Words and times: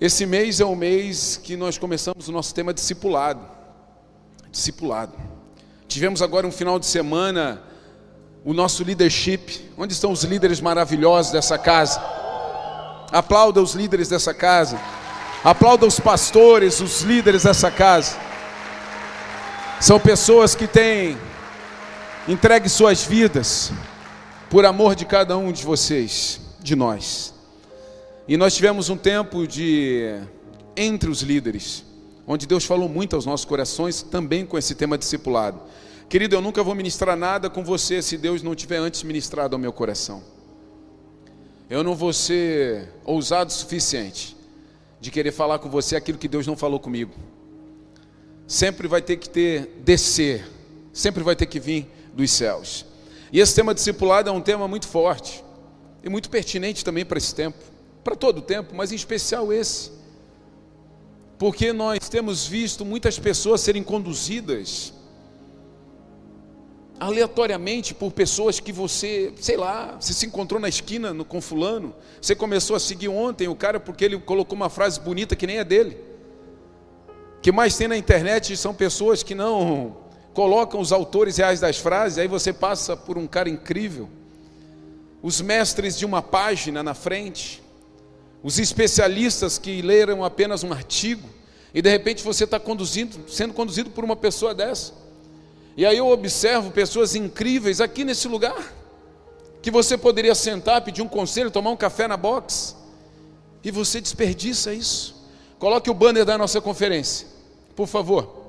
Esse 0.00 0.26
mês 0.26 0.60
é 0.60 0.64
o 0.64 0.74
mês 0.74 1.40
que 1.42 1.56
nós 1.56 1.78
começamos 1.78 2.28
o 2.28 2.32
nosso 2.32 2.52
tema 2.52 2.74
discipulado. 2.74 3.40
Discipulado. 4.50 5.12
Tivemos 5.86 6.20
agora 6.20 6.46
um 6.46 6.52
final 6.52 6.78
de 6.78 6.86
semana 6.86 7.62
o 8.44 8.52
nosso 8.52 8.82
leadership. 8.82 9.70
Onde 9.78 9.92
estão 9.92 10.10
os 10.10 10.24
líderes 10.24 10.60
maravilhosos 10.60 11.32
dessa 11.32 11.56
casa? 11.56 12.00
Aplauda 13.12 13.62
os 13.62 13.74
líderes 13.74 14.08
dessa 14.08 14.34
casa. 14.34 14.80
Aplauda 15.44 15.86
os 15.86 16.00
pastores, 16.00 16.80
os 16.80 17.02
líderes 17.02 17.44
dessa 17.44 17.70
casa. 17.70 18.16
São 19.80 20.00
pessoas 20.00 20.54
que 20.54 20.66
têm 20.66 21.16
entregue 22.26 22.68
suas 22.68 23.04
vidas 23.04 23.70
por 24.50 24.64
amor 24.64 24.94
de 24.94 25.04
cada 25.04 25.36
um 25.36 25.52
de 25.52 25.62
vocês, 25.62 26.40
de 26.60 26.74
nós. 26.74 27.33
E 28.26 28.38
nós 28.38 28.54
tivemos 28.54 28.88
um 28.88 28.96
tempo 28.96 29.46
de 29.46 30.18
entre 30.74 31.10
os 31.10 31.20
líderes, 31.20 31.84
onde 32.26 32.46
Deus 32.46 32.64
falou 32.64 32.88
muito 32.88 33.14
aos 33.14 33.26
nossos 33.26 33.44
corações, 33.44 34.00
também 34.00 34.46
com 34.46 34.56
esse 34.56 34.74
tema 34.74 34.96
discipulado. 34.96 35.60
Querido, 36.08 36.34
eu 36.34 36.40
nunca 36.40 36.62
vou 36.62 36.74
ministrar 36.74 37.16
nada 37.18 37.50
com 37.50 37.62
você 37.62 38.00
se 38.00 38.16
Deus 38.16 38.42
não 38.42 38.54
tiver 38.54 38.78
antes 38.78 39.02
ministrado 39.02 39.54
ao 39.54 39.60
meu 39.60 39.74
coração. 39.74 40.22
Eu 41.68 41.84
não 41.84 41.94
vou 41.94 42.14
ser 42.14 42.88
ousado 43.04 43.50
o 43.50 43.52
suficiente 43.52 44.34
de 44.98 45.10
querer 45.10 45.32
falar 45.32 45.58
com 45.58 45.68
você 45.68 45.94
aquilo 45.94 46.16
que 46.16 46.28
Deus 46.28 46.46
não 46.46 46.56
falou 46.56 46.80
comigo. 46.80 47.12
Sempre 48.46 48.88
vai 48.88 49.02
ter 49.02 49.18
que 49.18 49.28
ter 49.28 49.82
descer, 49.84 50.46
sempre 50.94 51.22
vai 51.22 51.36
ter 51.36 51.44
que 51.44 51.60
vir 51.60 51.90
dos 52.14 52.30
céus. 52.30 52.86
E 53.30 53.38
esse 53.38 53.54
tema 53.54 53.74
discipulado 53.74 54.30
é 54.30 54.32
um 54.32 54.40
tema 54.40 54.66
muito 54.66 54.88
forte 54.88 55.44
e 56.02 56.08
muito 56.08 56.30
pertinente 56.30 56.82
também 56.82 57.04
para 57.04 57.18
esse 57.18 57.34
tempo 57.34 57.73
para 58.04 58.14
todo 58.14 58.38
o 58.38 58.42
tempo, 58.42 58.74
mas 58.74 58.92
em 58.92 58.94
especial 58.94 59.52
esse. 59.52 59.90
Porque 61.38 61.72
nós 61.72 62.08
temos 62.08 62.46
visto 62.46 62.84
muitas 62.84 63.18
pessoas 63.18 63.60
serem 63.60 63.82
conduzidas 63.82 64.92
aleatoriamente 66.98 67.92
por 67.92 68.12
pessoas 68.12 68.60
que 68.60 68.72
você, 68.72 69.32
sei 69.40 69.56
lá, 69.56 69.96
você 69.98 70.12
se 70.12 70.26
encontrou 70.26 70.60
na 70.60 70.68
esquina 70.68 71.12
no, 71.12 71.24
com 71.24 71.40
fulano, 71.40 71.94
você 72.20 72.34
começou 72.34 72.76
a 72.76 72.80
seguir 72.80 73.08
ontem 73.08 73.48
o 73.48 73.56
cara 73.56 73.80
porque 73.80 74.04
ele 74.04 74.18
colocou 74.18 74.54
uma 74.54 74.70
frase 74.70 75.00
bonita 75.00 75.34
que 75.34 75.46
nem 75.46 75.58
é 75.58 75.64
dele. 75.64 75.98
O 77.38 77.40
que 77.40 77.50
mais 77.50 77.76
tem 77.76 77.88
na 77.88 77.96
internet 77.96 78.56
são 78.56 78.72
pessoas 78.72 79.22
que 79.22 79.34
não 79.34 79.96
colocam 80.32 80.80
os 80.80 80.92
autores 80.92 81.36
reais 81.36 81.60
das 81.60 81.78
frases, 81.78 82.18
aí 82.18 82.28
você 82.28 82.52
passa 82.52 82.96
por 82.96 83.18
um 83.18 83.26
cara 83.26 83.48
incrível. 83.48 84.08
Os 85.22 85.40
mestres 85.40 85.98
de 85.98 86.04
uma 86.04 86.22
página 86.22 86.82
na 86.82 86.94
frente, 86.94 87.62
os 88.44 88.58
especialistas 88.58 89.56
que 89.56 89.80
leram 89.80 90.22
apenas 90.22 90.62
um 90.62 90.70
artigo, 90.70 91.26
e 91.72 91.80
de 91.80 91.88
repente 91.88 92.22
você 92.22 92.44
está 92.44 92.60
conduzindo, 92.60 93.18
sendo 93.26 93.54
conduzido 93.54 93.88
por 93.88 94.04
uma 94.04 94.14
pessoa 94.14 94.54
dessa. 94.54 94.92
E 95.74 95.86
aí 95.86 95.96
eu 95.96 96.08
observo 96.08 96.70
pessoas 96.70 97.14
incríveis 97.14 97.80
aqui 97.80 98.04
nesse 98.04 98.28
lugar, 98.28 98.72
que 99.62 99.70
você 99.70 99.96
poderia 99.96 100.34
sentar, 100.34 100.82
pedir 100.82 101.00
um 101.00 101.08
conselho, 101.08 101.50
tomar 101.50 101.70
um 101.70 101.76
café 101.76 102.06
na 102.06 102.18
box, 102.18 102.76
e 103.64 103.70
você 103.70 103.98
desperdiça 103.98 104.74
isso. 104.74 105.24
Coloque 105.58 105.88
o 105.88 105.94
banner 105.94 106.26
da 106.26 106.36
nossa 106.36 106.60
conferência, 106.60 107.26
por 107.74 107.86
favor. 107.86 108.44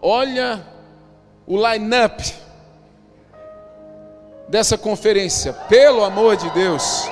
Olha 0.00 0.66
o 1.46 1.56
line-up 1.56 2.34
dessa 4.48 4.76
conferência, 4.76 5.52
pelo 5.52 6.02
amor 6.02 6.36
de 6.36 6.50
Deus. 6.50 7.04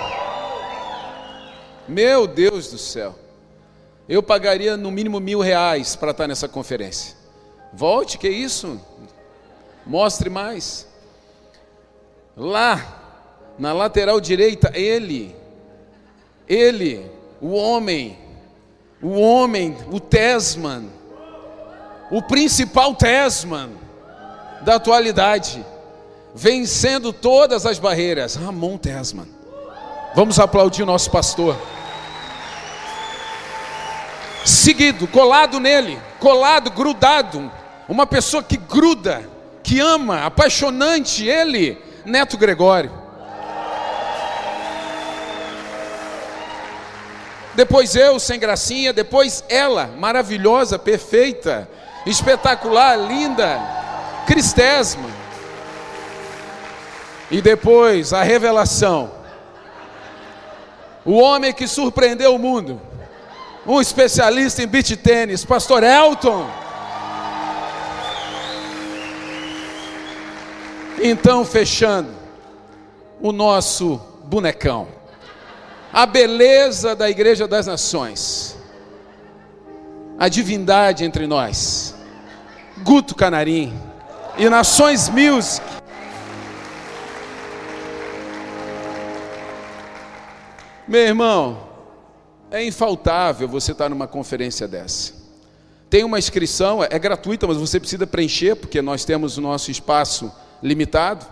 Meu 1.91 2.29
Deus 2.29 2.71
do 2.71 2.79
céu. 2.79 3.17
Eu 4.09 4.23
pagaria 4.23 4.77
no 4.77 4.93
mínimo 4.93 5.19
mil 5.19 5.41
reais 5.41 5.97
para 5.97 6.13
estar 6.13 6.29
nessa 6.29 6.47
conferência. 6.47 7.17
Volte, 7.73 8.17
que 8.17 8.29
isso? 8.29 8.81
Mostre 9.85 10.31
mais. 10.31 10.87
Lá, 12.37 13.27
na 13.59 13.73
lateral 13.73 14.21
direita, 14.21 14.71
ele, 14.73 15.35
ele, 16.49 17.11
o 17.41 17.55
homem, 17.55 18.17
o 19.03 19.19
homem, 19.19 19.77
o 19.91 19.99
Tesman, 19.99 20.89
o 22.09 22.23
principal 22.23 22.95
Tesman 22.95 23.71
da 24.63 24.77
atualidade, 24.77 25.67
vencendo 26.37 27.13
todas 27.13 27.67
as 27.67 27.81
barreiras, 27.81 28.37
Ramon 28.37 28.79
Tesman. 28.79 29.27
Vamos 30.15 30.39
aplaudir 30.39 30.85
o 30.85 30.87
nosso 30.87 31.11
pastor 31.11 31.57
seguido, 34.61 35.07
colado 35.07 35.59
nele, 35.59 35.99
colado, 36.19 36.71
grudado. 36.71 37.51
Uma 37.89 38.07
pessoa 38.07 38.43
que 38.43 38.57
gruda, 38.57 39.29
que 39.63 39.81
ama, 39.81 40.25
apaixonante, 40.25 41.27
ele, 41.27 41.83
Neto 42.05 42.37
Gregório. 42.37 42.93
Depois 47.55 47.97
eu, 47.97 48.21
sem 48.21 48.39
gracinha, 48.39 48.93
depois 48.93 49.43
ela, 49.49 49.87
maravilhosa, 49.99 50.79
perfeita, 50.79 51.69
espetacular, 52.07 52.97
linda, 52.97 53.59
cristésima. 54.27 55.09
E 57.31 57.41
depois 57.41 58.13
a 58.13 58.23
revelação. 58.23 59.11
O 61.05 61.15
homem 61.19 61.53
que 61.53 61.67
surpreendeu 61.67 62.35
o 62.35 62.39
mundo 62.39 62.90
um 63.67 63.81
especialista 63.81 64.63
em 64.63 64.67
beach 64.67 64.97
tênis, 64.97 65.45
pastor 65.45 65.83
Elton. 65.83 66.49
Então, 71.03 71.45
fechando, 71.45 72.11
o 73.21 73.33
nosso 73.33 74.01
bonecão, 74.25 74.89
a 75.93 76.05
beleza 76.05 76.95
da 76.95 77.09
Igreja 77.09 77.49
das 77.49 77.67
Nações, 77.67 78.57
a 80.19 80.29
divindade 80.29 81.05
entre 81.05 81.27
nós, 81.27 81.95
Guto 82.79 83.15
Canarim 83.15 83.75
e 84.37 84.49
Nações 84.49 85.09
Music. 85.09 85.65
Meu 90.87 91.01
irmão, 91.01 91.70
é 92.51 92.65
infaltável 92.65 93.49
você 93.49 93.73
estar 93.73 93.89
numa 93.89 94.07
conferência 94.07 94.67
dessa. 94.67 95.15
Tem 95.89 96.05
uma 96.05 96.19
inscrição, 96.19 96.83
é 96.85 96.99
gratuita, 96.99 97.47
mas 97.47 97.57
você 97.57 97.81
precisa 97.81 98.07
preencher, 98.07 98.55
porque 98.55 98.81
nós 98.81 99.05
temos 99.05 99.39
o 99.39 99.41
nosso 99.41 99.71
espaço 99.71 100.31
limitado. 100.63 101.27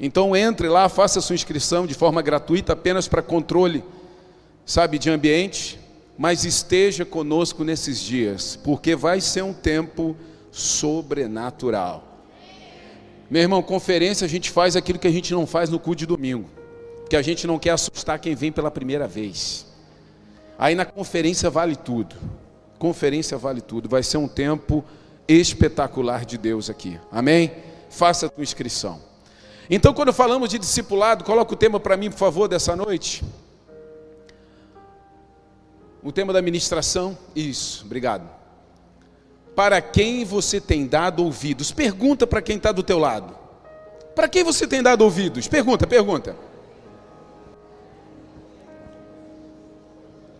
Então 0.00 0.34
entre 0.34 0.68
lá, 0.68 0.88
faça 0.88 1.20
sua 1.20 1.34
inscrição 1.34 1.86
de 1.86 1.94
forma 1.94 2.22
gratuita, 2.22 2.72
apenas 2.72 3.06
para 3.06 3.22
controle, 3.22 3.84
sabe, 4.64 4.98
de 4.98 5.10
ambiente, 5.10 5.78
mas 6.16 6.44
esteja 6.44 7.04
conosco 7.04 7.64
nesses 7.64 8.00
dias, 8.00 8.56
porque 8.56 8.94
vai 8.96 9.20
ser 9.20 9.42
um 9.42 9.52
tempo 9.52 10.16
sobrenatural. 10.50 12.04
Meu 13.30 13.42
irmão, 13.42 13.62
conferência 13.62 14.24
a 14.26 14.28
gente 14.28 14.50
faz 14.50 14.76
aquilo 14.76 14.98
que 14.98 15.08
a 15.08 15.12
gente 15.12 15.32
não 15.32 15.46
faz 15.46 15.70
no 15.70 15.78
culto 15.78 16.00
de 16.00 16.06
domingo, 16.06 16.48
porque 17.00 17.16
a 17.16 17.22
gente 17.22 17.46
não 17.46 17.58
quer 17.58 17.70
assustar 17.70 18.18
quem 18.18 18.34
vem 18.34 18.52
pela 18.52 18.70
primeira 18.70 19.06
vez. 19.08 19.71
Aí 20.62 20.76
na 20.76 20.84
conferência 20.84 21.50
vale 21.50 21.74
tudo. 21.74 22.14
Conferência 22.78 23.36
vale 23.36 23.60
tudo. 23.60 23.88
Vai 23.88 24.00
ser 24.04 24.18
um 24.18 24.28
tempo 24.28 24.84
espetacular 25.26 26.24
de 26.24 26.38
Deus 26.38 26.70
aqui. 26.70 27.00
Amém? 27.10 27.50
Faça 27.90 28.26
a 28.26 28.28
tua 28.28 28.44
inscrição. 28.44 29.00
Então, 29.68 29.92
quando 29.92 30.12
falamos 30.12 30.48
de 30.48 30.60
discipulado, 30.60 31.24
coloca 31.24 31.52
o 31.52 31.56
tema 31.56 31.80
para 31.80 31.96
mim, 31.96 32.12
por 32.12 32.16
favor, 32.16 32.46
dessa 32.46 32.76
noite. 32.76 33.24
O 36.00 36.12
tema 36.12 36.32
da 36.32 36.40
ministração. 36.40 37.18
Isso, 37.34 37.84
obrigado. 37.84 38.30
Para 39.56 39.82
quem 39.82 40.24
você 40.24 40.60
tem 40.60 40.86
dado 40.86 41.24
ouvidos? 41.24 41.72
Pergunta 41.72 42.24
para 42.24 42.40
quem 42.40 42.56
está 42.56 42.70
do 42.70 42.84
teu 42.84 43.00
lado. 43.00 43.34
Para 44.14 44.28
quem 44.28 44.44
você 44.44 44.64
tem 44.68 44.80
dado 44.80 45.02
ouvidos? 45.02 45.48
Pergunta, 45.48 45.88
pergunta. 45.88 46.36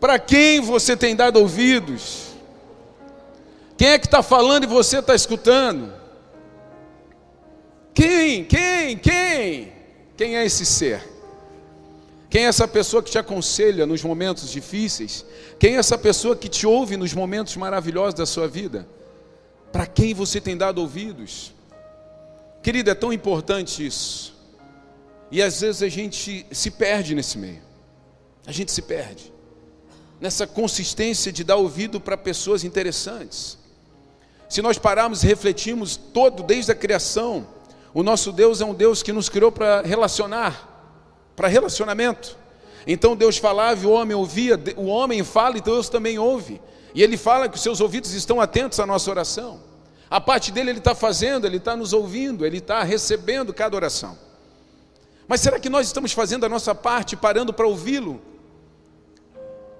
Para 0.03 0.19
quem 0.19 0.61
você 0.61 0.97
tem 0.97 1.15
dado 1.15 1.39
ouvidos? 1.39 2.33
Quem 3.79 3.91
é 3.91 3.99
que 4.01 4.07
está 4.09 4.21
falando 4.21 4.65
e 4.65 4.67
você 4.67 4.99
está 4.99 5.15
escutando? 5.15 5.93
Quem? 7.95 8.45
Quem? 8.45 8.99
Quem? 8.99 9.73
Quem 10.17 10.37
é 10.37 10.45
esse 10.45 10.67
ser? 10.67 11.09
Quem 12.29 12.47
é 12.47 12.49
essa 12.49 12.67
pessoa 12.67 13.01
que 13.01 13.13
te 13.13 13.19
aconselha 13.19 13.87
nos 13.87 14.03
momentos 14.03 14.51
difíceis? 14.51 15.25
Quem 15.57 15.77
é 15.77 15.79
essa 15.79 15.97
pessoa 15.97 16.35
que 16.35 16.49
te 16.49 16.67
ouve 16.67 16.97
nos 16.97 17.15
momentos 17.15 17.57
maravilhosos 17.57 18.15
da 18.15 18.27
sua 18.27 18.49
vida? 18.49 18.89
Para 19.71 19.87
quem 19.87 20.15
você 20.15 20.41
tem 20.41 20.57
dado 20.57 20.79
ouvidos? 20.79 21.55
Querido, 22.61 22.91
é 22.91 22.95
tão 22.97 23.13
importante 23.13 23.87
isso. 23.87 24.35
E 25.31 25.41
às 25.41 25.61
vezes 25.61 25.81
a 25.81 25.89
gente 25.89 26.45
se 26.51 26.73
perde 26.73 27.15
nesse 27.15 27.39
meio. 27.39 27.63
A 28.45 28.51
gente 28.51 28.73
se 28.73 28.83
perde. 28.83 29.32
Nessa 30.23 30.47
consistência 30.47 31.33
de 31.33 31.43
dar 31.43 31.57
ouvido 31.57 32.01
para 32.01 32.17
pessoas 32.17 32.63
interessantes. 32.63 33.59
Se 34.49 34.63
nós 34.63 34.79
pararmos 34.79 35.25
e 35.25 35.27
refletirmos 35.27 35.97
todo 35.97 36.45
desde 36.45 36.71
a 36.71 36.77
criação, 36.77 37.45
o 37.93 38.05
nosso 38.05 38.31
Deus 38.31 38.61
é 38.61 38.65
um 38.65 38.73
Deus 38.73 39.03
que 39.03 39.13
nos 39.13 39.29
criou 39.29 39.51
para 39.51 39.83
relacionar, 39.83 40.95
para 41.35 41.49
relacionamento. 41.49 42.39
Então 42.87 43.17
Deus 43.17 43.37
falava 43.37 43.83
e 43.83 43.87
o 43.87 43.91
homem 43.91 44.17
ouvia, 44.17 44.57
o 44.77 44.87
homem 44.87 45.25
fala 45.25 45.59
e 45.59 45.61
Deus 45.61 45.89
também 45.89 46.21
ouve. 46.21 46.61
E 46.95 47.03
ele 47.03 47.17
fala 47.17 47.49
que 47.49 47.57
os 47.57 47.63
seus 47.63 47.81
ouvidos 47.81 48.13
estão 48.13 48.41
atentos 48.41 48.79
à 48.79 48.87
nossa 48.87 49.11
oração. 49.11 49.59
A 50.09 50.21
parte 50.21 50.53
dele 50.53 50.71
ele 50.71 50.79
está 50.79 50.95
fazendo, 50.95 51.49
ele 51.49 51.57
está 51.57 51.75
nos 51.75 51.93
ouvindo, 51.93 52.47
ele 52.47 52.59
está 52.59 52.85
recebendo 52.85 53.53
cada 53.53 53.75
oração. 53.75 54.17
Mas 55.27 55.41
será 55.41 55.59
que 55.59 55.69
nós 55.69 55.89
estamos 55.89 56.13
fazendo 56.13 56.47
a 56.47 56.49
nossa 56.49 56.77
parte, 56.77 57.17
parando 57.17 57.53
para 57.53 57.67
ouvi-lo? 57.67 58.31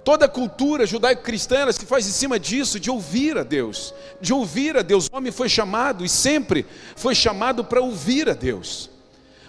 Toda 0.05 0.29
cultura 0.29 0.85
judaico-cristã 0.85 1.71
se 1.71 1.87
faz 1.87 2.07
em 2.07 2.11
cima 2.11 2.39
disso, 2.39 2.81
de 2.81 2.91
ouvir 2.91 3.39
a 3.39 3.45
Deus, 3.45 3.95
de 4.21 4.33
ouvir 4.33 4.77
a 4.77 4.83
Deus. 4.83 5.07
O 5.07 5.17
homem 5.17 5.31
foi 5.31 5.49
chamado 5.49 6.05
e 6.05 6.09
sempre 6.09 6.67
foi 6.97 7.15
chamado 7.15 7.65
para 7.65 7.81
ouvir 7.81 8.29
a 8.29 8.35
Deus. 8.35 8.91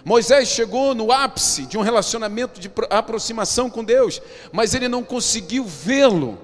Moisés 0.04 0.48
chegou 0.48 0.94
no 0.94 1.10
ápice 1.10 1.66
de 1.66 1.78
um 1.78 1.80
relacionamento 1.80 2.60
de 2.60 2.70
aproximação 2.90 3.70
com 3.70 3.82
Deus, 3.82 4.20
mas 4.52 4.74
ele 4.74 4.86
não 4.86 5.02
conseguiu 5.02 5.64
vê-lo, 5.64 6.38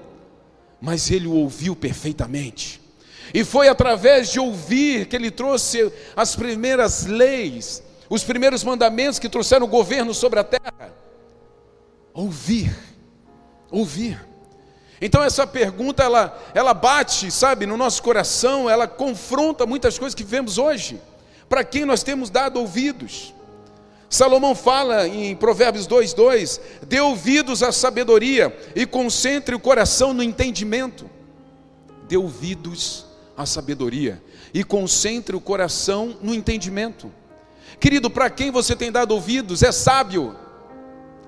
mas 0.81 1.11
ele 1.11 1.27
o 1.27 1.35
ouviu 1.35 1.77
perfeitamente. 1.77 2.81
E 3.33 3.45
foi 3.45 3.69
através 3.69 4.33
de 4.33 4.41
ouvir 4.41 5.07
que 5.07 5.15
ele 5.15 5.31
trouxe 5.31 5.93
as 6.17 6.35
primeiras 6.35 7.07
leis, 7.07 7.83
os 8.09 8.25
primeiros 8.25 8.65
mandamentos 8.65 9.21
que 9.21 9.29
trouxeram 9.29 9.67
o 9.67 9.69
governo 9.71 10.13
sobre 10.15 10.41
a 10.41 10.45
terra. 10.45 10.93
Ouvir, 12.13 12.75
ouvir. 13.71 14.19
Então 15.01 15.23
essa 15.23 15.47
pergunta 15.47 16.03
ela, 16.03 16.39
ela 16.55 16.75
bate, 16.75 17.31
sabe, 17.31 17.65
no 17.65 17.77
nosso 17.77 18.03
coração, 18.03 18.69
ela 18.69 18.87
confronta 18.87 19.65
muitas 19.65 19.99
coisas 19.99 20.15
que 20.15 20.23
vivemos 20.23 20.59
hoje. 20.59 21.01
Para 21.49 21.65
quem 21.65 21.85
nós 21.85 22.03
temos 22.03 22.29
dado 22.29 22.61
ouvidos? 22.61 23.35
Salomão 24.09 24.55
fala 24.55 25.09
em 25.09 25.35
Provérbios 25.35 25.87
2:2: 25.87 26.61
"Dê 26.87 27.01
ouvidos 27.01 27.63
à 27.63 27.73
sabedoria 27.73 28.55
e 28.75 28.85
concentre 28.85 29.55
o 29.55 29.61
coração 29.61 30.13
no 30.13 30.23
entendimento". 30.23 31.09
Dê 32.09 32.17
ouvidos 32.17 33.07
à 33.37 33.47
sabedoria 33.47 34.23
e 34.53 34.63
concentre 34.65 35.35
o 35.35 35.41
coração 35.41 36.17
no 36.21 36.35
entendimento. 36.35 37.11
Querido, 37.79 38.11
para 38.11 38.29
quem 38.29 38.51
você 38.51 38.77
tem 38.77 38.93
dado 38.93 39.13
ouvidos, 39.13 39.63
é 39.63 39.73
sábio, 39.73 40.37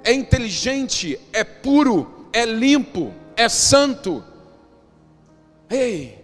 é 0.05 0.13
inteligente, 0.13 1.19
é 1.33 1.45
puro, 1.45 2.22
é 2.33 2.45
limpo, 2.45 3.13
é 3.37 3.49
santo. 3.49 4.25
Ei, 5.69 6.19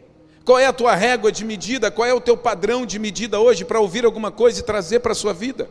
qual 0.44 0.58
é 0.58 0.66
a 0.66 0.72
tua 0.72 0.94
régua 0.94 1.30
de 1.30 1.44
medida? 1.44 1.90
Qual 1.90 2.06
é 2.06 2.14
o 2.14 2.20
teu 2.20 2.36
padrão 2.36 2.86
de 2.86 2.98
medida 2.98 3.38
hoje 3.38 3.64
para 3.64 3.80
ouvir 3.80 4.04
alguma 4.04 4.30
coisa 4.30 4.60
e 4.60 4.62
trazer 4.62 5.00
para 5.00 5.12
a 5.12 5.14
sua 5.14 5.32
vida? 5.32 5.68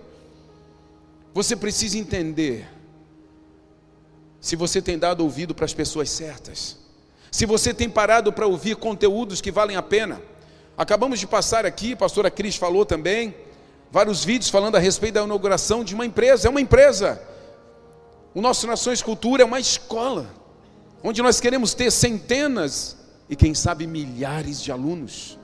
Você 1.34 1.56
precisa 1.56 1.98
entender 1.98 2.68
se 4.40 4.56
você 4.56 4.82
tem 4.82 4.98
dado 4.98 5.22
ouvido 5.22 5.54
para 5.54 5.66
as 5.66 5.74
pessoas 5.74 6.10
certas, 6.10 6.78
se 7.32 7.46
você 7.46 7.74
tem 7.74 7.90
parado 7.90 8.32
para 8.32 8.48
ouvir 8.48 8.76
conteúdos 8.76 9.42
que 9.42 9.52
valem 9.52 9.76
a 9.76 9.82
pena. 9.82 10.22
Acabamos 10.78 11.20
de 11.20 11.28
passar 11.28 11.66
aqui, 11.66 11.94
a 11.94 11.98
pastora 11.98 12.30
Cris 12.30 12.56
falou 12.56 12.86
também, 12.86 13.36
vários 13.92 14.24
vídeos 14.24 14.50
falando 14.50 14.76
a 14.76 14.80
respeito 14.80 15.16
da 15.16 15.24
inauguração 15.24 15.84
de 15.84 15.96
uma 15.96 16.06
empresa. 16.06 16.48
É 16.48 16.52
uma 16.52 16.62
empresa. 16.62 17.22
O 18.38 18.42
nosso 18.42 18.68
Nações 18.68 19.02
Cultura 19.02 19.42
é 19.42 19.46
uma 19.48 19.60
escola, 19.60 20.30
onde 21.04 21.24
nós 21.24 21.42
queremos 21.42 21.74
ter 21.74 21.90
centenas 21.90 22.96
e 23.28 23.36
quem 23.36 23.56
sabe 23.56 23.88
milhares 23.88 24.62
de 24.62 24.72
alunos. 24.72 25.40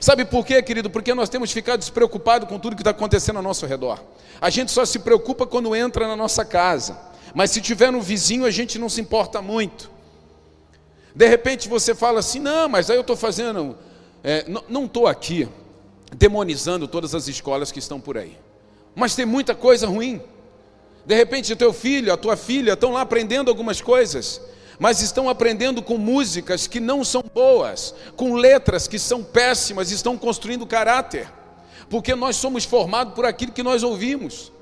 Sabe 0.00 0.24
por 0.24 0.44
quê, 0.44 0.60
querido? 0.60 0.90
Porque 0.90 1.14
nós 1.14 1.28
temos 1.28 1.52
ficado 1.52 1.78
despreocupados 1.78 2.48
com 2.48 2.58
tudo 2.58 2.74
que 2.74 2.82
está 2.82 2.90
acontecendo 2.90 3.36
ao 3.36 3.42
nosso 3.44 3.64
redor. 3.66 4.02
A 4.40 4.50
gente 4.50 4.72
só 4.72 4.84
se 4.84 4.98
preocupa 4.98 5.46
quando 5.46 5.76
entra 5.76 6.08
na 6.08 6.16
nossa 6.16 6.44
casa. 6.44 6.98
Mas 7.36 7.52
se 7.52 7.60
tiver 7.60 7.92
no 7.92 8.00
vizinho, 8.00 8.44
a 8.44 8.50
gente 8.50 8.80
não 8.80 8.88
se 8.88 9.00
importa 9.00 9.40
muito. 9.40 9.88
De 11.14 11.28
repente 11.28 11.68
você 11.68 11.94
fala 11.94 12.18
assim: 12.18 12.40
não, 12.40 12.68
mas 12.68 12.90
aí 12.90 12.96
eu 12.96 13.02
estou 13.02 13.14
fazendo. 13.14 13.78
É, 14.24 14.44
não 14.68 14.86
estou 14.86 15.06
aqui 15.06 15.48
demonizando 16.16 16.88
todas 16.88 17.14
as 17.14 17.28
escolas 17.28 17.70
que 17.70 17.78
estão 17.78 18.00
por 18.00 18.18
aí. 18.18 18.36
Mas 18.92 19.14
tem 19.14 19.24
muita 19.24 19.54
coisa 19.54 19.86
ruim. 19.86 20.20
De 21.08 21.14
repente, 21.14 21.56
teu 21.56 21.72
filho, 21.72 22.12
a 22.12 22.16
tua 22.16 22.36
filha 22.36 22.74
estão 22.74 22.92
lá 22.92 23.00
aprendendo 23.00 23.48
algumas 23.48 23.80
coisas 23.80 24.40
mas 24.78 25.02
estão 25.02 25.28
aprendendo 25.28 25.82
com 25.82 25.98
músicas 25.98 26.66
que 26.66 26.78
não 26.78 27.04
são 27.04 27.24
boas, 27.34 27.92
com 28.14 28.34
letras 28.34 28.86
que 28.86 28.98
são 28.98 29.24
péssimas, 29.24 29.90
estão 29.90 30.16
construindo 30.16 30.64
caráter, 30.66 31.28
porque 31.90 32.14
nós 32.14 32.36
somos 32.36 32.64
formados 32.64 33.14
por 33.14 33.24
aquilo 33.24 33.50
que 33.50 33.62
nós 33.62 33.82
ouvimos. 33.82 34.52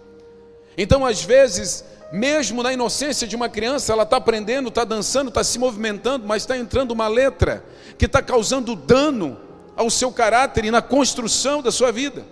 Então, 0.78 1.04
às 1.04 1.22
vezes, 1.22 1.84
mesmo 2.10 2.62
na 2.62 2.72
inocência 2.72 3.26
de 3.26 3.36
uma 3.36 3.48
criança, 3.48 3.92
ela 3.92 4.04
está 4.04 4.16
aprendendo, 4.16 4.70
está 4.70 4.84
dançando, 4.84 5.28
está 5.28 5.44
se 5.44 5.58
movimentando, 5.58 6.26
mas 6.26 6.44
está 6.44 6.56
entrando 6.56 6.92
uma 6.92 7.08
letra 7.08 7.62
que 7.98 8.06
está 8.06 8.22
causando 8.22 8.74
dano 8.74 9.38
ao 9.76 9.90
seu 9.90 10.10
caráter 10.10 10.64
e 10.64 10.70
na 10.70 10.80
construção 10.80 11.60
da 11.60 11.70
sua 11.70 11.92
vida. 11.92 12.24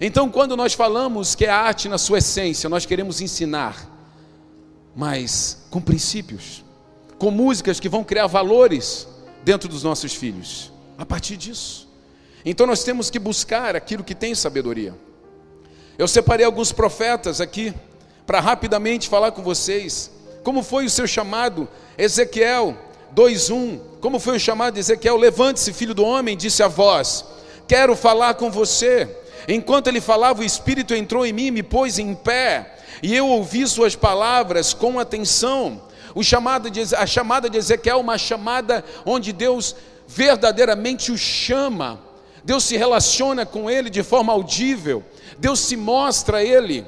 Então, 0.00 0.30
quando 0.30 0.56
nós 0.56 0.74
falamos 0.74 1.34
que 1.34 1.44
é 1.44 1.50
a 1.50 1.56
arte 1.56 1.88
na 1.88 1.98
sua 1.98 2.18
essência, 2.18 2.68
nós 2.68 2.84
queremos 2.84 3.20
ensinar 3.20 3.94
mas 4.94 5.66
com 5.70 5.80
princípios, 5.80 6.62
com 7.18 7.30
músicas 7.30 7.80
que 7.80 7.88
vão 7.88 8.04
criar 8.04 8.26
valores 8.26 9.08
dentro 9.42 9.68
dos 9.68 9.82
nossos 9.82 10.14
filhos. 10.14 10.72
A 10.96 11.04
partir 11.04 11.36
disso. 11.36 11.88
Então 12.44 12.66
nós 12.66 12.84
temos 12.84 13.10
que 13.10 13.18
buscar 13.18 13.74
aquilo 13.74 14.04
que 14.04 14.14
tem 14.14 14.34
sabedoria. 14.34 14.94
Eu 15.98 16.06
separei 16.06 16.46
alguns 16.46 16.70
profetas 16.70 17.40
aqui 17.40 17.74
para 18.26 18.40
rapidamente 18.40 19.08
falar 19.08 19.32
com 19.32 19.42
vocês 19.42 20.10
como 20.44 20.62
foi 20.62 20.84
o 20.84 20.90
seu 20.90 21.06
chamado. 21.06 21.68
Ezequiel 21.98 22.76
2:1. 23.14 23.80
Como 24.00 24.20
foi 24.20 24.36
o 24.36 24.40
chamado 24.40 24.74
de 24.74 24.80
Ezequiel? 24.80 25.16
Levante-se, 25.16 25.72
filho 25.72 25.94
do 25.94 26.04
homem, 26.04 26.36
disse 26.36 26.62
a 26.62 26.68
voz: 26.68 27.24
Quero 27.66 27.96
falar 27.96 28.34
com 28.34 28.50
você. 28.50 29.08
Enquanto 29.46 29.88
ele 29.88 30.00
falava, 30.00 30.40
o 30.40 30.44
Espírito 30.44 30.94
entrou 30.94 31.26
em 31.26 31.32
mim 31.32 31.46
e 31.46 31.50
me 31.50 31.62
pôs 31.62 31.98
em 31.98 32.14
pé 32.14 32.74
e 33.02 33.14
eu 33.14 33.28
ouvi 33.28 33.66
suas 33.66 33.94
palavras 33.94 34.72
com 34.72 34.98
atenção. 34.98 35.82
O 36.14 36.22
chamado 36.22 36.70
de, 36.70 36.94
a 36.94 37.06
chamada 37.06 37.50
de 37.50 37.58
Ezequiel 37.58 37.98
é 37.98 38.00
uma 38.00 38.16
chamada 38.16 38.82
onde 39.04 39.30
Deus 39.30 39.76
verdadeiramente 40.08 41.12
o 41.12 41.18
chama. 41.18 42.00
Deus 42.42 42.64
se 42.64 42.78
relaciona 42.78 43.44
com 43.44 43.68
ele 43.68 43.90
de 43.90 44.02
forma 44.02 44.32
audível. 44.32 45.04
Deus 45.38 45.60
se 45.60 45.76
mostra 45.76 46.38
a 46.38 46.42
ele. 46.42 46.86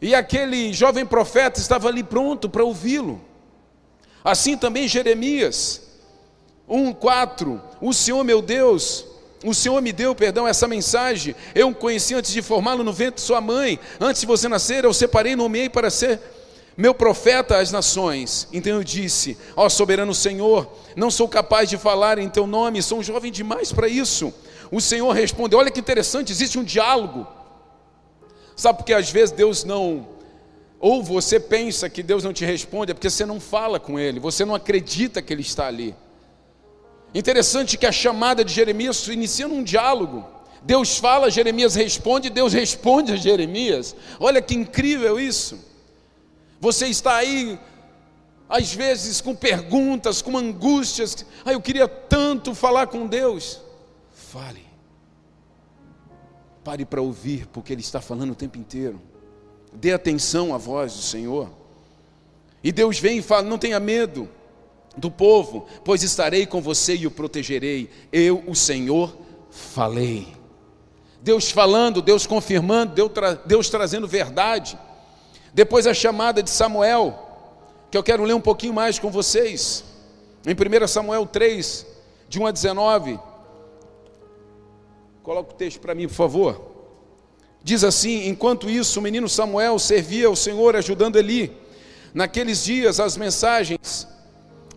E 0.00 0.14
aquele 0.14 0.72
jovem 0.72 1.04
profeta 1.04 1.58
estava 1.58 1.88
ali 1.88 2.04
pronto 2.04 2.48
para 2.48 2.62
ouvi-lo. 2.62 3.20
Assim 4.22 4.56
também 4.56 4.86
Jeremias 4.86 5.82
1:4, 6.68 7.60
o 7.80 7.92
Senhor 7.92 8.22
meu 8.22 8.40
Deus 8.40 9.07
o 9.44 9.54
Senhor 9.54 9.80
me 9.80 9.92
deu, 9.92 10.14
perdão, 10.14 10.48
essa 10.48 10.66
mensagem. 10.66 11.34
Eu 11.54 11.68
o 11.68 11.74
conheci 11.74 12.14
antes 12.14 12.32
de 12.32 12.42
formá-lo 12.42 12.82
no 12.82 12.92
ventre 12.92 13.16
de 13.16 13.20
sua 13.20 13.40
mãe. 13.40 13.78
Antes 14.00 14.22
de 14.22 14.26
você 14.26 14.48
nascer, 14.48 14.84
eu 14.84 14.92
separei 14.92 15.32
e 15.32 15.36
nomeei 15.36 15.68
para 15.68 15.90
ser 15.90 16.20
meu 16.76 16.92
profeta 16.92 17.58
às 17.58 17.70
nações. 17.70 18.48
Então 18.52 18.72
eu 18.72 18.84
disse: 18.84 19.38
Ó 19.56 19.68
soberano 19.68 20.14
Senhor, 20.14 20.68
não 20.96 21.10
sou 21.10 21.28
capaz 21.28 21.68
de 21.68 21.76
falar 21.76 22.18
em 22.18 22.28
teu 22.28 22.46
nome, 22.46 22.82
sou 22.82 22.98
um 22.98 23.02
jovem 23.02 23.30
demais 23.30 23.72
para 23.72 23.88
isso. 23.88 24.32
O 24.70 24.80
Senhor 24.80 25.10
respondeu: 25.12 25.58
Olha 25.60 25.70
que 25.70 25.80
interessante, 25.80 26.32
existe 26.32 26.58
um 26.58 26.64
diálogo. 26.64 27.26
Sabe 28.56 28.78
porque 28.78 28.92
às 28.92 29.08
vezes 29.08 29.30
Deus 29.30 29.62
não, 29.62 30.08
ou 30.80 31.00
você 31.00 31.38
pensa 31.38 31.88
que 31.88 32.02
Deus 32.02 32.24
não 32.24 32.32
te 32.32 32.44
responde, 32.44 32.90
é 32.90 32.94
porque 32.94 33.08
você 33.08 33.24
não 33.24 33.38
fala 33.38 33.78
com 33.78 33.98
Ele, 34.00 34.18
você 34.18 34.44
não 34.44 34.54
acredita 34.54 35.22
que 35.22 35.32
Ele 35.32 35.42
está 35.42 35.68
ali. 35.68 35.94
Interessante 37.14 37.78
que 37.78 37.86
a 37.86 37.92
chamada 37.92 38.44
de 38.44 38.52
Jeremias 38.52 39.06
inicia 39.08 39.48
num 39.48 39.62
diálogo. 39.62 40.26
Deus 40.62 40.98
fala, 40.98 41.30
Jeremias 41.30 41.74
responde, 41.74 42.28
Deus 42.28 42.52
responde 42.52 43.12
a 43.12 43.16
Jeremias. 43.16 43.96
Olha 44.20 44.42
que 44.42 44.54
incrível 44.54 45.18
isso. 45.18 45.58
Você 46.60 46.86
está 46.86 47.16
aí, 47.16 47.58
às 48.48 48.74
vezes, 48.74 49.20
com 49.20 49.34
perguntas, 49.34 50.20
com 50.20 50.36
angústias. 50.36 51.24
Ah, 51.44 51.52
eu 51.52 51.60
queria 51.60 51.88
tanto 51.88 52.54
falar 52.54 52.88
com 52.88 53.06
Deus. 53.06 53.60
Fale. 54.12 54.66
Pare 56.62 56.84
para 56.84 57.00
ouvir, 57.00 57.46
porque 57.46 57.72
Ele 57.72 57.80
está 57.80 58.00
falando 58.00 58.32
o 58.32 58.34
tempo 58.34 58.58
inteiro. 58.58 59.00
Dê 59.72 59.92
atenção 59.92 60.54
à 60.54 60.58
voz 60.58 60.94
do 60.94 61.02
Senhor. 61.02 61.48
E 62.62 62.72
Deus 62.72 62.98
vem 62.98 63.18
e 63.18 63.22
fala: 63.22 63.42
não 63.42 63.56
tenha 63.56 63.78
medo 63.80 64.28
do 64.98 65.10
povo, 65.10 65.66
pois 65.84 66.02
estarei 66.02 66.46
com 66.46 66.60
você 66.60 66.94
e 66.96 67.06
o 67.06 67.10
protegerei. 67.10 67.90
Eu, 68.12 68.42
o 68.46 68.54
Senhor, 68.54 69.16
falei. 69.50 70.28
Deus 71.20 71.50
falando, 71.50 72.00
Deus 72.00 72.26
confirmando, 72.26 72.94
Deus, 72.94 73.12
tra 73.12 73.34
Deus 73.34 73.68
trazendo 73.68 74.06
verdade. 74.06 74.78
Depois 75.52 75.86
a 75.86 75.94
chamada 75.94 76.42
de 76.42 76.50
Samuel, 76.50 77.18
que 77.90 77.98
eu 77.98 78.02
quero 78.02 78.24
ler 78.24 78.34
um 78.34 78.40
pouquinho 78.40 78.72
mais 78.72 78.98
com 78.98 79.10
vocês. 79.10 79.84
Em 80.46 80.52
1 80.52 80.86
Samuel 80.86 81.26
3, 81.26 81.86
de 82.28 82.38
1 82.38 82.46
a 82.46 82.50
19. 82.50 83.18
Coloca 85.22 85.52
o 85.52 85.56
texto 85.56 85.80
para 85.80 85.94
mim, 85.94 86.06
por 86.06 86.14
favor. 86.14 86.60
Diz 87.62 87.82
assim: 87.84 88.28
Enquanto 88.28 88.70
isso, 88.70 89.00
o 89.00 89.02
menino 89.02 89.28
Samuel 89.28 89.78
servia 89.78 90.28
ao 90.28 90.36
Senhor 90.36 90.76
ajudando 90.76 91.16
Eli. 91.16 91.54
Naqueles 92.14 92.64
dias, 92.64 93.00
as 93.00 93.16
mensagens 93.16 94.06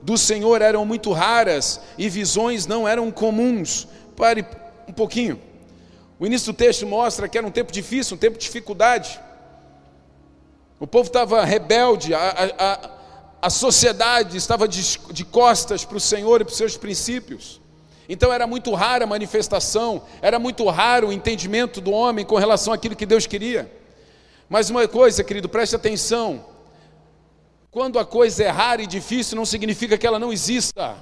do 0.02 0.18
Senhor 0.18 0.62
eram 0.62 0.86
muito 0.86 1.12
raras 1.12 1.80
e 1.98 2.10
visões 2.10 2.66
não 2.66 2.88
eram 2.88 3.12
comuns. 3.12 3.88
Pare 4.16 4.46
um 4.88 4.94
pouquinho. 4.94 5.40
O 6.20 6.26
início 6.26 6.52
do 6.52 6.56
texto 6.56 6.86
mostra 6.86 7.28
que 7.28 7.38
era 7.38 7.46
um 7.46 7.52
tempo 7.52 7.72
difícil, 7.72 8.16
um 8.16 8.20
tempo 8.20 8.38
de 8.38 8.46
dificuldade. 8.46 9.20
O 10.80 10.88
povo 10.88 11.08
estava 11.08 11.44
rebelde, 11.44 12.14
a, 12.14 12.54
a, 12.58 12.90
a 13.44 13.50
sociedade 13.50 14.38
estava 14.38 14.68
de, 14.68 15.00
de 15.12 15.26
costas 15.26 15.86
para 15.86 15.98
o 15.98 16.00
Senhor 16.00 16.42
e 16.42 16.44
para 16.44 16.52
os 16.52 16.58
seus 16.58 16.78
princípios. 16.78 17.62
Então 18.10 18.34
era 18.34 18.46
muito 18.46 18.74
rara 18.74 19.06
a 19.06 19.08
manifestação, 19.08 20.04
era 20.22 20.38
muito 20.38 20.68
raro 20.70 21.10
o 21.10 21.14
entendimento 21.14 21.80
do 21.80 21.92
homem 21.92 22.26
com 22.26 22.36
relação 22.36 22.74
àquilo 22.74 22.96
que 22.96 23.06
Deus 23.06 23.26
queria. 23.26 23.72
Mas 24.50 24.70
uma 24.70 24.88
coisa, 24.88 25.24
querido, 25.24 25.48
preste 25.48 25.76
atenção: 25.76 26.44
quando 27.72 27.98
a 27.98 28.04
coisa 28.04 28.44
é 28.44 28.50
rara 28.50 28.82
e 28.82 28.86
difícil, 28.86 29.38
não 29.38 29.46
significa 29.46 29.98
que 29.98 30.06
ela 30.06 30.20
não 30.20 30.34
exista. 30.34 30.94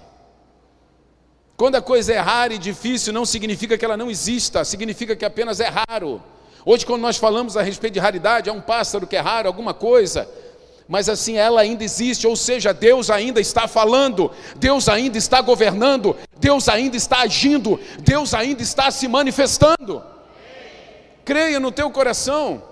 Quando 1.57 1.75
a 1.75 1.81
coisa 1.81 2.13
é 2.13 2.19
rara 2.19 2.53
e 2.53 2.59
difícil, 2.59 3.11
não 3.11 3.25
significa 3.25 3.75
que 3.75 3.83
ela 3.83 3.97
não 3.97 4.09
exista, 4.09 4.63
significa 4.63 5.15
que 5.15 5.25
apenas 5.25 5.59
é 5.59 5.67
raro. 5.67 6.21
Hoje, 6.63 6.85
quando 6.85 7.01
nós 7.01 7.17
falamos 7.17 7.57
a 7.57 7.63
respeito 7.63 7.95
de 7.95 7.99
raridade, 7.99 8.49
é 8.49 8.53
um 8.53 8.61
pássaro 8.61 9.07
que 9.07 9.15
é 9.15 9.19
raro, 9.19 9.47
alguma 9.47 9.73
coisa, 9.73 10.29
mas 10.88 11.09
assim 11.09 11.38
ela 11.38 11.59
ainda 11.59 11.83
existe, 11.83 12.27
ou 12.27 12.35
seja, 12.35 12.71
Deus 12.71 13.09
ainda 13.09 13.41
está 13.41 13.67
falando, 13.67 14.31
Deus 14.55 14.88
ainda 14.88 15.17
está 15.17 15.41
governando, 15.41 16.15
Deus 16.38 16.69
ainda 16.69 16.95
está 16.95 17.21
agindo, 17.21 17.79
Deus 17.99 18.35
ainda 18.35 18.61
está 18.61 18.91
se 18.91 19.07
manifestando. 19.07 20.03
Creia 21.25 21.59
no 21.59 21.71
teu 21.71 21.89
coração. 21.89 22.68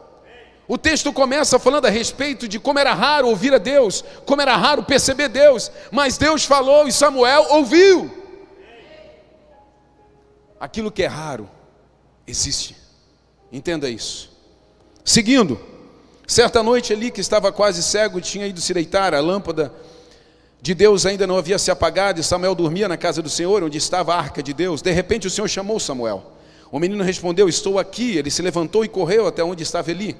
O 0.67 0.77
texto 0.77 1.13
começa 1.13 1.57
falando 1.57 1.85
a 1.85 1.89
respeito 1.89 2.47
de 2.47 2.59
como 2.59 2.77
era 2.77 2.93
raro 2.93 3.29
ouvir 3.29 3.53
a 3.53 3.57
Deus, 3.57 4.03
como 4.25 4.41
era 4.41 4.55
raro 4.55 4.83
perceber 4.83 5.29
Deus, 5.29 5.71
mas 5.91 6.17
Deus 6.17 6.43
falou 6.43 6.87
e 6.87 6.91
Samuel 6.91 7.47
ouviu. 7.51 8.11
Aquilo 10.59 10.91
que 10.91 11.03
é 11.03 11.07
raro 11.07 11.49
existe, 12.25 12.75
entenda 13.51 13.89
isso. 13.89 14.29
Seguindo, 15.05 15.57
certa 16.27 16.61
noite 16.61 16.91
ali 16.91 17.11
que 17.11 17.21
estava 17.21 17.51
quase 17.51 17.81
cego, 17.81 18.19
tinha 18.19 18.45
ido 18.45 18.59
se 18.59 18.73
deitar, 18.73 19.13
a 19.13 19.21
lâmpada 19.21 19.71
de 20.61 20.73
Deus 20.73 21.05
ainda 21.05 21.25
não 21.25 21.37
havia 21.37 21.57
se 21.57 21.71
apagado, 21.71 22.19
e 22.19 22.23
Samuel 22.23 22.55
dormia 22.55 22.89
na 22.89 22.97
casa 22.97 23.21
do 23.21 23.29
Senhor, 23.29 23.63
onde 23.63 23.77
estava 23.77 24.13
a 24.13 24.17
arca 24.17 24.43
de 24.43 24.53
Deus. 24.53 24.81
De 24.81 24.91
repente 24.91 25.27
o 25.27 25.29
Senhor 25.29 25.47
chamou 25.47 25.79
Samuel. 25.79 26.33
O 26.71 26.79
menino 26.79 27.03
respondeu: 27.03 27.47
Estou 27.47 27.79
aqui. 27.79 28.17
Ele 28.17 28.29
se 28.29 28.41
levantou 28.41 28.83
e 28.83 28.89
correu 28.89 29.27
até 29.27 29.43
onde 29.43 29.63
estava 29.63 29.91
Eli. 29.91 30.17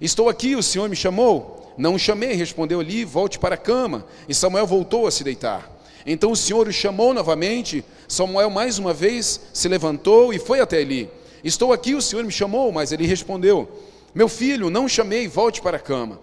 Estou 0.00 0.28
aqui, 0.28 0.54
o 0.54 0.62
Senhor 0.62 0.88
me 0.88 0.96
chamou. 0.96 1.74
Não 1.76 1.94
o 1.94 1.98
chamei, 1.98 2.34
respondeu 2.34 2.80
Eli, 2.80 3.04
volte 3.04 3.38
para 3.38 3.54
a 3.54 3.58
cama. 3.58 4.04
E 4.28 4.34
Samuel 4.34 4.66
voltou 4.66 5.06
a 5.06 5.10
se 5.10 5.22
deitar. 5.22 5.78
Então 6.06 6.32
o 6.32 6.36
Senhor 6.36 6.66
o 6.66 6.72
chamou 6.72 7.12
novamente. 7.12 7.84
Samuel 8.08 8.50
mais 8.50 8.78
uma 8.78 8.94
vez 8.94 9.40
se 9.52 9.68
levantou 9.68 10.32
e 10.32 10.38
foi 10.38 10.60
até 10.60 10.80
Eli. 10.80 11.10
Estou 11.44 11.72
aqui, 11.72 11.94
o 11.94 12.02
Senhor 12.02 12.24
me 12.24 12.32
chamou, 12.32 12.72
mas 12.72 12.92
ele 12.92 13.06
respondeu: 13.06 13.68
Meu 14.14 14.28
filho, 14.28 14.70
não 14.70 14.88
chamei, 14.88 15.28
volte 15.28 15.60
para 15.60 15.76
a 15.76 15.80
cama. 15.80 16.18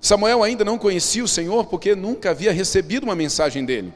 Samuel 0.00 0.42
ainda 0.42 0.64
não 0.64 0.78
conhecia 0.78 1.22
o 1.22 1.28
Senhor 1.28 1.66
porque 1.66 1.94
nunca 1.94 2.30
havia 2.30 2.52
recebido 2.52 3.04
uma 3.04 3.14
mensagem 3.14 3.64
dele. 3.64 3.92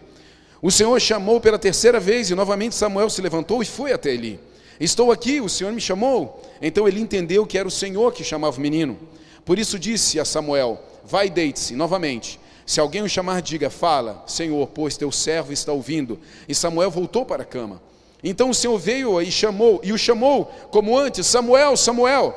O 0.63 0.71
Senhor 0.71 0.99
chamou 1.01 1.41
pela 1.41 1.59
terceira 1.59 2.01
vez 2.01 2.31
e 2.31 2.35
novamente 2.35 2.75
Samuel 2.75 3.11
se 3.11 3.21
levantou 3.21 3.63
e 3.63 3.67
foi 3.67 3.93
até 3.93 4.13
Eli. 4.13 4.41
Estou 4.79 5.11
aqui, 5.11 5.41
o 5.41 5.49
Senhor 5.49 5.73
me 5.73 5.81
chamou. 5.81 6.43
Então 6.61 6.87
ele 6.87 7.01
entendeu 7.01 7.47
que 7.47 7.59
era 7.59 7.67
o 7.67 7.71
Senhor 7.71 8.13
que 8.13 8.25
chamava 8.25 8.59
o 8.59 8.61
menino. 8.61 8.99
Por 9.45 9.59
isso 9.59 9.79
disse 9.79 10.21
a 10.21 10.25
Samuel: 10.25 10.81
Vai 11.05 11.31
deite-se. 11.31 11.75
Novamente, 11.75 12.39
se 12.67 12.81
alguém 12.81 13.03
o 13.03 13.09
chamar, 13.09 13.41
diga: 13.41 13.71
Fala, 13.71 14.25
Senhor, 14.27 14.67
pois 14.69 14.97
teu 14.97 15.13
servo 15.13 15.53
está 15.53 15.73
ouvindo. 15.73 16.19
E 16.49 16.55
Samuel 16.55 16.91
voltou 16.91 17.25
para 17.25 17.43
a 17.43 17.47
cama. 17.47 17.81
Então 18.23 18.51
o 18.51 18.55
Senhor 18.55 18.77
veio 18.77 19.23
e 19.23 19.31
chamou, 19.31 19.81
e 19.85 19.93
o 19.93 19.99
chamou 19.99 20.47
como 20.71 20.99
antes: 20.99 21.27
Samuel, 21.27 21.77
Samuel. 21.77 22.35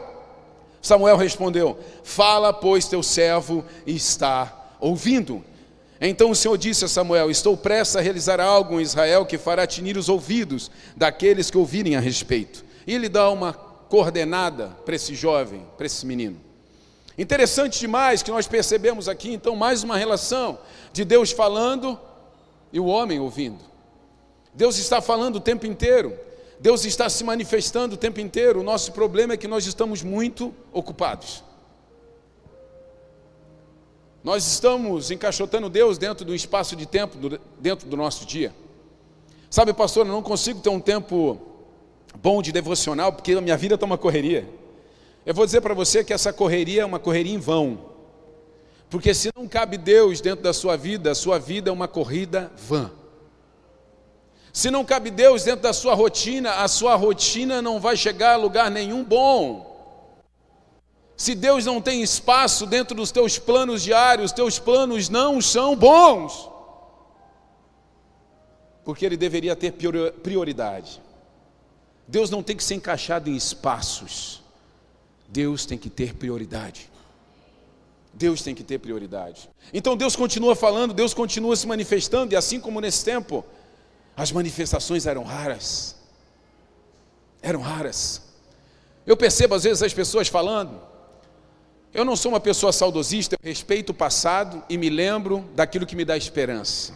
Samuel 0.82 1.18
respondeu: 1.18 1.78
Fala, 2.04 2.54
pois 2.54 2.88
teu 2.88 3.02
servo 3.02 3.66
está 3.86 4.76
ouvindo. 4.80 5.44
Então 6.02 6.32
o 6.32 6.36
Senhor 6.36 6.58
disse 6.58 6.86
a 6.86 6.88
Samuel: 6.88 7.30
Estou 7.30 7.58
prestes 7.58 7.96
a 7.96 8.02
realizar 8.02 8.40
algo 8.40 8.80
em 8.80 8.84
Israel 8.84 9.26
que 9.26 9.38
fará 9.38 9.68
tinir 9.68 9.98
os 9.98 10.08
ouvidos 10.08 10.72
daqueles 10.96 11.52
que 11.52 11.58
ouvirem 11.58 11.96
a 11.96 12.00
respeito. 12.00 12.64
E 12.88 12.94
ele 12.94 13.10
dá 13.10 13.30
uma 13.30 13.54
coordenada 13.54 14.78
para 14.86 14.96
esse 14.96 15.14
jovem, 15.14 15.66
para 15.76 15.86
esse 15.86 16.06
menino. 16.06 16.40
Interessante 17.18 17.80
demais 17.80 18.24
que 18.24 18.32
nós 18.32 18.48
percebemos 18.48 19.10
aqui, 19.10 19.34
então, 19.34 19.54
mais 19.56 19.84
uma 19.84 19.98
relação 19.98 20.58
de 20.94 21.04
Deus 21.04 21.32
falando 21.32 22.00
e 22.72 22.80
o 22.80 22.86
homem 22.86 23.20
ouvindo. 23.20 23.60
Deus 24.54 24.78
está 24.78 25.02
falando 25.02 25.36
o 25.36 25.40
tempo 25.42 25.66
inteiro, 25.66 26.18
Deus 26.60 26.86
está 26.86 27.10
se 27.10 27.24
manifestando 27.24 27.96
o 27.96 27.98
tempo 27.98 28.22
inteiro. 28.22 28.62
O 28.62 28.64
nosso 28.64 28.94
problema 28.94 29.34
é 29.34 29.38
que 29.38 29.48
nós 29.48 29.66
estamos 29.66 30.02
muito 30.02 30.54
ocupados. 30.72 31.44
Nós 34.24 34.46
estamos 34.46 35.12
encaixotando 35.12 35.70
Deus 35.70 35.98
dentro 35.98 36.26
do 36.26 36.36
espaço 36.36 36.76
de 36.76 36.86
tempo, 36.86 37.18
dentro 37.58 37.88
do 37.88 37.96
nosso 37.96 38.26
dia. 38.26 38.54
Sabe, 39.50 39.74
pastor, 39.74 40.06
eu 40.06 40.12
não 40.12 40.22
consigo 40.22 40.60
ter 40.60 40.70
um 40.70 40.80
tempo 40.80 41.40
bom 42.22 42.42
de 42.42 42.52
devocional 42.52 43.14
porque 43.14 43.34
a 43.34 43.42
minha 43.42 43.58
vida 43.58 43.76
está 43.76 43.86
uma 43.86 43.98
correria. 43.98 44.48
Eu 45.26 45.34
vou 45.34 45.46
dizer 45.46 45.62
para 45.62 45.74
você 45.74 46.04
que 46.04 46.14
essa 46.14 46.34
correria 46.34 46.82
é 46.82 46.86
uma 46.86 47.00
correria 47.00 47.34
em 47.34 47.40
vão. 47.40 47.80
Porque 48.90 49.14
se 49.14 49.30
não 49.36 49.48
cabe 49.48 49.78
Deus 49.78 50.20
dentro 50.20 50.44
da 50.44 50.54
sua 50.54 50.76
vida, 50.76 51.12
a 51.12 51.16
sua 51.16 51.38
vida 51.38 51.70
é 51.70 51.74
uma 51.74 51.88
corrida 51.88 52.52
vã. 52.58 52.92
Se 54.52 54.72
não 54.72 54.84
cabe 54.84 55.12
Deus 55.12 55.44
dentro 55.44 55.62
da 55.62 55.74
sua 55.74 55.94
rotina, 55.94 56.56
a 56.56 56.68
sua 56.68 56.96
rotina 56.96 57.62
não 57.62 57.80
vai 57.80 57.96
chegar 57.96 58.34
a 58.34 58.38
lugar 58.38 58.72
nenhum 58.72 59.04
bom. 59.04 59.69
Se 61.20 61.36
Deus 61.36 61.66
não 61.66 61.82
tem 61.82 62.02
espaço 62.02 62.66
dentro 62.66 62.96
dos 62.96 63.12
teus 63.12 63.38
planos 63.38 63.84
diários, 63.84 64.32
teus 64.32 64.58
planos 64.58 65.10
não 65.10 65.42
são 65.42 65.76
bons. 65.76 66.50
Porque 68.86 69.06
ele 69.06 69.18
deveria 69.18 69.54
ter 69.54 69.74
prioridade. 70.24 71.02
Deus 72.08 72.30
não 72.30 72.42
tem 72.42 72.56
que 72.56 72.64
ser 72.64 72.76
encaixado 72.76 73.30
em 73.30 73.36
espaços. 73.36 74.42
Deus 75.28 75.66
tem 75.66 75.78
que 75.78 75.90
ter 75.90 76.14
prioridade. 76.14 76.90
Deus 78.14 78.42
tem 78.42 78.56
que 78.56 78.64
ter 78.64 78.80
prioridade. 78.80 79.50
Então 79.74 79.98
Deus 79.98 80.16
continua 80.16 80.56
falando, 80.56 80.94
Deus 80.94 81.14
continua 81.14 81.54
se 81.58 81.68
manifestando, 81.68 82.34
e 82.34 82.38
assim 82.38 82.62
como 82.62 82.80
nesse 82.80 83.04
tempo, 83.04 83.44
as 84.16 84.32
manifestações 84.32 85.06
eram 85.06 85.26
raras. 85.26 85.98
Eram 87.42 87.60
raras. 87.60 88.22
Eu 89.06 89.18
percebo 89.18 89.56
às 89.56 89.66
vezes 89.66 89.84
as 89.84 89.94
pessoas 89.94 90.30
falando, 90.30 90.88
eu 91.94 92.06
não 92.06 92.16
sou 92.16 92.32
uma 92.32 92.40
pessoa 92.40 92.72
saudosista, 92.72 93.36
eu 93.36 93.48
respeito 93.48 93.90
o 93.90 93.94
passado 93.94 94.64
e 94.70 94.78
me 94.78 94.90
lembro 94.90 95.50
daquilo 95.56 95.86
que 95.86 95.96
me 95.96 96.06
dá 96.06 96.16
esperança. 96.16 96.94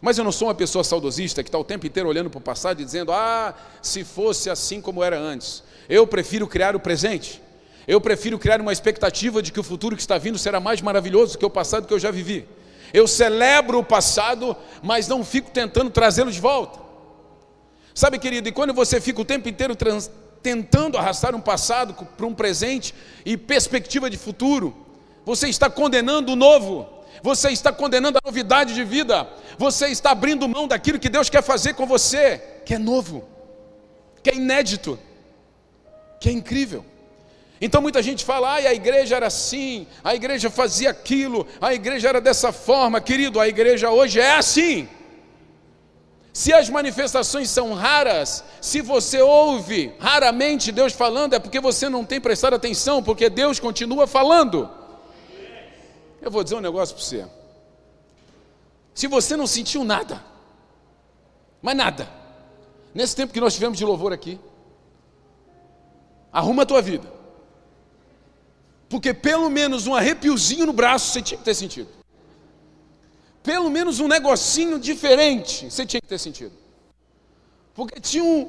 Mas 0.00 0.18
eu 0.18 0.24
não 0.24 0.32
sou 0.32 0.48
uma 0.48 0.54
pessoa 0.54 0.84
saudosista 0.84 1.42
que 1.42 1.48
está 1.48 1.58
o 1.58 1.64
tempo 1.64 1.86
inteiro 1.86 2.08
olhando 2.08 2.28
para 2.28 2.38
o 2.38 2.42
passado 2.42 2.80
e 2.80 2.84
dizendo: 2.84 3.12
ah, 3.12 3.54
se 3.80 4.04
fosse 4.04 4.50
assim 4.50 4.80
como 4.80 5.02
era 5.02 5.18
antes. 5.18 5.62
Eu 5.88 6.06
prefiro 6.06 6.46
criar 6.46 6.76
o 6.76 6.80
presente. 6.80 7.42
Eu 7.86 8.00
prefiro 8.00 8.38
criar 8.38 8.60
uma 8.60 8.72
expectativa 8.72 9.40
de 9.40 9.52
que 9.52 9.60
o 9.60 9.62
futuro 9.62 9.94
que 9.94 10.02
está 10.02 10.18
vindo 10.18 10.36
será 10.36 10.58
mais 10.58 10.82
maravilhoso 10.82 11.38
que 11.38 11.46
o 11.46 11.50
passado 11.50 11.86
que 11.86 11.94
eu 11.94 11.98
já 11.98 12.10
vivi. 12.10 12.46
Eu 12.92 13.06
celebro 13.06 13.78
o 13.78 13.84
passado, 13.84 14.56
mas 14.82 15.06
não 15.06 15.24
fico 15.24 15.50
tentando 15.50 15.90
trazê-lo 15.90 16.30
de 16.30 16.40
volta. 16.40 16.80
Sabe, 17.94 18.18
querido, 18.18 18.48
e 18.48 18.52
quando 18.52 18.74
você 18.74 19.00
fica 19.00 19.20
o 19.20 19.24
tempo 19.24 19.48
inteiro 19.48 19.74
tentando 20.42 20.96
arrastar 20.98 21.34
um 21.34 21.40
passado 21.40 21.94
para 21.94 22.26
um 22.26 22.34
presente 22.34 22.94
e 23.24 23.36
perspectiva 23.36 24.08
de 24.08 24.16
futuro, 24.16 24.74
você 25.24 25.48
está 25.48 25.68
condenando 25.68 26.32
o 26.32 26.36
novo, 26.36 26.88
você 27.22 27.50
está 27.50 27.72
condenando 27.72 28.18
a 28.18 28.26
novidade 28.26 28.74
de 28.74 28.84
vida, 28.84 29.28
você 29.58 29.88
está 29.88 30.10
abrindo 30.12 30.48
mão 30.48 30.68
daquilo 30.68 30.98
que 30.98 31.08
Deus 31.08 31.28
quer 31.28 31.42
fazer 31.42 31.74
com 31.74 31.86
você, 31.86 32.40
que 32.64 32.74
é 32.74 32.78
novo, 32.78 33.24
que 34.22 34.30
é 34.30 34.34
inédito, 34.34 34.98
que 36.20 36.28
é 36.28 36.32
incrível. 36.32 36.84
Então 37.60 37.80
muita 37.80 38.02
gente 38.02 38.24
fala, 38.24 38.52
ah, 38.52 38.56
a 38.56 38.74
igreja 38.74 39.16
era 39.16 39.26
assim, 39.28 39.86
a 40.04 40.14
igreja 40.14 40.50
fazia 40.50 40.90
aquilo, 40.90 41.46
a 41.60 41.72
igreja 41.72 42.08
era 42.08 42.20
dessa 42.20 42.52
forma, 42.52 43.00
querido, 43.00 43.40
a 43.40 43.48
igreja 43.48 43.90
hoje 43.90 44.20
é 44.20 44.36
assim. 44.36 44.88
Se 46.36 46.52
as 46.52 46.68
manifestações 46.68 47.48
são 47.48 47.72
raras, 47.72 48.44
se 48.60 48.82
você 48.82 49.22
ouve 49.22 49.94
raramente 49.98 50.70
Deus 50.70 50.92
falando, 50.92 51.32
é 51.32 51.38
porque 51.38 51.58
você 51.58 51.88
não 51.88 52.04
tem 52.04 52.20
prestado 52.20 52.52
atenção, 52.52 53.02
porque 53.02 53.30
Deus 53.30 53.58
continua 53.58 54.06
falando. 54.06 54.68
Eu 56.20 56.30
vou 56.30 56.44
dizer 56.44 56.56
um 56.56 56.60
negócio 56.60 56.94
para 56.94 57.02
você. 57.02 57.26
Se 58.94 59.06
você 59.06 59.34
não 59.34 59.46
sentiu 59.46 59.82
nada, 59.82 60.22
mas 61.62 61.74
nada, 61.74 62.06
nesse 62.94 63.16
tempo 63.16 63.32
que 63.32 63.40
nós 63.40 63.54
tivemos 63.54 63.78
de 63.78 63.86
louvor 63.86 64.12
aqui, 64.12 64.38
arruma 66.30 66.64
a 66.64 66.66
tua 66.66 66.82
vida. 66.82 67.10
Porque 68.90 69.14
pelo 69.14 69.48
menos 69.48 69.86
um 69.86 69.94
arrepiozinho 69.94 70.66
no 70.66 70.74
braço 70.74 71.12
você 71.12 71.22
tinha 71.22 71.38
que 71.38 71.44
ter 71.44 71.54
sentido. 71.54 71.88
Pelo 73.46 73.70
menos 73.70 74.00
um 74.00 74.08
negocinho 74.08 74.76
diferente 74.76 75.70
você 75.70 75.86
tinha 75.86 76.00
que 76.00 76.08
ter 76.08 76.18
sentido. 76.18 76.52
Porque 77.72 78.00
tinha 78.00 78.24
um, 78.24 78.48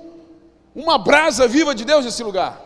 uma 0.73 0.97
brasa 0.97 1.47
viva 1.47 1.75
de 1.75 1.85
Deus 1.85 2.03
nesse 2.03 2.23
lugar. 2.23 2.59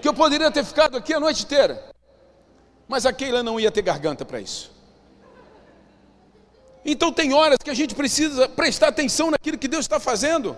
Que 0.00 0.08
eu 0.08 0.14
poderia 0.14 0.50
ter 0.50 0.64
ficado 0.64 0.96
aqui 0.96 1.12
a 1.12 1.20
noite 1.20 1.42
inteira. 1.44 1.84
Mas 2.88 3.04
a 3.04 3.12
Keila 3.12 3.42
não 3.42 3.60
ia 3.60 3.70
ter 3.70 3.82
garganta 3.82 4.24
para 4.24 4.40
isso. 4.40 4.72
Então 6.82 7.12
tem 7.12 7.34
horas 7.34 7.58
que 7.62 7.68
a 7.68 7.74
gente 7.74 7.94
precisa 7.94 8.48
prestar 8.48 8.88
atenção 8.88 9.30
naquilo 9.30 9.58
que 9.58 9.68
Deus 9.68 9.84
está 9.84 10.00
fazendo. 10.00 10.56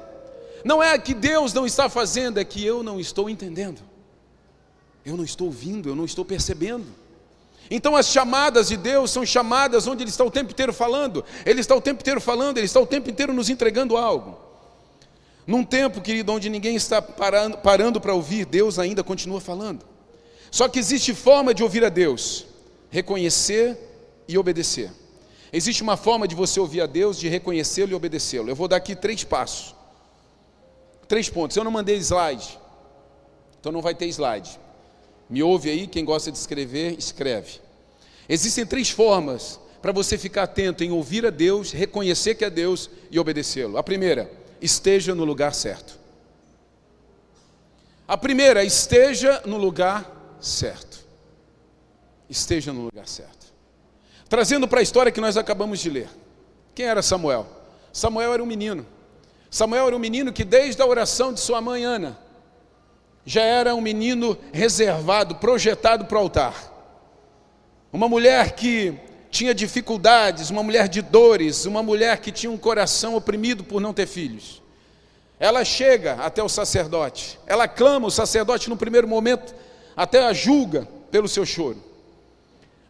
Não 0.64 0.80
é 0.80 0.96
que 1.00 1.14
Deus 1.14 1.52
não 1.52 1.66
está 1.66 1.88
fazendo, 1.88 2.38
é 2.38 2.44
que 2.44 2.64
eu 2.64 2.84
não 2.84 3.00
estou 3.00 3.28
entendendo. 3.28 3.80
Eu 5.04 5.16
não 5.16 5.24
estou 5.24 5.48
ouvindo, 5.48 5.88
eu 5.88 5.96
não 5.96 6.04
estou 6.04 6.24
percebendo. 6.24 6.86
Então 7.70 7.94
as 7.94 8.06
chamadas 8.06 8.68
de 8.68 8.76
Deus 8.76 9.10
são 9.10 9.26
chamadas 9.26 9.86
onde 9.86 10.02
Ele 10.02 10.10
está 10.10 10.24
o 10.24 10.30
tempo 10.30 10.52
inteiro 10.52 10.72
falando, 10.72 11.24
Ele 11.44 11.60
está 11.60 11.74
o 11.74 11.80
tempo 11.80 12.00
inteiro 12.00 12.20
falando, 12.20 12.58
Ele 12.58 12.66
está 12.66 12.80
o 12.80 12.86
tempo 12.86 13.10
inteiro 13.10 13.32
nos 13.32 13.50
entregando 13.50 13.96
algo. 13.96 14.38
Num 15.46 15.64
tempo, 15.64 16.00
querido, 16.02 16.30
onde 16.32 16.50
ninguém 16.50 16.76
está 16.76 17.00
parando 17.00 18.00
para 18.00 18.12
ouvir, 18.14 18.44
Deus 18.44 18.78
ainda 18.78 19.02
continua 19.02 19.40
falando. 19.40 19.84
Só 20.50 20.68
que 20.68 20.78
existe 20.78 21.14
forma 21.14 21.54
de 21.54 21.62
ouvir 21.62 21.84
a 21.84 21.88
Deus: 21.88 22.46
reconhecer 22.90 23.76
e 24.26 24.36
obedecer. 24.36 24.90
Existe 25.50 25.82
uma 25.82 25.96
forma 25.96 26.28
de 26.28 26.34
você 26.34 26.60
ouvir 26.60 26.82
a 26.82 26.86
Deus, 26.86 27.18
de 27.18 27.28
reconhecê-lo 27.28 27.92
e 27.92 27.94
obedecê-lo. 27.94 28.50
Eu 28.50 28.56
vou 28.56 28.68
dar 28.68 28.76
aqui 28.76 28.94
três 28.94 29.24
passos. 29.24 29.74
Três 31.06 31.30
pontos. 31.30 31.56
Eu 31.56 31.64
não 31.64 31.70
mandei 31.70 31.96
slide, 31.96 32.58
então 33.58 33.72
não 33.72 33.80
vai 33.80 33.94
ter 33.94 34.06
slide. 34.08 34.60
Me 35.28 35.42
ouve 35.42 35.70
aí, 35.70 35.86
quem 35.86 36.04
gosta 36.04 36.32
de 36.32 36.38
escrever, 36.38 36.98
escreve. 36.98 37.60
Existem 38.28 38.64
três 38.64 38.90
formas 38.90 39.60
para 39.80 39.92
você 39.92 40.18
ficar 40.18 40.44
atento 40.44 40.82
em 40.82 40.90
ouvir 40.90 41.24
a 41.26 41.30
Deus, 41.30 41.70
reconhecer 41.70 42.34
que 42.34 42.44
é 42.44 42.50
Deus 42.50 42.90
e 43.10 43.18
obedecê-lo. 43.18 43.78
A 43.78 43.82
primeira, 43.82 44.30
esteja 44.60 45.14
no 45.14 45.24
lugar 45.24 45.54
certo. 45.54 45.98
A 48.06 48.16
primeira, 48.16 48.64
esteja 48.64 49.42
no 49.44 49.58
lugar 49.58 50.36
certo. 50.40 51.04
Esteja 52.28 52.72
no 52.72 52.82
lugar 52.82 53.06
certo. 53.06 53.52
Trazendo 54.28 54.66
para 54.66 54.80
a 54.80 54.82
história 54.82 55.12
que 55.12 55.20
nós 55.20 55.36
acabamos 55.36 55.80
de 55.80 55.90
ler. 55.90 56.08
Quem 56.74 56.86
era 56.86 57.02
Samuel? 57.02 57.46
Samuel 57.92 58.32
era 58.34 58.42
um 58.42 58.46
menino. 58.46 58.86
Samuel 59.50 59.86
era 59.86 59.96
um 59.96 59.98
menino 59.98 60.32
que, 60.32 60.44
desde 60.44 60.80
a 60.82 60.86
oração 60.86 61.32
de 61.32 61.40
sua 61.40 61.60
mãe 61.60 61.84
Ana, 61.84 62.18
já 63.28 63.42
era 63.42 63.74
um 63.74 63.80
menino 63.82 64.38
reservado, 64.54 65.34
projetado 65.34 66.06
para 66.06 66.16
o 66.16 66.22
altar. 66.22 66.54
Uma 67.92 68.08
mulher 68.08 68.52
que 68.52 68.94
tinha 69.30 69.54
dificuldades, 69.54 70.48
uma 70.48 70.62
mulher 70.62 70.88
de 70.88 71.02
dores, 71.02 71.66
uma 71.66 71.82
mulher 71.82 72.22
que 72.22 72.32
tinha 72.32 72.50
um 72.50 72.56
coração 72.56 73.14
oprimido 73.14 73.62
por 73.62 73.82
não 73.82 73.92
ter 73.92 74.06
filhos. 74.06 74.62
Ela 75.38 75.62
chega 75.62 76.14
até 76.14 76.42
o 76.42 76.48
sacerdote, 76.48 77.38
ela 77.46 77.68
clama, 77.68 78.06
o 78.06 78.10
sacerdote 78.10 78.70
no 78.70 78.78
primeiro 78.78 79.06
momento 79.06 79.54
até 79.94 80.24
a 80.24 80.32
julga 80.32 80.88
pelo 81.10 81.28
seu 81.28 81.44
choro, 81.44 81.84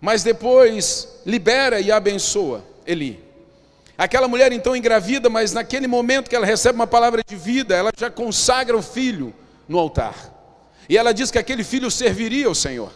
mas 0.01 0.23
depois 0.23 1.21
libera 1.27 1.81
e 1.81 1.91
abençoa 1.91 2.65
Eli. 2.87 3.25
Aquela 3.99 4.29
mulher 4.29 4.53
então 4.53 4.77
engravida, 4.77 5.29
mas 5.29 5.53
naquele 5.53 5.89
momento 5.89 6.31
que 6.31 6.37
ela 6.37 6.47
recebe 6.47 6.77
uma 6.77 6.87
palavra 6.87 7.23
de 7.27 7.35
vida, 7.35 7.75
ela 7.75 7.91
já 7.99 8.09
consagra 8.09 8.77
o 8.77 8.83
filho 8.83 9.35
no 9.69 9.79
altar. 9.79 10.17
E 10.89 10.97
ela 10.97 11.13
diz 11.13 11.31
que 11.31 11.39
aquele 11.39 11.63
filho 11.63 11.91
serviria 11.91 12.47
ao 12.47 12.55
Senhor. 12.55 12.91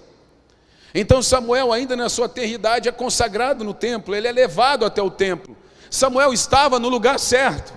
Então 0.95 1.23
Samuel, 1.23 1.73
ainda 1.73 1.95
na 1.95 2.09
sua 2.09 2.29
terridade, 2.29 2.89
é 2.89 2.93
consagrado 2.93 3.65
no 3.65 3.75
templo, 3.75 4.15
ele 4.15 4.29
é 4.29 4.33
levado 4.33 4.85
até 4.85 5.03
o 5.03 5.11
templo. 5.11 5.57
Samuel 5.91 6.33
estava 6.33 6.79
no 6.79 6.89
lugar 6.89 7.19
certo. 7.19 7.73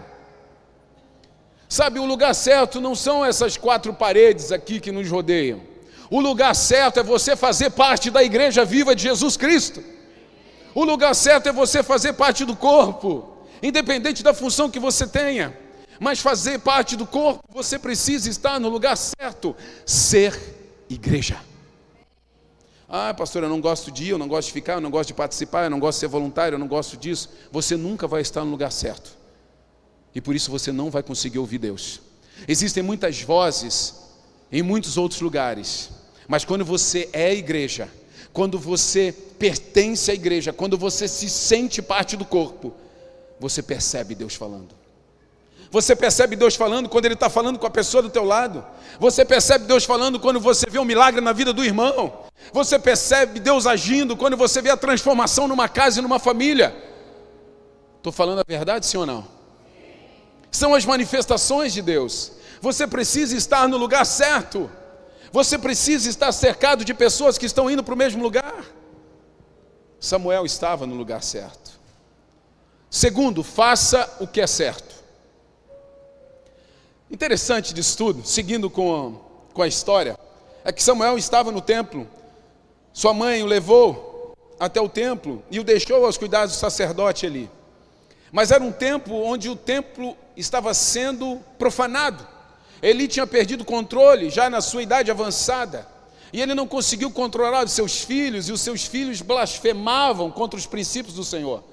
Sabe, 1.67 1.99
o 1.99 2.05
lugar 2.05 2.33
certo 2.33 2.79
não 2.79 2.95
são 2.95 3.25
essas 3.25 3.57
quatro 3.57 3.93
paredes 3.93 4.51
aqui 4.51 4.79
que 4.79 4.91
nos 4.91 5.09
rodeiam. 5.09 5.61
O 6.09 6.21
lugar 6.21 6.55
certo 6.55 6.99
é 6.99 7.03
você 7.03 7.35
fazer 7.35 7.71
parte 7.71 8.09
da 8.11 8.23
igreja 8.23 8.63
viva 8.63 8.95
de 8.95 9.03
Jesus 9.03 9.35
Cristo. 9.35 9.83
O 10.73 10.83
lugar 10.83 11.15
certo 11.15 11.49
é 11.49 11.51
você 11.51 11.81
fazer 11.81 12.13
parte 12.13 12.45
do 12.45 12.55
corpo, 12.55 13.37
independente 13.63 14.21
da 14.21 14.33
função 14.33 14.69
que 14.69 14.79
você 14.79 15.07
tenha. 15.07 15.57
Mas 15.99 16.19
fazer 16.19 16.59
parte 16.59 16.95
do 16.95 17.05
corpo, 17.05 17.43
você 17.49 17.79
precisa 17.79 18.29
estar 18.29 18.59
no 18.59 18.69
lugar 18.69 18.95
certo, 18.95 19.55
ser 19.85 20.37
igreja. 20.89 21.39
Ah, 22.87 23.13
pastor, 23.13 23.43
eu 23.43 23.49
não 23.49 23.59
gosto 23.59 23.91
de 23.91 24.05
ir, 24.05 24.09
eu 24.09 24.17
não 24.17 24.27
gosto 24.27 24.47
de 24.47 24.53
ficar, 24.53 24.73
eu 24.73 24.81
não 24.81 24.91
gosto 24.91 25.07
de 25.07 25.13
participar, 25.13 25.63
eu 25.63 25.69
não 25.69 25.79
gosto 25.79 25.97
de 25.97 25.99
ser 26.01 26.07
voluntário, 26.07 26.55
eu 26.55 26.59
não 26.59 26.67
gosto 26.67 26.95
disso. 26.95 27.29
Você 27.51 27.75
nunca 27.75 28.07
vai 28.07 28.21
estar 28.21 28.43
no 28.45 28.51
lugar 28.51 28.71
certo. 28.71 29.17
E 30.13 30.21
por 30.21 30.35
isso 30.35 30.51
você 30.51 30.71
não 30.71 30.89
vai 30.89 31.01
conseguir 31.01 31.39
ouvir 31.39 31.57
Deus. 31.57 31.99
Existem 32.47 32.83
muitas 32.83 33.21
vozes 33.21 33.95
em 34.51 34.61
muitos 34.61 34.97
outros 34.97 35.19
lugares, 35.21 35.89
mas 36.27 36.45
quando 36.45 36.63
você 36.63 37.09
é 37.11 37.33
igreja, 37.33 37.89
quando 38.31 38.59
você 38.59 39.13
pertence 39.39 40.11
à 40.11 40.13
igreja, 40.13 40.53
quando 40.53 40.77
você 40.77 41.07
se 41.07 41.29
sente 41.29 41.81
parte 41.81 42.15
do 42.15 42.25
corpo, 42.25 42.73
você 43.39 43.61
percebe 43.61 44.13
Deus 44.15 44.35
falando. 44.35 44.75
Você 45.75 45.93
percebe 45.93 46.37
Deus 46.37 46.55
falando 46.55 46.87
quando 46.87 47.03
Ele 47.03 47.15
está 47.15 47.29
falando 47.29 47.59
com 47.59 47.67
a 47.67 47.69
pessoa 47.69 48.01
do 48.01 48.09
teu 48.09 48.23
lado. 48.23 48.65
Você 48.97 49.25
percebe 49.25 49.65
Deus 49.65 49.83
falando 49.83 50.17
quando 50.17 50.39
você 50.39 50.69
vê 50.69 50.79
um 50.79 50.85
milagre 50.85 51.19
na 51.19 51.33
vida 51.33 51.51
do 51.51 51.65
irmão. 51.65 52.27
Você 52.53 52.79
percebe 52.79 53.41
Deus 53.41 53.67
agindo 53.67 54.15
quando 54.15 54.37
você 54.37 54.61
vê 54.61 54.69
a 54.69 54.77
transformação 54.77 55.49
numa 55.49 55.67
casa 55.67 55.99
e 55.99 56.01
numa 56.01 56.17
família. 56.17 56.73
Estou 57.97 58.13
falando 58.13 58.39
a 58.39 58.45
verdade, 58.47 58.85
sim 58.85 58.95
ou 58.95 59.05
não? 59.05 59.27
São 60.49 60.73
as 60.73 60.85
manifestações 60.85 61.73
de 61.73 61.81
Deus. 61.81 62.31
Você 62.61 62.87
precisa 62.87 63.35
estar 63.35 63.67
no 63.67 63.75
lugar 63.75 64.05
certo. 64.05 64.71
Você 65.29 65.57
precisa 65.57 66.07
estar 66.07 66.31
cercado 66.31 66.85
de 66.85 66.93
pessoas 66.93 67.37
que 67.37 67.45
estão 67.45 67.69
indo 67.69 67.83
para 67.83 67.93
o 67.93 67.97
mesmo 67.97 68.23
lugar. 68.23 68.63
Samuel 69.99 70.45
estava 70.45 70.87
no 70.87 70.95
lugar 70.95 71.21
certo. 71.21 71.71
Segundo, 72.89 73.43
faça 73.43 74.09
o 74.21 74.25
que 74.25 74.39
é 74.39 74.47
certo. 74.47 74.94
Interessante 77.15 77.73
disso 77.73 77.97
tudo, 77.97 78.27
seguindo 78.27 78.69
com, 78.69 79.17
com 79.53 79.61
a 79.61 79.67
história, 79.69 80.19
é 80.65 80.71
que 80.73 80.83
Samuel 80.83 81.17
estava 81.17 81.49
no 81.49 81.61
templo, 81.61 82.05
sua 82.91 83.13
mãe 83.13 83.41
o 83.41 83.45
levou 83.45 84.35
até 84.59 84.81
o 84.81 84.89
templo 84.89 85.41
e 85.49 85.57
o 85.57 85.63
deixou 85.63 86.05
aos 86.05 86.17
cuidados 86.17 86.53
do 86.53 86.59
sacerdote 86.59 87.25
ali. 87.25 87.49
Mas 88.33 88.51
era 88.51 88.61
um 88.61 88.69
tempo 88.69 89.13
onde 89.13 89.47
o 89.47 89.55
templo 89.55 90.17
estava 90.35 90.73
sendo 90.73 91.39
profanado. 91.57 92.27
Ele 92.81 93.07
tinha 93.07 93.25
perdido 93.25 93.61
o 93.61 93.65
controle 93.65 94.29
já 94.29 94.49
na 94.49 94.59
sua 94.59 94.83
idade 94.83 95.09
avançada. 95.09 95.87
E 96.33 96.41
ele 96.41 96.53
não 96.53 96.67
conseguiu 96.67 97.09
controlar 97.09 97.63
os 97.63 97.71
seus 97.71 98.01
filhos, 98.01 98.49
e 98.49 98.51
os 98.51 98.59
seus 98.59 98.83
filhos 98.83 99.21
blasfemavam 99.21 100.29
contra 100.29 100.59
os 100.59 100.65
princípios 100.65 101.15
do 101.15 101.23
Senhor. 101.23 101.63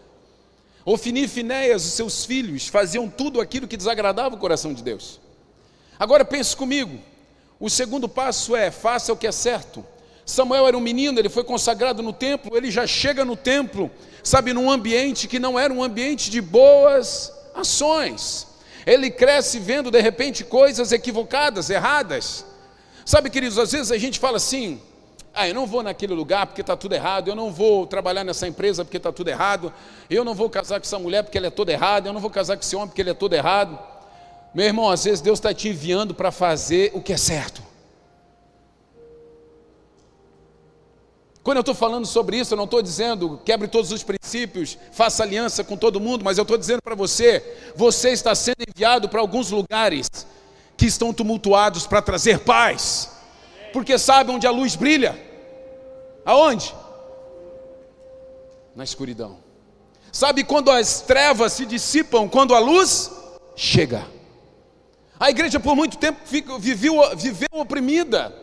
Ofini 0.85 1.25
e 1.25 1.29
Finéias, 1.29 1.85
os 1.85 1.95
seus 1.95 2.25
filhos, 2.25 2.69
faziam 2.69 3.09
tudo 3.09 3.41
aquilo 3.41 3.67
que 3.67 3.77
desagradava 3.77 4.37
o 4.37 4.39
coração 4.39 4.73
de 4.73 4.85
Deus. 4.85 5.21
Agora 5.99 6.25
pense 6.25 6.57
comigo, 6.57 6.99
o 7.61 7.71
segundo 7.71 8.09
passo 8.09 8.57
é: 8.57 8.71
faça 8.71 9.13
o 9.13 9.17
que 9.17 9.27
é 9.27 9.33
certo. 9.33 9.85
Samuel 10.25 10.67
era 10.69 10.77
um 10.77 10.81
menino, 10.81 11.19
ele 11.19 11.29
foi 11.29 11.45
consagrado 11.45 12.03
no 12.03 12.13
templo, 12.13 12.57
ele 12.57 12.71
já 12.71 12.87
chega 12.87 13.25
no 13.25 13.37
templo, 13.37 13.91
sabe, 14.23 14.53
num 14.53 14.71
ambiente 14.71 15.27
que 15.27 15.39
não 15.39 15.59
era 15.59 15.73
um 15.73 15.83
ambiente 15.83 16.31
de 16.31 16.41
boas 16.41 17.33
ações. 17.55 18.47
Ele 18.87 19.11
cresce 19.11 19.59
vendo 19.59 19.91
de 19.91 20.01
repente 20.01 20.45
coisas 20.45 20.93
equivocadas, 20.93 21.71
erradas. 21.71 22.45
Sabe, 23.05 23.31
queridos, 23.31 23.59
às 23.59 23.73
vezes 23.73 23.91
a 23.93 23.99
gente 23.99 24.19
fala 24.19 24.37
assim: 24.37 24.81
ah, 25.35 25.49
eu 25.49 25.55
não 25.55 25.67
vou 25.67 25.83
naquele 25.83 26.15
lugar 26.15 26.47
porque 26.47 26.61
está 26.61 26.77
tudo 26.77 26.95
errado, 26.95 27.29
eu 27.29 27.35
não 27.35 27.51
vou 27.51 27.87
trabalhar 27.87 28.25
nessa 28.25 28.47
empresa 28.47 28.85
porque 28.85 28.97
está 28.97 29.13
tudo 29.13 29.29
errado, 29.29 29.73
eu 30.11 30.25
não 30.25 30.35
vou 30.35 30.51
casar 30.51 30.81
com 30.81 30.87
essa 30.87 30.99
mulher 30.99 31.23
porque 31.23 31.39
ela 31.39 31.47
é 31.47 31.51
toda 31.51 31.73
errada, 31.73 32.09
eu 32.09 32.13
não 32.13 32.21
vou 32.21 32.31
casar 32.31 32.57
com 32.57 32.63
esse 32.63 32.77
homem 32.77 32.89
porque 32.89 33.01
ele 33.01 33.11
é 33.11 33.15
todo 33.15 33.33
errado. 33.35 33.79
Meu 34.55 34.67
irmão, 34.67 34.91
às 34.91 35.05
vezes 35.05 35.21
Deus 35.21 35.39
está 35.39 35.53
te 35.55 35.69
enviando 35.69 36.15
para 36.15 36.31
fazer 36.31 36.91
o 36.95 37.01
que 37.01 37.13
é 37.13 37.17
certo. 37.17 37.63
Quando 41.43 41.57
eu 41.57 41.63
estou 41.63 41.75
falando 41.75 42.07
sobre 42.07 42.37
isso, 42.37 42.55
eu 42.55 42.57
não 42.57 42.65
estou 42.65 42.81
dizendo 42.81 43.41
quebre 43.45 43.67
todos 43.67 43.91
os 43.91 44.03
princípios, 44.03 44.79
faça 44.93 45.23
aliança 45.23 45.65
com 45.65 45.77
todo 45.77 45.99
mundo, 45.99 46.25
mas 46.25 46.39
eu 46.39 46.43
estou 46.43 46.57
dizendo 46.57 46.81
para 46.83 46.95
você: 46.95 47.43
você 47.75 48.11
está 48.11 48.35
sendo 48.35 48.63
enviado 48.69 49.09
para 49.09 49.21
alguns 49.21 49.51
lugares 49.51 50.09
que 50.77 50.87
estão 50.87 51.13
tumultuados 51.13 51.87
para 51.87 52.01
trazer 52.01 52.41
paz 52.41 53.13
porque 53.73 53.99
sabe 53.99 54.31
onde 54.31 54.47
a 54.47 54.51
luz 54.51 54.77
brilha. 54.77 55.19
Aonde? 56.25 56.75
Na 58.77 58.85
escuridão. 58.85 59.39
Sabe 60.13 60.45
quando 60.45 60.71
as 60.71 61.01
trevas 61.01 61.55
se 61.55 61.65
dissipam, 61.65 62.29
quando 62.29 62.55
a 62.55 62.59
luz 62.59 63.11
chega. 63.57 64.07
A 65.23 65.31
igreja 65.31 65.61
por 65.61 65.77
muito 65.77 65.99
tempo 65.99 66.19
viveu, 66.59 67.17
viveu 67.17 67.49
oprimida. 67.53 68.35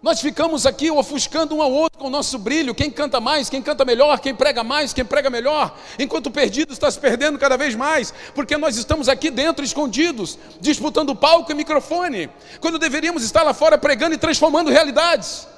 Nós 0.00 0.20
ficamos 0.20 0.64
aqui 0.64 0.92
ofuscando 0.92 1.56
um 1.56 1.60
ao 1.60 1.72
outro 1.72 1.98
com 1.98 2.06
o 2.06 2.10
nosso 2.10 2.38
brilho, 2.38 2.72
quem 2.72 2.88
canta 2.88 3.18
mais, 3.18 3.50
quem 3.50 3.60
canta 3.60 3.84
melhor, 3.84 4.20
quem 4.20 4.32
prega 4.32 4.62
mais, 4.62 4.92
quem 4.92 5.04
prega 5.04 5.28
melhor, 5.28 5.76
enquanto 5.98 6.26
o 6.26 6.30
perdido 6.30 6.72
está 6.72 6.88
se 6.88 7.00
perdendo 7.00 7.36
cada 7.36 7.56
vez 7.56 7.74
mais, 7.74 8.14
porque 8.32 8.56
nós 8.56 8.76
estamos 8.76 9.08
aqui 9.08 9.28
dentro 9.28 9.64
escondidos, 9.64 10.38
disputando 10.60 11.16
palco 11.16 11.50
e 11.50 11.54
microfone, 11.56 12.30
quando 12.60 12.78
deveríamos 12.78 13.24
estar 13.24 13.42
lá 13.42 13.52
fora 13.52 13.76
pregando 13.76 14.14
e 14.14 14.18
transformando 14.18 14.70
realidades. 14.70 15.48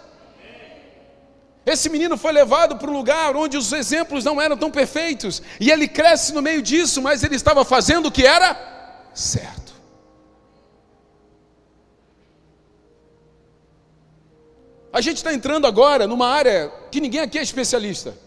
Esse 1.66 1.90
menino 1.90 2.16
foi 2.16 2.32
levado 2.32 2.78
para 2.78 2.90
um 2.90 2.94
lugar 2.94 3.36
onde 3.36 3.58
os 3.58 3.74
exemplos 3.74 4.24
não 4.24 4.40
eram 4.40 4.56
tão 4.56 4.70
perfeitos, 4.70 5.42
e 5.60 5.70
ele 5.70 5.86
cresce 5.86 6.32
no 6.32 6.40
meio 6.40 6.62
disso, 6.62 7.02
mas 7.02 7.22
ele 7.22 7.36
estava 7.36 7.62
fazendo 7.62 8.06
o 8.06 8.10
que 8.10 8.24
era 8.24 8.56
certo. 9.12 9.57
A 14.98 15.00
gente 15.00 15.18
está 15.18 15.32
entrando 15.32 15.64
agora 15.64 16.08
numa 16.08 16.26
área 16.26 16.72
que 16.90 17.00
ninguém 17.00 17.20
aqui 17.20 17.38
é 17.38 17.42
especialista. 17.42 18.18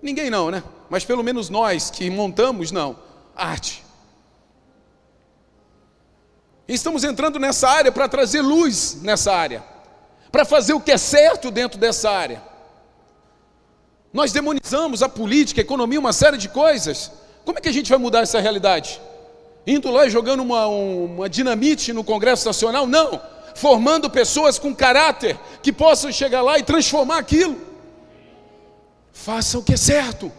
Ninguém 0.00 0.30
não, 0.30 0.48
né? 0.48 0.62
Mas 0.88 1.04
pelo 1.04 1.20
menos 1.24 1.50
nós 1.50 1.90
que 1.90 2.08
montamos, 2.08 2.70
não. 2.70 2.96
Arte. 3.34 3.84
Estamos 6.68 7.02
entrando 7.02 7.40
nessa 7.40 7.68
área 7.68 7.90
para 7.90 8.08
trazer 8.08 8.40
luz 8.40 9.02
nessa 9.02 9.34
área, 9.34 9.64
para 10.30 10.44
fazer 10.44 10.74
o 10.74 10.80
que 10.80 10.92
é 10.92 10.96
certo 10.96 11.50
dentro 11.50 11.76
dessa 11.76 12.08
área. 12.08 12.40
Nós 14.12 14.30
demonizamos 14.30 15.02
a 15.02 15.08
política, 15.08 15.60
a 15.60 15.62
economia, 15.62 15.98
uma 15.98 16.12
série 16.12 16.36
de 16.36 16.48
coisas. 16.48 17.10
Como 17.44 17.58
é 17.58 17.60
que 17.60 17.68
a 17.68 17.72
gente 17.72 17.90
vai 17.90 17.98
mudar 17.98 18.20
essa 18.20 18.38
realidade? 18.38 19.00
Indo 19.66 19.90
lá 19.90 20.06
e 20.06 20.10
jogando 20.10 20.38
uma, 20.38 20.68
uma 20.68 21.28
dinamite 21.28 21.92
no 21.92 22.04
Congresso 22.04 22.46
Nacional? 22.46 22.86
Não 22.86 23.33
formando 23.54 24.10
pessoas 24.10 24.58
com 24.58 24.74
caráter 24.74 25.38
que 25.62 25.72
possam 25.72 26.10
chegar 26.12 26.42
lá 26.42 26.58
e 26.58 26.62
transformar 26.62 27.18
aquilo. 27.18 27.56
Faça 29.12 29.58
o 29.58 29.62
que 29.62 29.74
é 29.74 29.76
certo. 29.76 30.30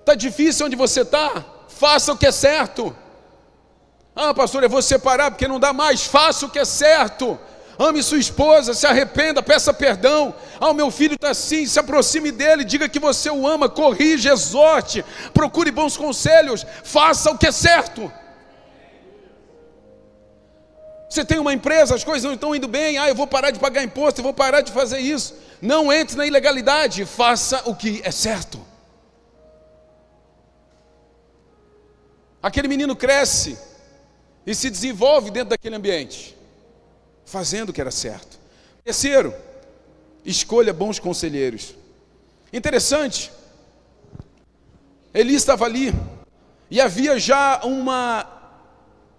Está 0.00 0.14
difícil 0.14 0.66
onde 0.66 0.76
você 0.76 1.02
está? 1.02 1.44
Faça 1.68 2.12
o 2.12 2.16
que 2.16 2.26
é 2.26 2.32
certo. 2.32 2.94
Ah, 4.14 4.34
pastor, 4.34 4.62
eu 4.62 4.68
vou 4.68 4.82
separar 4.82 5.30
porque 5.30 5.48
não 5.48 5.58
dá 5.58 5.72
mais. 5.72 6.04
Faça 6.04 6.46
o 6.46 6.50
que 6.50 6.58
é 6.58 6.64
certo. 6.64 7.38
Ame 7.78 8.02
sua 8.02 8.18
esposa, 8.18 8.72
se 8.72 8.86
arrependa, 8.86 9.42
peça 9.42 9.72
perdão. 9.72 10.34
Ah, 10.60 10.70
o 10.70 10.74
meu 10.74 10.90
filho 10.90 11.14
está 11.14 11.30
assim, 11.30 11.66
se 11.66 11.78
aproxime 11.78 12.30
dele, 12.30 12.64
diga 12.64 12.88
que 12.88 13.00
você 13.00 13.30
o 13.30 13.46
ama, 13.46 13.68
corrija, 13.68 14.32
exorte, 14.32 15.04
procure 15.32 15.70
bons 15.70 15.96
conselhos, 15.96 16.64
faça 16.84 17.30
o 17.30 17.38
que 17.38 17.48
é 17.48 17.52
certo. 17.52 18.12
Você 21.14 21.24
tem 21.24 21.38
uma 21.38 21.54
empresa, 21.54 21.94
as 21.94 22.02
coisas 22.02 22.24
não 22.24 22.34
estão 22.34 22.56
indo 22.56 22.66
bem, 22.66 22.98
ah, 22.98 23.08
eu 23.08 23.14
vou 23.14 23.24
parar 23.24 23.52
de 23.52 23.60
pagar 23.60 23.84
imposto, 23.84 24.18
eu 24.18 24.24
vou 24.24 24.34
parar 24.34 24.62
de 24.62 24.72
fazer 24.72 24.98
isso. 24.98 25.32
Não 25.62 25.92
entre 25.92 26.16
na 26.16 26.26
ilegalidade, 26.26 27.04
faça 27.04 27.62
o 27.66 27.76
que 27.76 28.00
é 28.02 28.10
certo. 28.10 28.60
Aquele 32.42 32.66
menino 32.66 32.96
cresce 32.96 33.56
e 34.44 34.56
se 34.56 34.68
desenvolve 34.68 35.30
dentro 35.30 35.50
daquele 35.50 35.76
ambiente, 35.76 36.36
fazendo 37.24 37.68
o 37.68 37.72
que 37.72 37.80
era 37.80 37.92
certo. 37.92 38.36
Terceiro, 38.82 39.32
escolha 40.24 40.72
bons 40.72 40.98
conselheiros. 40.98 41.76
Interessante, 42.52 43.30
Eli 45.14 45.36
estava 45.36 45.64
ali 45.64 45.94
e 46.68 46.80
havia 46.80 47.20
já 47.20 47.60
uma 47.62 48.33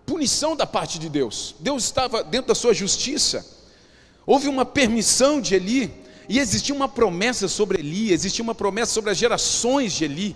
punição 0.05 0.55
da 0.55 0.65
parte 0.65 0.99
de 0.99 1.09
Deus. 1.09 1.55
Deus 1.59 1.83
estava 1.83 2.23
dentro 2.23 2.47
da 2.47 2.55
sua 2.55 2.73
justiça. 2.73 3.45
Houve 4.25 4.47
uma 4.47 4.65
permissão 4.65 5.39
de 5.39 5.55
Eli, 5.55 5.93
e 6.27 6.39
existia 6.39 6.73
uma 6.73 6.87
promessa 6.87 7.47
sobre 7.47 7.79
Eli, 7.79 8.11
existia 8.11 8.43
uma 8.43 8.55
promessa 8.55 8.91
sobre 8.91 9.11
as 9.11 9.17
gerações 9.17 9.93
de 9.93 10.05
Eli. 10.05 10.35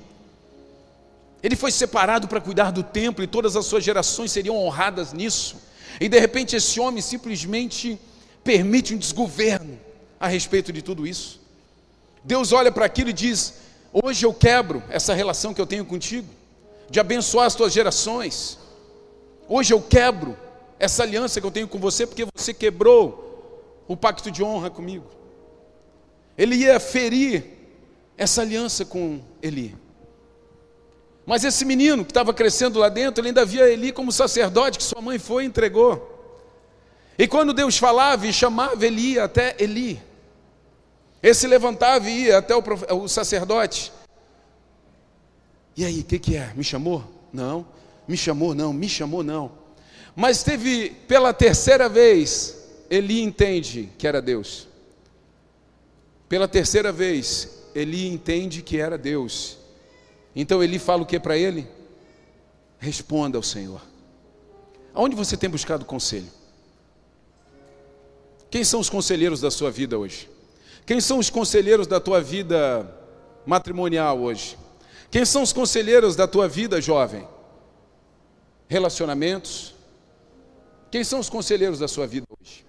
Ele 1.42 1.56
foi 1.56 1.72
separado 1.72 2.28
para 2.28 2.42
cuidar 2.42 2.72
do 2.72 2.84
templo 2.84 3.24
e 3.24 3.28
todas 3.28 3.56
as 3.56 3.66
suas 3.66 3.84
gerações 3.84 4.32
seriam 4.32 4.58
honradas 4.58 5.14
nisso. 5.14 5.58
E 6.00 6.08
de 6.08 6.20
repente 6.20 6.56
esse 6.56 6.80
homem 6.80 7.02
simplesmente 7.02 8.00
permite 8.44 8.94
um 8.94 8.98
desgoverno 8.98 9.80
a 10.20 10.28
respeito 10.28 10.72
de 10.72 10.82
tudo 10.82 11.08
isso. 11.08 11.40
Deus 12.24 12.52
olha 12.52 12.72
para 12.72 12.86
aquilo 12.86 13.10
e 13.10 13.14
diz: 13.14 13.56
Hoje 13.92 14.26
eu 14.26 14.34
quebro 14.34 14.84
essa 14.90 15.14
relação 15.14 15.54
que 15.54 15.62
eu 15.62 15.66
tenho 15.66 15.86
contigo, 15.86 16.28
de 16.90 17.00
abençoar 17.00 17.48
as 17.48 17.56
tuas 17.56 17.74
gerações. 17.74 18.58
Hoje 19.52 19.74
eu 19.74 19.82
quebro 19.82 20.38
essa 20.78 21.02
aliança 21.02 21.42
que 21.42 21.48
eu 21.48 21.50
tenho 21.50 21.68
com 21.68 21.80
você 21.80 22.06
porque 22.06 22.24
você 22.36 22.54
quebrou 22.54 23.84
o 23.88 23.98
pacto 23.98 24.30
de 24.30 24.44
honra 24.44 24.70
comigo. 24.70 25.08
Ele 26.38 26.56
ia 26.56 26.80
ferir 26.80 27.44
essa 28.16 28.44
aliança 28.44 28.86
com 28.86 29.20
Eli. 29.42 29.76
Mas 31.26 31.44
esse 31.44 31.66
menino 31.66 32.06
que 32.06 32.12
estava 32.12 32.32
crescendo 32.32 32.78
lá 32.78 32.90
dentro, 32.90 33.22
ele 33.22 33.30
ainda 33.30 33.44
via 33.44 33.68
Eli 33.68 33.92
como 33.92 34.12
sacerdote 34.12 34.78
que 34.78 34.84
sua 34.84 35.02
mãe 35.02 35.18
foi 35.18 35.44
e 35.46 35.48
entregou. 35.48 36.16
E 37.18 37.28
quando 37.28 37.52
Deus 37.52 37.76
falava 37.76 38.28
e 38.28 38.32
chamava, 38.32 38.86
ele 38.86 39.02
ia 39.14 39.24
até 39.24 39.56
Eli. 39.58 40.00
Esse 41.24 41.48
levantava 41.48 42.08
e 42.08 42.26
ia 42.26 42.38
até 42.38 42.56
o, 42.56 42.64
o 43.02 43.08
sacerdote. 43.08 43.92
E 45.76 45.84
aí, 45.84 46.02
o 46.02 46.04
que, 46.04 46.20
que 46.20 46.36
é? 46.36 46.54
Me 46.56 46.64
chamou? 46.64 47.04
Não 47.34 47.79
me 48.10 48.18
chamou 48.18 48.56
não, 48.56 48.74
me 48.74 48.90
chamou 48.90 49.22
não. 49.22 49.52
Mas 50.16 50.42
teve 50.42 50.90
pela 51.08 51.32
terceira 51.32 51.88
vez, 51.88 52.58
Eli 52.90 53.22
entende 53.22 53.88
que 54.00 54.08
era 54.08 54.20
Deus. 54.20 54.68
Pela 56.28 56.48
terceira 56.48 56.92
vez, 56.92 57.68
Eli 57.76 58.08
entende 58.08 58.64
que 58.64 58.78
era 58.78 58.98
Deus. 58.98 59.60
Então 60.36 60.64
Eli 60.64 60.80
fala 60.80 61.04
o 61.04 61.06
que 61.06 61.20
para 61.20 61.38
ele? 61.38 61.68
Responda 62.80 63.38
ao 63.38 63.44
Senhor. 63.44 63.80
Aonde 64.92 65.16
você 65.16 65.38
tem 65.38 65.48
buscado 65.48 65.86
conselho? 65.86 66.32
Quem 68.50 68.64
são 68.64 68.80
os 68.80 68.90
conselheiros 68.90 69.40
da 69.40 69.52
sua 69.52 69.70
vida 69.70 70.00
hoje? 70.00 70.28
Quem 70.84 71.00
são 71.00 71.20
os 71.20 71.30
conselheiros 71.30 71.86
da 71.86 72.00
tua 72.00 72.20
vida 72.20 72.92
matrimonial 73.46 74.20
hoje? 74.20 74.58
Quem 75.12 75.24
são 75.26 75.44
os 75.44 75.54
conselheiros 75.54 76.16
da 76.16 76.28
tua 76.28 76.48
vida 76.48 76.82
jovem? 76.82 77.28
Relacionamentos. 78.70 79.74
Quem 80.92 81.04
são 81.04 81.20
os 81.20 81.30
conselheiros 81.30 81.80
da 81.80 81.88
sua 81.88 82.08
vida 82.08 82.28
hoje? 82.40 82.64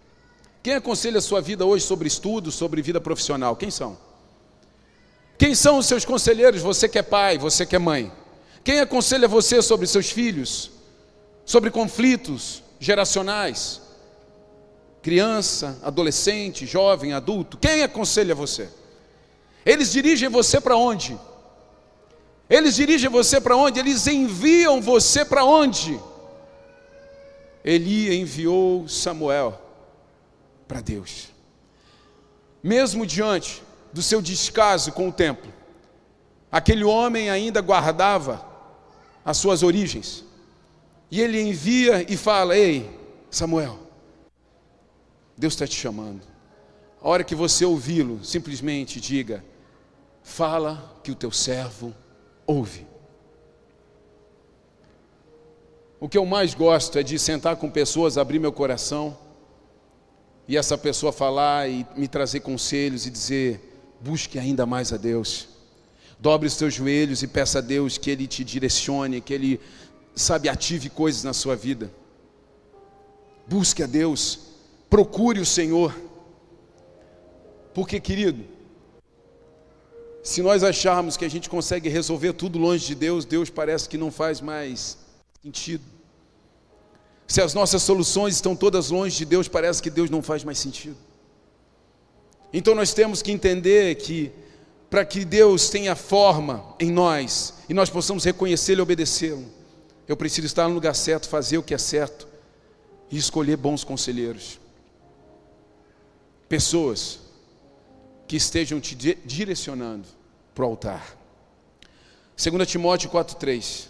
Quem 0.63 0.75
aconselha 0.75 1.19
a 1.19 1.23
sua 1.23 1.41
vida 1.41 1.65
hoje 1.65 1.85
sobre 1.85 2.09
estudo, 2.09 2.51
sobre 2.51 2.83
vida 2.83 3.01
profissional? 3.01 3.55
Quem 3.55 3.71
são? 3.71 3.97
Quem 5.39 5.55
são 5.55 5.79
os 5.79 5.87
seus 5.87 6.05
conselheiros? 6.05 6.63
Você 6.63 6.89
que 6.89 6.99
é 6.99 7.03
pai, 7.03 7.39
você 7.39 7.65
que 7.65 7.77
é 7.77 7.79
mãe. 7.79 8.11
Quem 8.65 8.81
aconselha 8.81 9.29
você 9.29 9.63
sobre 9.63 9.87
seus 9.87 10.11
filhos? 10.11 10.71
Sobre 11.45 11.71
conflitos 11.71 12.63
geracionais? 12.79 13.81
Criança, 15.03 15.79
adolescente, 15.83 16.67
jovem, 16.67 17.13
adulto? 17.13 17.57
Quem 17.57 17.83
aconselha 17.83 18.35
você? 18.35 18.69
Eles 19.65 19.93
dirigem 19.93 20.29
você 20.29 20.61
para 20.61 20.77
onde? 20.77 21.19
Eles 22.51 22.75
dirigem 22.75 23.09
você 23.09 23.41
para 23.41 23.55
onde? 23.55 23.79
Eles 23.79 24.09
enviam 24.09 24.83
você 24.83 25.25
para 25.25 25.45
onde? 25.45 26.01
Eli 27.65 28.13
enviou 28.21 28.89
Samuel 28.89 29.63
para 30.67 30.81
Deus. 30.81 31.29
Mesmo 32.61 33.07
diante 33.07 33.63
do 33.93 34.03
seu 34.03 34.21
descaso 34.21 34.91
com 34.91 35.09
o 35.09 35.13
templo, 35.13 35.53
aquele 36.51 36.83
homem 36.83 37.31
ainda 37.31 37.61
guardava 37.61 38.45
as 39.25 39.37
suas 39.37 39.63
origens. 39.63 40.25
E 41.09 41.21
ele 41.21 41.41
envia 41.41 42.05
e 42.13 42.17
fala: 42.17 42.57
Ei, 42.57 42.91
Samuel, 43.31 43.79
Deus 45.37 45.53
está 45.53 45.69
te 45.69 45.77
chamando. 45.77 46.23
A 47.01 47.09
hora 47.09 47.23
que 47.23 47.35
você 47.35 47.65
ouvi-lo, 47.65 48.25
simplesmente 48.25 49.01
diga: 49.01 49.45
Fala 50.23 51.01
que 51.05 51.13
o 51.13 51.15
teu 51.15 51.31
servo 51.31 51.95
ouve. 52.47 52.87
O 56.01 56.09
que 56.09 56.17
eu 56.17 56.25
mais 56.25 56.55
gosto 56.55 56.99
é 56.99 57.03
de 57.03 57.19
sentar 57.19 57.57
com 57.57 57.71
pessoas, 57.71 58.17
abrir 58.17 58.39
meu 58.39 58.53
coração 58.53 59.17
e 60.49 60.57
essa 60.57 60.77
pessoa 60.77 61.13
falar 61.13 61.69
e 61.69 61.87
me 61.97 62.09
trazer 62.09 62.41
conselhos 62.41 63.07
e 63.07 63.11
dizer: 63.11 63.61
busque 64.01 64.39
ainda 64.39 64.65
mais 64.65 64.93
a 64.93 64.97
Deus. 64.97 65.49
Dobre 66.19 66.49
os 66.49 66.57
teus 66.57 66.75
joelhos 66.75 67.23
e 67.23 67.27
peça 67.27 67.59
a 67.59 67.63
Deus 67.63 67.97
que 67.97 68.11
Ele 68.11 68.27
te 68.27 68.43
direcione, 68.43 69.21
que 69.21 69.33
Ele, 69.33 69.61
sabe, 70.15 70.49
ative 70.49 70.91
coisas 70.91 71.23
na 71.23 71.33
sua 71.33 71.55
vida. 71.55 71.91
Busque 73.47 73.83
a 73.83 73.87
Deus, 73.87 74.41
procure 74.89 75.39
o 75.39 75.47
Senhor. 75.47 75.95
Porque, 77.73 78.01
querido, 78.01 78.45
Se 80.23 80.43
nós 80.43 80.63
acharmos 80.63 81.17
que 81.17 81.25
a 81.25 81.31
gente 81.31 81.49
consegue 81.49 81.89
resolver 81.89 82.35
tudo 82.35 82.59
longe 82.59 82.87
de 82.87 82.95
Deus, 82.95 83.25
Deus 83.25 83.49
parece 83.49 83.89
que 83.89 83.97
não 83.97 84.11
faz 84.11 84.41
mais 84.41 84.99
sentido. 85.43 85.85
Se 87.27 87.41
as 87.41 87.55
nossas 87.55 87.83
soluções 87.83 88.35
estão 88.35 88.55
todas 88.55 88.91
longe 88.91 89.17
de 89.17 89.25
Deus, 89.25 89.49
parece 89.49 89.83
que 89.83 89.89
Deus 89.89 90.11
não 90.11 90.21
faz 90.21 90.45
mais 90.45 90.59
sentido. 90.59 90.97
Então 92.53 92.75
nós 92.75 92.93
temos 92.93 93.23
que 93.23 93.31
entender 93.31 93.95
que 93.95 94.33
para 94.91 95.05
que 95.05 95.25
Deus 95.25 95.71
tenha 95.71 95.95
forma 95.95 96.75
em 96.81 96.91
nós 96.91 97.55
e 97.69 97.73
nós 97.73 97.89
possamos 97.89 98.25
reconhecê-lo 98.25 98.81
e 98.81 98.83
obedecê-lo, 98.83 99.47
eu 100.09 100.17
preciso 100.17 100.47
estar 100.47 100.67
no 100.69 100.75
lugar 100.75 100.95
certo, 100.95 101.29
fazer 101.29 101.57
o 101.57 101.63
que 101.63 101.73
é 101.73 101.79
certo 101.79 102.27
e 103.09 103.17
escolher 103.17 103.57
bons 103.57 103.85
conselheiros. 103.85 104.59
Pessoas 106.49 107.21
que 108.31 108.37
estejam 108.37 108.79
te 108.79 108.95
direcionando 108.95 110.07
para 110.55 110.65
o 110.65 110.69
altar. 110.69 111.17
2 112.37 112.69
Timóteo 112.69 113.11
4,3. 113.11 113.89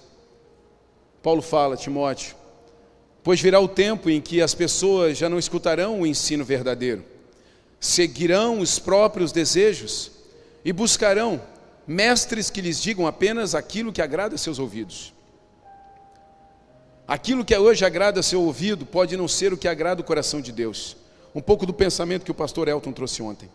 Paulo 1.22 1.42
fala, 1.42 1.76
Timóteo, 1.76 2.34
pois 3.22 3.38
virá 3.38 3.60
o 3.60 3.68
tempo 3.68 4.08
em 4.08 4.18
que 4.18 4.40
as 4.40 4.54
pessoas 4.54 5.18
já 5.18 5.28
não 5.28 5.38
escutarão 5.38 6.00
o 6.00 6.06
ensino 6.06 6.42
verdadeiro, 6.42 7.04
seguirão 7.78 8.60
os 8.60 8.78
próprios 8.78 9.30
desejos 9.30 10.10
e 10.64 10.72
buscarão 10.72 11.42
mestres 11.86 12.48
que 12.48 12.62
lhes 12.62 12.80
digam 12.80 13.06
apenas 13.06 13.54
aquilo 13.54 13.92
que 13.92 14.00
agrada 14.00 14.38
seus 14.38 14.58
ouvidos. 14.58 15.12
Aquilo 17.06 17.44
que 17.44 17.54
hoje 17.54 17.84
agrada 17.84 18.22
seu 18.22 18.40
ouvido 18.40 18.86
pode 18.86 19.18
não 19.18 19.28
ser 19.28 19.52
o 19.52 19.58
que 19.58 19.68
agrada 19.68 20.00
o 20.00 20.04
coração 20.04 20.40
de 20.40 20.50
Deus. 20.50 20.96
Um 21.34 21.42
pouco 21.42 21.66
do 21.66 21.74
pensamento 21.74 22.24
que 22.24 22.30
o 22.30 22.34
pastor 22.34 22.68
Elton 22.68 22.92
trouxe 22.92 23.20
ontem. 23.20 23.50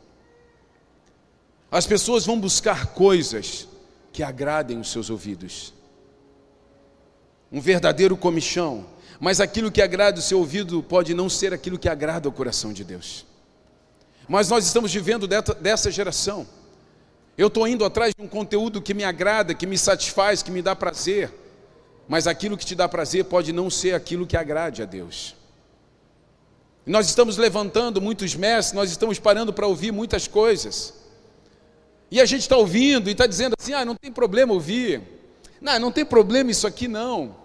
As 1.72 1.86
pessoas 1.86 2.26
vão 2.26 2.40
buscar 2.40 2.88
coisas 2.88 3.68
que 4.12 4.24
agradem 4.24 4.80
os 4.80 4.92
seus 4.92 5.10
ouvidos. 5.10 5.74
Um 7.52 7.60
verdadeiro 7.60 8.16
comichão, 8.16 8.86
mas 9.20 9.40
aquilo 9.40 9.72
que 9.72 9.82
agrada 9.82 10.20
o 10.20 10.22
seu 10.22 10.40
ouvido 10.40 10.82
pode 10.84 11.14
não 11.14 11.30
ser 11.30 11.54
aquilo 11.54 11.80
que 11.80 11.90
agrada 11.90 12.30
o 12.30 12.32
coração 12.32 12.72
de 12.72 12.84
Deus. 12.84 13.26
Mas 14.28 14.50
nós 14.50 14.66
estamos 14.66 14.94
vivendo 14.94 15.28
dessa 15.28 15.92
geração. 15.92 16.48
Eu 17.38 17.48
estou 17.48 17.68
indo 17.68 17.84
atrás 17.84 18.14
de 18.18 18.24
um 18.24 18.28
conteúdo 18.28 18.82
que 18.82 18.94
me 18.94 19.04
agrada, 19.04 19.54
que 19.54 19.68
me 19.68 19.78
satisfaz, 19.78 20.42
que 20.42 20.52
me 20.52 20.62
dá 20.62 20.76
prazer 20.76 21.32
mas 22.08 22.28
aquilo 22.28 22.58
que 22.58 22.66
te 22.66 22.76
dá 22.76 22.88
prazer 22.88 23.26
pode 23.26 23.52
não 23.52 23.70
ser 23.70 23.94
aquilo 23.94 24.28
que 24.28 24.38
agrade 24.38 24.82
a 24.82 24.86
Deus. 24.86 25.36
Nós 26.86 27.08
estamos 27.08 27.38
levantando 27.38 28.00
muitos 28.00 28.36
mestres, 28.36 28.74
nós 28.74 28.92
estamos 28.92 29.18
parando 29.18 29.52
para 29.52 29.66
ouvir 29.66 29.92
muitas 29.92 30.28
coisas. 30.28 30.94
E 32.10 32.22
a 32.22 32.26
gente 32.26 32.42
está 32.42 32.56
ouvindo 32.56 33.10
e 33.10 33.12
está 33.12 33.26
dizendo 33.26 33.54
assim: 33.60 33.74
ah, 33.74 33.84
não 33.84 33.96
tem 33.96 34.12
problema 34.12 34.54
ouvir. 34.54 35.02
Não, 35.60 35.80
não 35.80 35.92
tem 35.92 36.06
problema 36.06 36.52
isso 36.52 36.68
aqui 36.68 36.88
não. 36.88 37.36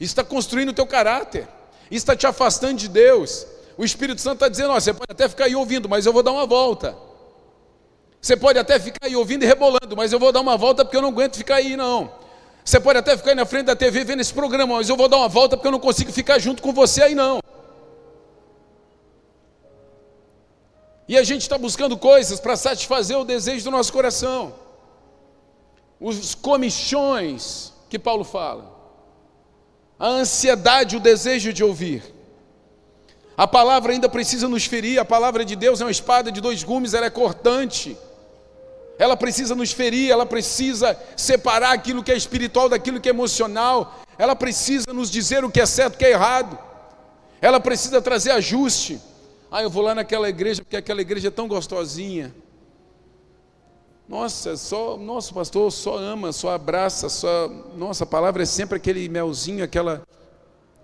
Isso 0.00 0.12
está 0.12 0.24
construindo 0.24 0.70
o 0.70 0.74
teu 0.74 0.86
caráter. 0.86 1.46
Isso 1.90 2.02
está 2.02 2.16
te 2.16 2.26
afastando 2.26 2.78
de 2.78 2.88
Deus. 2.88 3.46
O 3.76 3.84
Espírito 3.84 4.20
Santo 4.20 4.34
está 4.34 4.48
dizendo: 4.48 4.70
ó, 4.70 4.80
você 4.80 4.92
pode 4.92 5.10
até 5.10 5.28
ficar 5.28 5.44
aí 5.44 5.54
ouvindo, 5.54 5.88
mas 5.88 6.06
eu 6.06 6.12
vou 6.12 6.22
dar 6.22 6.32
uma 6.32 6.46
volta. 6.46 6.96
Você 8.20 8.36
pode 8.36 8.58
até 8.58 8.78
ficar 8.80 9.06
aí 9.06 9.14
ouvindo 9.14 9.42
e 9.42 9.46
rebolando, 9.46 9.94
mas 9.94 10.10
eu 10.12 10.18
vou 10.18 10.32
dar 10.32 10.40
uma 10.40 10.56
volta 10.56 10.82
porque 10.82 10.96
eu 10.96 11.02
não 11.02 11.10
aguento 11.10 11.36
ficar 11.36 11.56
aí 11.56 11.76
não. 11.76 12.10
Você 12.64 12.80
pode 12.80 12.98
até 12.98 13.14
ficar 13.16 13.32
aí 13.32 13.36
na 13.36 13.44
frente 13.44 13.66
da 13.66 13.76
TV 13.76 14.02
vendo 14.02 14.20
esse 14.20 14.32
programa, 14.32 14.76
mas 14.76 14.88
eu 14.88 14.96
vou 14.96 15.06
dar 15.06 15.18
uma 15.18 15.28
volta 15.28 15.56
porque 15.56 15.68
eu 15.68 15.72
não 15.72 15.78
consigo 15.78 16.10
ficar 16.10 16.38
junto 16.38 16.62
com 16.62 16.72
você 16.72 17.02
aí 17.02 17.14
não. 17.14 17.40
E 21.06 21.16
a 21.18 21.22
gente 21.22 21.42
está 21.42 21.58
buscando 21.58 21.96
coisas 21.96 22.40
para 22.40 22.56
satisfazer 22.56 23.18
o 23.18 23.24
desejo 23.24 23.64
do 23.64 23.70
nosso 23.70 23.92
coração. 23.92 24.54
Os 26.00 26.34
comichões 26.34 27.72
que 27.88 27.98
Paulo 27.98 28.24
fala. 28.24 28.72
A 29.98 30.08
ansiedade, 30.08 30.96
o 30.96 31.00
desejo 31.00 31.52
de 31.52 31.62
ouvir. 31.62 32.02
A 33.36 33.46
palavra 33.46 33.92
ainda 33.92 34.08
precisa 34.08 34.48
nos 34.48 34.64
ferir. 34.64 34.98
A 34.98 35.04
palavra 35.04 35.44
de 35.44 35.56
Deus 35.56 35.80
é 35.80 35.84
uma 35.84 35.90
espada 35.90 36.32
de 36.32 36.40
dois 36.40 36.62
gumes, 36.62 36.94
ela 36.94 37.06
é 37.06 37.10
cortante 37.10 37.96
ela 38.98 39.16
precisa 39.16 39.54
nos 39.54 39.72
ferir, 39.72 40.10
ela 40.10 40.24
precisa 40.24 40.96
separar 41.16 41.72
aquilo 41.72 42.02
que 42.02 42.12
é 42.12 42.16
espiritual 42.16 42.68
daquilo 42.68 43.00
que 43.00 43.08
é 43.08 43.10
emocional, 43.10 43.98
ela 44.16 44.36
precisa 44.36 44.92
nos 44.92 45.10
dizer 45.10 45.44
o 45.44 45.50
que 45.50 45.60
é 45.60 45.66
certo 45.66 45.94
e 45.94 45.96
o 45.96 45.98
que 45.98 46.04
é 46.04 46.10
errado, 46.10 46.58
ela 47.40 47.58
precisa 47.58 48.00
trazer 48.00 48.30
ajuste. 48.30 49.00
Ah, 49.54 49.62
eu 49.62 49.70
vou 49.70 49.84
lá 49.84 49.94
naquela 49.94 50.28
igreja 50.28 50.64
porque 50.64 50.76
aquela 50.76 51.00
igreja 51.00 51.28
é 51.28 51.30
tão 51.30 51.46
gostosinha. 51.46 52.34
Nossa, 54.08 54.56
só, 54.56 54.96
nosso 54.96 55.32
pastor 55.32 55.70
só 55.70 55.96
ama, 55.96 56.32
só 56.32 56.50
abraça, 56.50 57.08
só, 57.08 57.46
nossa, 57.76 58.02
a 58.02 58.06
palavra 58.06 58.42
é 58.42 58.46
sempre 58.46 58.78
aquele 58.78 59.08
melzinho, 59.08 59.62
aquela, 59.62 60.02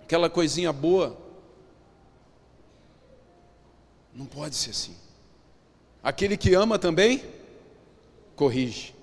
aquela 0.03 0.29
coisinha 0.29 0.71
boa. 0.71 1.17
Não 4.15 4.25
pode 4.25 4.55
ser 4.55 4.69
assim. 4.69 4.95
Aquele 6.01 6.37
que 6.37 6.53
ama 6.53 6.79
também 6.79 7.25
corrige. 8.37 8.95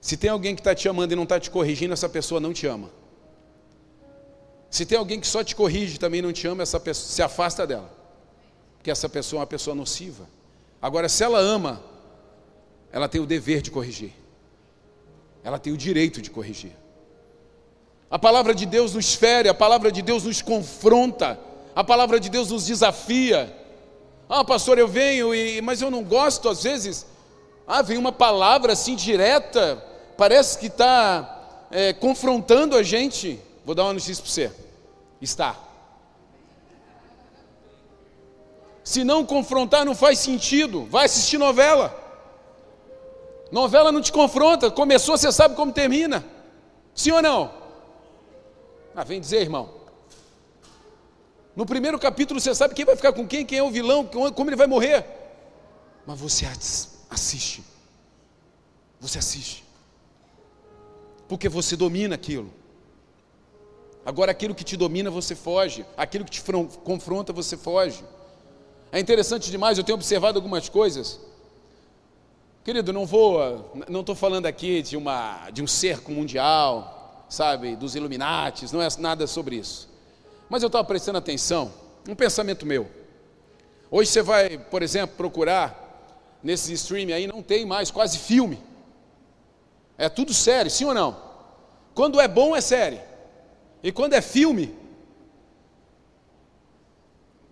Se 0.00 0.16
tem 0.16 0.30
alguém 0.30 0.54
que 0.54 0.62
está 0.62 0.74
te 0.74 0.88
amando 0.88 1.12
e 1.12 1.16
não 1.16 1.24
está 1.24 1.38
te 1.38 1.50
corrigindo, 1.50 1.92
essa 1.92 2.08
pessoa 2.08 2.40
não 2.40 2.54
te 2.54 2.66
ama. 2.66 2.88
Se 4.72 4.86
tem 4.86 4.96
alguém 4.96 5.20
que 5.20 5.26
só 5.26 5.44
te 5.44 5.54
corrige 5.54 5.98
também 5.98 6.22
não 6.22 6.32
te 6.32 6.46
ama, 6.46 6.62
essa 6.62 6.80
pessoa 6.80 7.06
se 7.06 7.22
afasta 7.22 7.66
dela. 7.66 7.92
Porque 8.78 8.90
essa 8.90 9.06
pessoa 9.06 9.38
é 9.38 9.40
uma 9.40 9.46
pessoa 9.46 9.76
nociva. 9.76 10.26
Agora, 10.80 11.10
se 11.10 11.22
ela 11.22 11.38
ama, 11.38 11.84
ela 12.90 13.06
tem 13.06 13.20
o 13.20 13.26
dever 13.26 13.60
de 13.60 13.70
corrigir. 13.70 14.14
Ela 15.44 15.58
tem 15.58 15.74
o 15.74 15.76
direito 15.76 16.22
de 16.22 16.30
corrigir. 16.30 16.72
A 18.10 18.18
palavra 18.18 18.54
de 18.54 18.64
Deus 18.64 18.94
nos 18.94 19.12
fere, 19.12 19.46
a 19.46 19.52
palavra 19.52 19.92
de 19.92 20.00
Deus 20.00 20.24
nos 20.24 20.40
confronta, 20.40 21.38
a 21.76 21.84
palavra 21.84 22.18
de 22.18 22.30
Deus 22.30 22.50
nos 22.50 22.64
desafia. 22.64 23.54
Ah, 24.26 24.42
pastor, 24.42 24.78
eu 24.78 24.88
venho, 24.88 25.34
e, 25.34 25.60
mas 25.60 25.82
eu 25.82 25.90
não 25.90 26.02
gosto, 26.02 26.48
às 26.48 26.62
vezes, 26.62 27.04
ah, 27.66 27.82
vem 27.82 27.98
uma 27.98 28.10
palavra 28.10 28.72
assim 28.72 28.96
direta, 28.96 29.84
parece 30.16 30.56
que 30.58 30.68
está 30.68 31.66
é, 31.70 31.92
confrontando 31.92 32.74
a 32.74 32.82
gente. 32.82 33.38
Vou 33.64 33.74
dar 33.74 33.84
uma 33.84 33.94
notícia 33.94 34.22
para 34.22 34.32
você: 34.32 34.52
está. 35.20 35.56
Se 38.84 39.04
não 39.04 39.24
confrontar, 39.24 39.84
não 39.84 39.94
faz 39.94 40.18
sentido. 40.18 40.84
Vai 40.86 41.06
assistir 41.06 41.38
novela. 41.38 41.98
Novela 43.50 43.92
não 43.92 44.00
te 44.00 44.10
confronta. 44.10 44.70
Começou, 44.70 45.16
você 45.16 45.30
sabe 45.30 45.54
como 45.54 45.72
termina. 45.72 46.24
Sim 46.94 47.12
ou 47.12 47.22
não? 47.22 47.54
Ah, 48.94 49.04
vem 49.04 49.20
dizer, 49.20 49.40
irmão. 49.40 49.82
No 51.54 51.66
primeiro 51.66 51.98
capítulo 51.98 52.40
você 52.40 52.54
sabe 52.54 52.74
quem 52.74 52.84
vai 52.84 52.96
ficar 52.96 53.12
com 53.12 53.26
quem, 53.26 53.44
quem 53.44 53.58
é 53.58 53.62
o 53.62 53.70
vilão, 53.70 54.04
como 54.06 54.48
ele 54.48 54.56
vai 54.56 54.66
morrer. 54.66 55.06
Mas 56.06 56.18
você 56.18 56.46
Assiste. 57.10 57.62
Você 58.98 59.18
assiste. 59.18 59.64
Porque 61.28 61.48
você 61.48 61.76
domina 61.76 62.14
aquilo. 62.14 62.50
Agora, 64.04 64.32
aquilo 64.32 64.54
que 64.54 64.64
te 64.64 64.76
domina, 64.76 65.10
você 65.10 65.34
foge. 65.34 65.86
Aquilo 65.96 66.24
que 66.24 66.30
te 66.30 66.42
confronta, 66.84 67.32
você 67.32 67.56
foge. 67.56 68.04
É 68.90 69.00
interessante 69.00 69.50
demais, 69.50 69.78
eu 69.78 69.84
tenho 69.84 69.96
observado 69.96 70.38
algumas 70.38 70.68
coisas. 70.68 71.18
Querido, 72.64 72.92
não 72.92 73.06
vou, 73.06 73.72
não 73.88 74.00
estou 74.00 74.14
falando 74.14 74.46
aqui 74.46 74.82
de, 74.82 74.96
uma, 74.96 75.50
de 75.50 75.62
um 75.62 75.66
cerco 75.66 76.12
mundial, 76.12 77.24
sabe, 77.28 77.74
dos 77.74 77.96
Illuminates, 77.96 78.70
não 78.70 78.82
é 78.82 78.88
nada 78.98 79.26
sobre 79.26 79.56
isso. 79.56 79.88
Mas 80.48 80.62
eu 80.62 80.66
estava 80.66 80.84
prestando 80.84 81.18
atenção, 81.18 81.72
um 82.08 82.14
pensamento 82.14 82.66
meu. 82.66 82.88
Hoje 83.90 84.10
você 84.10 84.22
vai, 84.22 84.58
por 84.58 84.82
exemplo, 84.82 85.16
procurar 85.16 85.82
nesses 86.42 86.82
streaming 86.82 87.12
aí 87.12 87.26
não 87.26 87.42
tem 87.42 87.64
mais 87.64 87.90
quase 87.90 88.18
filme. 88.18 88.60
É 89.96 90.08
tudo 90.08 90.34
série, 90.34 90.70
sim 90.70 90.84
ou 90.84 90.94
não? 90.94 91.16
Quando 91.94 92.20
é 92.20 92.28
bom 92.28 92.54
é 92.54 92.60
série. 92.60 93.00
E 93.82 93.90
quando 93.90 94.14
é 94.14 94.20
filme. 94.20 94.74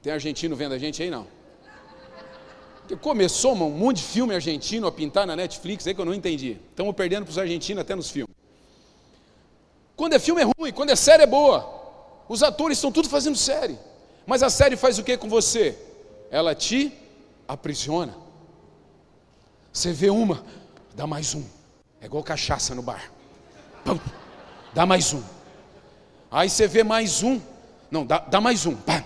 Tem 0.03 0.12
argentino 0.12 0.57
vendo 0.57 0.73
a 0.73 0.79
gente 0.79 1.03
aí 1.03 1.11
não? 1.11 1.27
Começou 3.01 3.53
um 3.53 3.71
monte 3.71 3.99
de 3.99 4.05
filme 4.05 4.35
argentino 4.35 4.87
a 4.87 4.93
pintar 4.93 5.27
na 5.27 5.37
Netflix 5.37 5.87
aí 5.87 5.95
que 5.95 6.01
eu 6.01 6.05
não 6.05 6.14
entendi. 6.14 6.59
Estamos 6.71 6.95
perdendo 6.95 7.25
para 7.25 7.31
os 7.31 7.38
argentinos 7.38 7.81
até 7.81 7.95
nos 7.95 8.11
filmes. 8.11 8.35
Quando 9.95 10.14
é 10.14 10.19
filme 10.19 10.43
é 10.43 10.45
ruim, 10.45 10.73
quando 10.73 10.90
é 10.90 10.97
série 10.97 11.23
é 11.23 11.27
boa. 11.27 11.79
Os 12.29 12.43
atores 12.43 12.79
estão 12.79 12.90
tudo 12.90 13.09
fazendo 13.09 13.37
série. 13.37 13.79
Mas 14.27 14.43
a 14.43 14.51
série 14.51 14.77
faz 14.77 14.99
o 14.99 15.05
que 15.05 15.16
com 15.16 15.29
você? 15.29 15.79
Ela 16.31 16.55
te 16.55 16.93
aprisiona. 17.47 18.16
Você 19.73 19.93
vê 19.93 20.11
uma, 20.11 20.45
dá 20.95 21.07
mais 21.07 21.35
um. 21.35 21.45
É 22.01 22.07
igual 22.07 22.23
cachaça 22.25 22.75
no 22.75 22.83
bar. 22.83 23.12
Pum, 23.85 23.99
dá 24.73 24.87
mais 24.87 25.12
um. 25.12 25.23
Aí 26.31 26.49
você 26.49 26.69
vê 26.69 26.85
mais 26.85 27.23
um. 27.23 27.40
Não, 27.90 28.07
dá, 28.07 28.19
dá 28.19 28.40
mais 28.40 28.64
um. 28.64 28.77
Pá. 28.77 29.03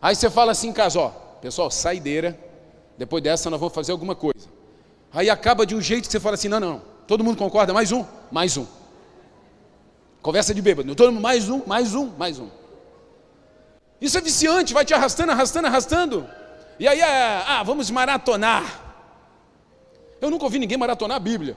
Aí 0.00 0.14
você 0.14 0.30
fala 0.30 0.52
assim 0.52 0.68
em 0.68 0.72
casa, 0.72 1.00
ó, 1.00 1.08
pessoal, 1.40 1.70
saideira. 1.70 2.38
Depois 2.96 3.22
dessa 3.22 3.50
nós 3.50 3.58
vamos 3.58 3.74
fazer 3.74 3.92
alguma 3.92 4.14
coisa. 4.14 4.48
Aí 5.12 5.28
acaba 5.28 5.66
de 5.66 5.74
um 5.74 5.80
jeito 5.80 6.06
que 6.06 6.12
você 6.12 6.20
fala 6.20 6.34
assim: 6.34 6.48
não, 6.48 6.60
não, 6.60 6.82
todo 7.06 7.24
mundo 7.24 7.36
concorda? 7.36 7.72
Mais 7.72 7.90
um, 7.90 8.04
mais 8.30 8.56
um. 8.56 8.66
Conversa 10.20 10.54
de 10.54 10.62
bêbado, 10.62 10.94
todo 10.94 11.10
mundo, 11.10 11.20
mais 11.20 11.48
um, 11.48 11.62
mais 11.66 11.94
um, 11.94 12.06
mais 12.16 12.38
um. 12.38 12.48
Isso 14.00 14.16
é 14.16 14.20
viciante, 14.20 14.72
vai 14.72 14.84
te 14.84 14.94
arrastando, 14.94 15.32
arrastando, 15.32 15.66
arrastando. 15.66 16.28
E 16.78 16.86
aí, 16.86 17.00
é, 17.00 17.42
ah, 17.46 17.62
vamos 17.64 17.90
maratonar. 17.90 18.80
Eu 20.20 20.30
nunca 20.30 20.44
ouvi 20.44 20.60
ninguém 20.60 20.78
maratonar 20.78 21.16
a 21.16 21.20
Bíblia. 21.20 21.56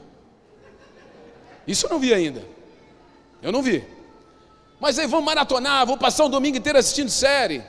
Isso 1.67 1.85
eu 1.85 1.91
não 1.91 1.99
vi 1.99 2.13
ainda. 2.13 2.43
Eu 3.41 3.51
não 3.51 3.61
vi. 3.61 3.94
Mas 4.79 4.99
aí 4.99 5.07
vamos 5.07 5.25
maratonar, 5.25 5.85
vou 5.85 5.97
passar 5.97 6.25
um 6.25 6.29
domingo 6.29 6.57
inteiro 6.57 6.77
assistindo 6.77 7.09
série. 7.09 7.63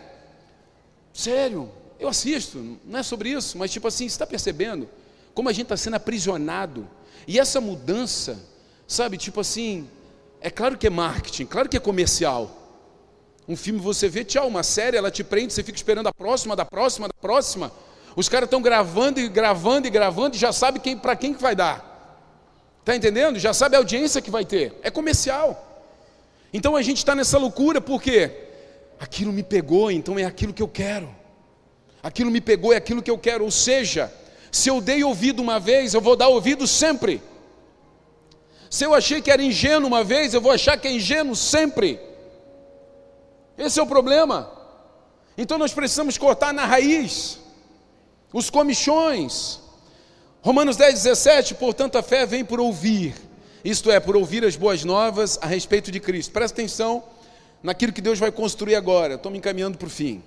Sério, 1.12 1.70
eu 1.98 2.08
assisto, 2.08 2.78
não 2.84 2.98
é 3.00 3.02
sobre 3.02 3.30
isso, 3.30 3.56
mas 3.56 3.70
tipo 3.70 3.88
assim, 3.88 4.08
você 4.08 4.14
está 4.14 4.26
percebendo 4.26 4.88
como 5.36 5.50
a 5.50 5.52
gente 5.52 5.64
está 5.64 5.76
sendo 5.76 5.96
aprisionado? 5.96 6.88
E 7.28 7.38
essa 7.38 7.60
mudança, 7.60 8.38
sabe, 8.88 9.18
tipo 9.18 9.40
assim, 9.40 9.86
é 10.40 10.48
claro 10.48 10.78
que 10.78 10.86
é 10.86 10.90
marketing, 10.90 11.44
claro 11.44 11.68
que 11.68 11.76
é 11.76 11.80
comercial. 11.80 12.50
Um 13.46 13.54
filme 13.54 13.78
você 13.78 14.08
vê, 14.08 14.24
tchau, 14.24 14.48
uma 14.48 14.62
série, 14.62 14.96
ela 14.96 15.10
te 15.10 15.22
prende, 15.22 15.52
você 15.52 15.62
fica 15.62 15.76
esperando 15.76 16.06
a 16.06 16.14
próxima, 16.14 16.56
da 16.56 16.64
próxima, 16.64 17.06
da 17.06 17.14
próxima. 17.20 17.70
Os 18.16 18.30
caras 18.30 18.46
estão 18.46 18.62
gravando 18.62 19.20
e 19.20 19.28
gravando 19.28 19.86
e 19.86 19.90
gravando 19.90 20.36
e 20.36 20.38
já 20.38 20.54
sabe 20.54 20.80
quem, 20.80 20.96
para 20.96 21.14
quem 21.14 21.34
que 21.34 21.42
vai 21.42 21.54
dar. 21.54 21.84
Está 22.80 22.96
entendendo? 22.96 23.38
Já 23.38 23.52
sabe 23.52 23.76
a 23.76 23.78
audiência 23.78 24.22
que 24.22 24.30
vai 24.30 24.44
ter. 24.44 24.74
É 24.82 24.90
comercial. 24.90 25.65
Então 26.56 26.74
a 26.74 26.80
gente 26.80 26.96
está 26.96 27.14
nessa 27.14 27.36
loucura 27.36 27.82
porque 27.82 28.30
aquilo 28.98 29.30
me 29.30 29.42
pegou, 29.42 29.90
então 29.90 30.18
é 30.18 30.24
aquilo 30.24 30.54
que 30.54 30.62
eu 30.62 30.68
quero. 30.68 31.14
Aquilo 32.02 32.30
me 32.30 32.40
pegou, 32.40 32.72
é 32.72 32.76
aquilo 32.76 33.02
que 33.02 33.10
eu 33.10 33.18
quero. 33.18 33.44
Ou 33.44 33.50
seja, 33.50 34.10
se 34.50 34.70
eu 34.70 34.80
dei 34.80 35.04
ouvido 35.04 35.42
uma 35.42 35.60
vez, 35.60 35.92
eu 35.92 36.00
vou 36.00 36.16
dar 36.16 36.28
ouvido 36.28 36.66
sempre. 36.66 37.22
Se 38.70 38.84
eu 38.84 38.94
achei 38.94 39.20
que 39.20 39.30
era 39.30 39.42
ingênuo 39.42 39.86
uma 39.86 40.02
vez, 40.02 40.32
eu 40.32 40.40
vou 40.40 40.50
achar 40.50 40.78
que 40.78 40.88
é 40.88 40.92
ingênuo 40.92 41.36
sempre. 41.36 42.00
Esse 43.58 43.78
é 43.78 43.82
o 43.82 43.86
problema. 43.86 44.50
Então 45.36 45.58
nós 45.58 45.74
precisamos 45.74 46.16
cortar 46.16 46.54
na 46.54 46.64
raiz 46.64 47.38
os 48.32 48.48
comichões. 48.48 49.60
Romanos 50.40 50.78
10, 50.78 51.02
17, 51.02 51.54
portanto 51.56 51.98
a 51.98 52.02
fé 52.02 52.24
vem 52.24 52.46
por 52.46 52.60
ouvir, 52.60 53.14
isto 53.66 53.90
é, 53.90 53.98
por 53.98 54.16
ouvir 54.16 54.44
as 54.44 54.54
boas 54.54 54.84
novas 54.84 55.40
a 55.42 55.46
respeito 55.46 55.90
de 55.90 55.98
Cristo. 55.98 56.30
Presta 56.30 56.54
atenção 56.54 57.02
naquilo 57.60 57.92
que 57.92 58.00
Deus 58.00 58.16
vai 58.16 58.30
construir 58.30 58.76
agora, 58.76 59.14
estou 59.14 59.32
me 59.32 59.38
encaminhando 59.38 59.76
para 59.76 59.88
o 59.88 59.90
fim. 59.90 60.22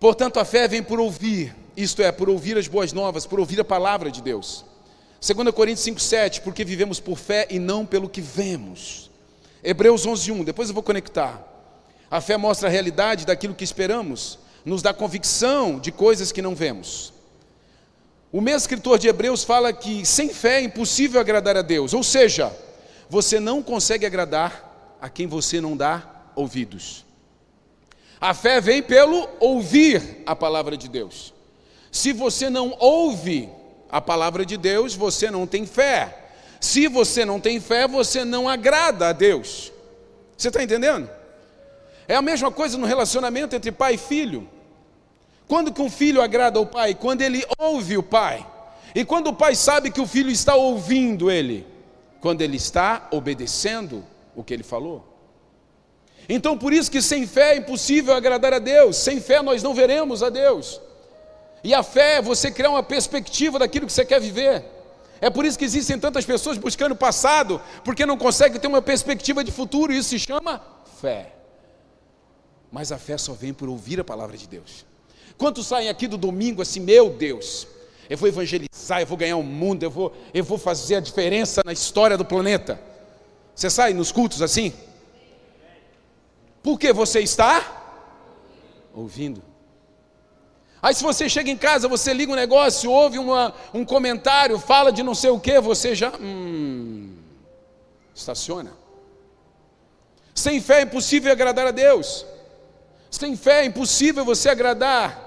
Portanto, 0.00 0.40
a 0.40 0.44
fé 0.44 0.66
vem 0.66 0.82
por 0.82 0.98
ouvir, 0.98 1.54
isto 1.76 2.02
é, 2.02 2.10
por 2.10 2.28
ouvir 2.28 2.58
as 2.58 2.66
boas 2.66 2.92
novas, 2.92 3.24
por 3.24 3.38
ouvir 3.38 3.60
a 3.60 3.64
palavra 3.64 4.10
de 4.10 4.20
Deus. 4.20 4.64
2 5.20 5.54
Coríntios 5.54 5.86
5,7, 5.86 6.40
porque 6.40 6.64
vivemos 6.64 6.98
por 6.98 7.16
fé 7.16 7.46
e 7.48 7.60
não 7.60 7.86
pelo 7.86 8.08
que 8.08 8.20
vemos. 8.20 9.08
Hebreus 9.62 10.04
11,1, 10.04 10.42
depois 10.42 10.70
eu 10.70 10.74
vou 10.74 10.82
conectar. 10.82 11.40
A 12.10 12.20
fé 12.20 12.36
mostra 12.36 12.68
a 12.68 12.70
realidade 12.70 13.24
daquilo 13.24 13.54
que 13.54 13.62
esperamos, 13.62 14.40
nos 14.64 14.82
dá 14.82 14.92
convicção 14.92 15.78
de 15.78 15.92
coisas 15.92 16.32
que 16.32 16.42
não 16.42 16.52
vemos. 16.52 17.11
O 18.32 18.40
mesmo 18.40 18.56
escritor 18.56 18.98
de 18.98 19.08
Hebreus 19.08 19.44
fala 19.44 19.74
que 19.74 20.06
sem 20.06 20.30
fé 20.30 20.60
é 20.60 20.62
impossível 20.62 21.20
agradar 21.20 21.54
a 21.54 21.62
Deus, 21.62 21.92
ou 21.92 22.02
seja, 22.02 22.50
você 23.08 23.38
não 23.38 23.62
consegue 23.62 24.06
agradar 24.06 24.96
a 24.98 25.10
quem 25.10 25.26
você 25.26 25.60
não 25.60 25.76
dá 25.76 26.02
ouvidos. 26.34 27.04
A 28.18 28.32
fé 28.32 28.58
vem 28.58 28.82
pelo 28.82 29.28
ouvir 29.38 30.22
a 30.24 30.34
palavra 30.34 30.78
de 30.78 30.88
Deus. 30.88 31.34
Se 31.90 32.10
você 32.10 32.48
não 32.48 32.74
ouve 32.78 33.50
a 33.90 34.00
palavra 34.00 34.46
de 34.46 34.56
Deus, 34.56 34.94
você 34.94 35.30
não 35.30 35.46
tem 35.46 35.66
fé. 35.66 36.30
Se 36.58 36.88
você 36.88 37.26
não 37.26 37.38
tem 37.38 37.60
fé, 37.60 37.86
você 37.86 38.24
não 38.24 38.48
agrada 38.48 39.08
a 39.08 39.12
Deus. 39.12 39.70
Você 40.38 40.48
está 40.48 40.62
entendendo? 40.62 41.10
É 42.08 42.14
a 42.14 42.22
mesma 42.22 42.50
coisa 42.50 42.78
no 42.78 42.86
relacionamento 42.86 43.54
entre 43.54 43.70
pai 43.70 43.94
e 43.94 43.98
filho. 43.98 44.48
Quando 45.52 45.70
que 45.70 45.82
um 45.82 45.90
filho 45.90 46.22
agrada 46.22 46.58
ao 46.58 46.64
pai? 46.64 46.94
Quando 46.94 47.20
ele 47.20 47.44
ouve 47.58 47.98
o 47.98 48.02
pai. 48.02 48.46
E 48.94 49.04
quando 49.04 49.26
o 49.26 49.34
pai 49.34 49.54
sabe 49.54 49.90
que 49.90 50.00
o 50.00 50.06
filho 50.06 50.30
está 50.30 50.54
ouvindo 50.54 51.30
ele? 51.30 51.66
Quando 52.22 52.40
ele 52.40 52.56
está 52.56 53.06
obedecendo 53.10 54.02
o 54.34 54.42
que 54.42 54.54
ele 54.54 54.62
falou. 54.62 55.04
Então, 56.26 56.56
por 56.56 56.72
isso 56.72 56.90
que 56.90 57.02
sem 57.02 57.26
fé 57.26 57.52
é 57.52 57.56
impossível 57.58 58.14
agradar 58.14 58.54
a 58.54 58.58
Deus, 58.58 58.96
sem 58.96 59.20
fé 59.20 59.42
nós 59.42 59.62
não 59.62 59.74
veremos 59.74 60.22
a 60.22 60.30
Deus. 60.30 60.80
E 61.62 61.74
a 61.74 61.82
fé 61.82 62.16
é 62.16 62.22
você 62.22 62.50
criar 62.50 62.70
uma 62.70 62.82
perspectiva 62.82 63.58
daquilo 63.58 63.84
que 63.84 63.92
você 63.92 64.06
quer 64.06 64.22
viver. 64.22 64.64
É 65.20 65.28
por 65.28 65.44
isso 65.44 65.58
que 65.58 65.66
existem 65.66 65.98
tantas 65.98 66.24
pessoas 66.24 66.56
buscando 66.56 66.92
o 66.92 66.96
passado, 66.96 67.60
porque 67.84 68.06
não 68.06 68.16
conseguem 68.16 68.58
ter 68.58 68.68
uma 68.68 68.80
perspectiva 68.80 69.44
de 69.44 69.52
futuro, 69.52 69.92
e 69.92 69.98
isso 69.98 70.08
se 70.08 70.18
chama 70.18 70.62
fé. 70.98 71.34
Mas 72.70 72.90
a 72.90 72.96
fé 72.96 73.18
só 73.18 73.34
vem 73.34 73.52
por 73.52 73.68
ouvir 73.68 74.00
a 74.00 74.04
palavra 74.04 74.34
de 74.34 74.48
Deus. 74.48 74.90
Quantos 75.42 75.66
saem 75.66 75.88
aqui 75.88 76.06
do 76.06 76.16
domingo 76.16 76.62
assim, 76.62 76.78
meu 76.78 77.10
Deus, 77.10 77.66
eu 78.08 78.16
vou 78.16 78.28
evangelizar, 78.28 79.00
eu 79.00 79.06
vou 79.08 79.18
ganhar 79.18 79.36
o 79.36 79.42
mundo, 79.42 79.82
eu 79.82 79.90
vou, 79.90 80.14
eu 80.32 80.44
vou 80.44 80.56
fazer 80.56 80.94
a 80.94 81.00
diferença 81.00 81.62
na 81.64 81.72
história 81.72 82.16
do 82.16 82.24
planeta. 82.24 82.80
Você 83.52 83.68
sai 83.68 83.92
nos 83.92 84.12
cultos 84.12 84.40
assim? 84.40 84.72
Porque 86.62 86.92
você 86.92 87.18
está 87.18 88.06
ouvindo. 88.94 89.42
Aí 90.80 90.94
se 90.94 91.02
você 91.02 91.28
chega 91.28 91.50
em 91.50 91.56
casa, 91.56 91.88
você 91.88 92.14
liga 92.14 92.30
um 92.30 92.36
negócio, 92.36 92.88
ouve 92.88 93.18
uma, 93.18 93.52
um 93.74 93.84
comentário, 93.84 94.60
fala 94.60 94.92
de 94.92 95.02
não 95.02 95.12
sei 95.12 95.30
o 95.30 95.40
que, 95.40 95.60
você 95.60 95.92
já 95.92 96.12
hum, 96.20 97.16
estaciona. 98.14 98.72
Sem 100.36 100.60
fé 100.60 100.78
é 100.78 100.82
impossível 100.82 101.32
agradar 101.32 101.66
a 101.66 101.72
Deus. 101.72 102.24
Sem 103.10 103.34
fé 103.34 103.62
é 103.62 103.64
impossível 103.64 104.24
você 104.24 104.48
agradar 104.48 105.21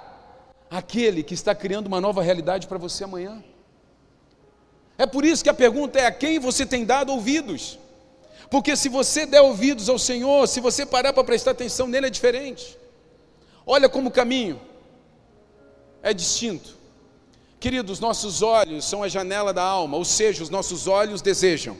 aquele 0.69 1.23
que 1.23 1.33
está 1.33 1.53
criando 1.53 1.87
uma 1.87 2.01
nova 2.01 2.21
realidade 2.21 2.67
para 2.67 2.77
você 2.77 3.03
amanhã. 3.03 3.43
É 4.97 5.05
por 5.05 5.25
isso 5.25 5.43
que 5.43 5.49
a 5.49 5.53
pergunta 5.53 5.99
é: 5.99 6.05
a 6.05 6.11
quem 6.11 6.39
você 6.39 6.65
tem 6.65 6.85
dado 6.85 7.11
ouvidos? 7.11 7.79
Porque 8.49 8.75
se 8.75 8.89
você 8.89 9.25
der 9.25 9.41
ouvidos 9.41 9.89
ao 9.89 9.97
Senhor, 9.97 10.47
se 10.47 10.59
você 10.59 10.85
parar 10.85 11.13
para 11.13 11.23
prestar 11.23 11.51
atenção 11.51 11.87
nele, 11.87 12.07
é 12.07 12.09
diferente. 12.09 12.77
Olha 13.65 13.89
como 13.89 14.09
o 14.09 14.11
caminho 14.11 14.61
é 16.03 16.13
distinto. 16.13 16.77
Queridos, 17.59 17.99
nossos 17.99 18.43
olhos 18.43 18.85
são 18.85 19.01
a 19.01 19.07
janela 19.07 19.51
da 19.51 19.63
alma, 19.63 19.97
ou 19.97 20.05
seja, 20.05 20.43
os 20.43 20.51
nossos 20.51 20.87
olhos 20.87 21.21
desejam. 21.21 21.75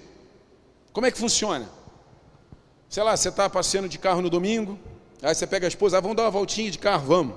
Como 0.92 1.06
é 1.06 1.12
que 1.12 1.18
funciona? 1.18 1.70
Sei 2.90 3.04
lá, 3.04 3.16
você 3.16 3.30
está 3.30 3.48
passeando 3.50 3.88
de 3.88 4.00
carro 4.00 4.22
no 4.22 4.30
domingo, 4.30 4.80
aí 5.22 5.36
você 5.36 5.46
pega 5.46 5.68
a 5.68 5.70
esposa, 5.70 5.98
ah, 5.98 6.02
vamos 6.02 6.18
dar 6.18 6.24
uma 6.24 6.32
voltinha 6.32 6.72
de 6.72 6.80
carro, 6.80 7.06
vamos. 7.06 7.36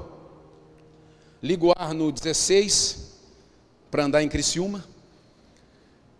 Liga 1.42 1.66
o 1.66 1.72
ar 1.76 1.94
no 1.94 2.10
16 2.10 2.98
para 3.90 4.04
andar 4.04 4.22
em 4.22 4.28
Criciúma. 4.28 4.84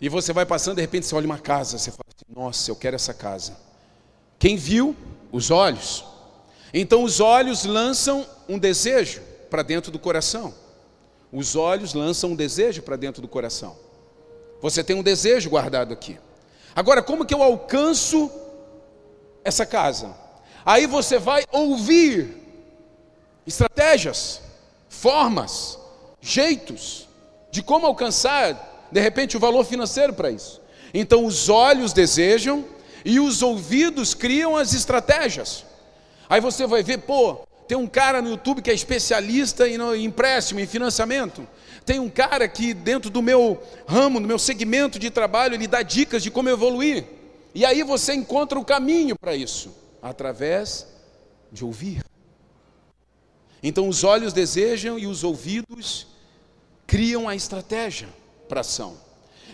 E 0.00 0.08
você 0.08 0.32
vai 0.32 0.46
passando, 0.46 0.76
de 0.76 0.82
repente 0.82 1.06
você 1.06 1.14
olha 1.14 1.26
uma 1.26 1.38
casa, 1.38 1.76
você 1.76 1.90
fala 1.90 2.04
assim, 2.08 2.32
nossa, 2.32 2.70
eu 2.70 2.76
quero 2.76 2.94
essa 2.94 3.12
casa. 3.12 3.56
Quem 4.38 4.56
viu? 4.56 4.94
Os 5.32 5.50
olhos. 5.50 6.04
Então 6.72 7.02
os 7.02 7.18
olhos 7.18 7.64
lançam 7.64 8.24
um 8.48 8.58
desejo 8.58 9.20
para 9.50 9.62
dentro 9.62 9.90
do 9.90 9.98
coração. 9.98 10.54
Os 11.32 11.56
olhos 11.56 11.94
lançam 11.94 12.30
um 12.30 12.36
desejo 12.36 12.82
para 12.82 12.96
dentro 12.96 13.20
do 13.20 13.28
coração. 13.28 13.76
Você 14.62 14.82
tem 14.84 14.96
um 14.96 15.02
desejo 15.02 15.50
guardado 15.50 15.92
aqui. 15.92 16.18
Agora, 16.74 17.02
como 17.02 17.26
que 17.26 17.34
eu 17.34 17.42
alcanço 17.42 18.30
essa 19.44 19.66
casa? 19.66 20.14
Aí 20.64 20.86
você 20.86 21.18
vai 21.18 21.44
ouvir 21.50 22.36
estratégias, 23.46 24.40
formas, 24.98 25.78
jeitos 26.20 27.08
de 27.50 27.62
como 27.62 27.86
alcançar 27.86 28.88
de 28.90 29.00
repente 29.00 29.36
o 29.36 29.40
valor 29.40 29.64
financeiro 29.64 30.12
para 30.12 30.30
isso. 30.30 30.60
Então 30.92 31.24
os 31.24 31.48
olhos 31.48 31.92
desejam 31.92 32.64
e 33.04 33.20
os 33.20 33.42
ouvidos 33.42 34.14
criam 34.14 34.56
as 34.56 34.72
estratégias. 34.72 35.64
Aí 36.28 36.40
você 36.40 36.66
vai 36.66 36.82
ver, 36.82 36.98
pô, 36.98 37.46
tem 37.66 37.76
um 37.76 37.86
cara 37.86 38.20
no 38.20 38.30
YouTube 38.30 38.62
que 38.62 38.70
é 38.70 38.74
especialista 38.74 39.68
em 39.68 40.04
empréstimo, 40.04 40.60
em 40.60 40.66
financiamento. 40.66 41.46
Tem 41.84 42.00
um 42.00 42.08
cara 42.08 42.48
que 42.48 42.74
dentro 42.74 43.08
do 43.08 43.22
meu 43.22 43.62
ramo, 43.86 44.20
do 44.20 44.26
meu 44.26 44.38
segmento 44.38 44.98
de 44.98 45.10
trabalho, 45.10 45.54
ele 45.54 45.66
dá 45.66 45.82
dicas 45.82 46.22
de 46.22 46.30
como 46.30 46.48
evoluir. 46.48 47.04
E 47.54 47.64
aí 47.64 47.82
você 47.82 48.14
encontra 48.14 48.58
o 48.58 48.64
caminho 48.64 49.16
para 49.18 49.34
isso, 49.34 49.74
através 50.02 50.86
de 51.50 51.64
ouvir. 51.64 52.02
Então 53.62 53.88
os 53.88 54.04
olhos 54.04 54.32
desejam 54.32 54.98
e 54.98 55.06
os 55.06 55.24
ouvidos 55.24 56.06
criam 56.86 57.28
a 57.28 57.34
estratégia 57.34 58.08
para 58.48 58.60
ação. 58.60 58.96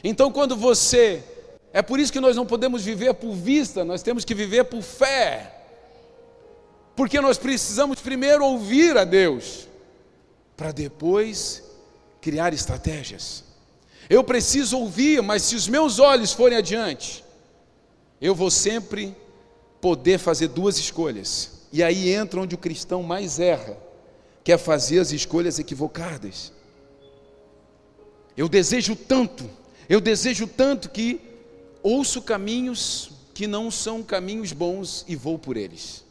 Então 0.03 0.31
quando 0.31 0.57
você 0.57 1.23
é 1.73 1.83
por 1.83 1.99
isso 1.99 2.13
que 2.13 2.21
nós 2.21 2.37
não 2.37 2.47
podemos 2.47 2.85
viver 2.85 3.13
por 3.15 3.35
vista, 3.35 3.85
nós 3.85 4.01
temos 4.01 4.25
que 4.25 4.33
viver 4.33 4.63
por 4.65 4.81
fé. 4.81 5.53
Porque 6.95 7.21
nós 7.21 7.37
precisamos 7.37 8.01
primeiro 8.01 8.45
ouvir 8.45 8.97
a 8.97 9.03
Deus, 9.03 9.67
para 10.57 10.71
depois 10.71 11.65
criar 12.21 12.55
estratégias. 12.55 13.43
Eu 14.09 14.23
preciso 14.23 14.79
ouvir, 14.79 15.21
mas 15.21 15.43
se 15.43 15.57
os 15.57 15.67
meus 15.67 15.99
olhos 15.99 16.33
forem 16.33 16.57
adiante, 16.57 17.25
eu 18.21 18.37
vou 18.37 18.53
sempre 18.53 19.17
poder 19.81 20.19
fazer 20.19 20.49
duas 20.49 20.79
escolhas. 20.79 21.67
E 21.73 21.83
aí 21.83 22.15
entra 22.15 22.41
onde 22.41 22.55
o 22.55 22.59
cristão 22.59 23.03
mais 23.03 23.41
erra, 23.41 23.77
que 24.45 24.53
é 24.53 24.59
fazer 24.59 24.99
as 24.99 25.11
escolhas 25.11 25.59
equivocadas. 25.59 26.53
Eu 28.36 28.47
desejo 28.47 28.95
tanto, 28.95 29.49
eu 29.88 30.01
desejo 30.01 30.47
tanto 30.47 30.90
que 30.90 31.18
ouço 31.82 32.20
caminhos 32.20 33.11
que 33.32 33.47
não 33.47 33.70
são 33.70 34.03
caminhos 34.03 34.53
bons 34.53 35.05
e 35.09 35.16
vou 35.16 35.38
por 35.38 35.57
eles. 35.57 36.05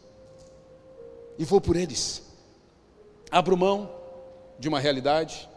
E 1.38 1.46
vou 1.46 1.62
por 1.62 1.76
eles. 1.76 2.24
Abro 3.30 3.56
mão 3.56 3.90
de 4.58 4.68
uma 4.68 4.80
realidade, 4.80 5.48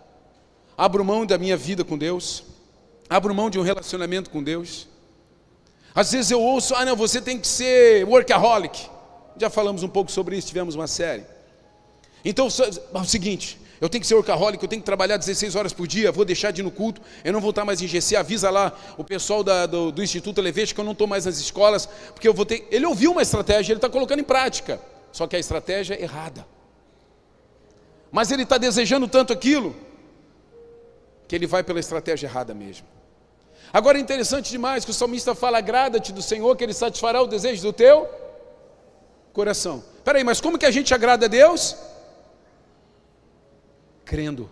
abro 0.77 1.05
mão 1.05 1.25
da 1.25 1.39
minha 1.39 1.57
vida 1.57 1.85
com 1.85 1.97
Deus, 1.97 2.45
abro 3.09 3.35
mão 3.35 3.49
de 3.49 3.59
um 3.59 3.63
relacionamento 3.63 4.29
com 4.29 4.43
Deus. 4.43 4.87
Às 5.95 6.13
vezes 6.13 6.31
eu 6.31 6.43
ouço, 6.43 6.75
ah, 6.75 6.85
não, 6.85 6.95
você 6.95 7.23
tem 7.23 7.39
que 7.39 7.47
ser 7.47 8.05
workaholic. 8.05 8.91
Já 9.39 9.49
falamos 9.49 9.83
um 9.83 9.89
pouco 9.89 10.11
sobre 10.11 10.37
isso, 10.37 10.49
tivemos 10.49 10.75
uma 10.75 10.87
série. 10.87 11.36
Então, 12.29 12.49
é 12.49 12.99
o 12.99 13.05
seguinte, 13.05 13.57
eu 13.81 13.89
tenho 13.89 14.01
que 14.01 14.07
ser 14.07 14.17
workaholic, 14.17 14.61
eu 14.61 14.69
tenho 14.69 14.83
que 14.83 14.87
trabalhar 14.87 15.17
16 15.17 15.55
horas 15.55 15.73
por 15.73 15.87
dia, 15.87 16.11
vou 16.11 16.25
deixar 16.25 16.51
de 16.51 16.61
ir 16.61 16.65
no 16.65 16.73
culto, 16.73 17.01
eu 17.25 17.33
não 17.33 17.41
vou 17.41 17.51
estar 17.51 17.65
mais 17.65 17.81
em 17.81 17.87
GC, 17.87 18.17
avisa 18.17 18.51
lá 18.51 18.77
o 18.99 19.05
pessoal 19.05 19.45
da, 19.45 19.65
do, 19.65 19.93
do, 19.93 20.03
Instituto 20.03 20.41
Levete 20.41 20.75
que 20.75 20.81
eu 20.81 20.85
não 20.85 20.91
estou 20.91 21.07
mais 21.07 21.25
nas 21.25 21.39
escolas, 21.39 21.87
porque 22.13 22.27
eu 22.27 22.35
vou 22.35 22.45
ter. 22.45 22.67
Ele 22.69 22.85
ouviu 22.85 23.13
uma 23.13 23.23
estratégia, 23.23 23.73
ele 23.73 23.79
está 23.79 23.89
colocando 23.89 24.19
em 24.19 24.25
prática, 24.25 24.81
só 25.13 25.29
que 25.29 25.37
a 25.37 25.39
estratégia 25.39 25.95
é 25.95 26.03
errada. 26.03 26.45
Mas 28.11 28.33
ele 28.33 28.43
está 28.43 28.59
desejando 28.59 29.07
tanto 29.07 29.33
aquilo, 29.33 29.77
que 31.29 31.37
ele 31.37 31.47
vai 31.47 31.63
pela 31.63 31.79
estratégia 31.79 32.27
errada 32.27 32.53
mesmo. 32.53 32.89
Agora 33.73 33.99
é 33.99 34.01
interessante 34.01 34.51
demais 34.51 34.85
que 34.85 34.91
o 34.91 34.95
salmista 34.95 35.33
fala: 35.33 35.59
agrada-te 35.59 36.13
do 36.13 36.23
Senhor, 36.23 36.57
que 36.57 36.65
Ele 36.65 36.75
satisfará 36.75 37.23
o 37.23 37.27
desejo 37.29 37.63
do 37.63 37.73
teu 37.73 38.09
coração. 39.33 39.85
Espera 39.99 40.19
aí, 40.19 40.25
mas 40.25 40.41
como 40.41 40.59
que 40.59 40.67
a 40.67 40.71
gente 40.73 40.93
agrada 40.93 41.27
a 41.27 41.29
Deus? 41.29 41.77
Crendo. 44.07 44.49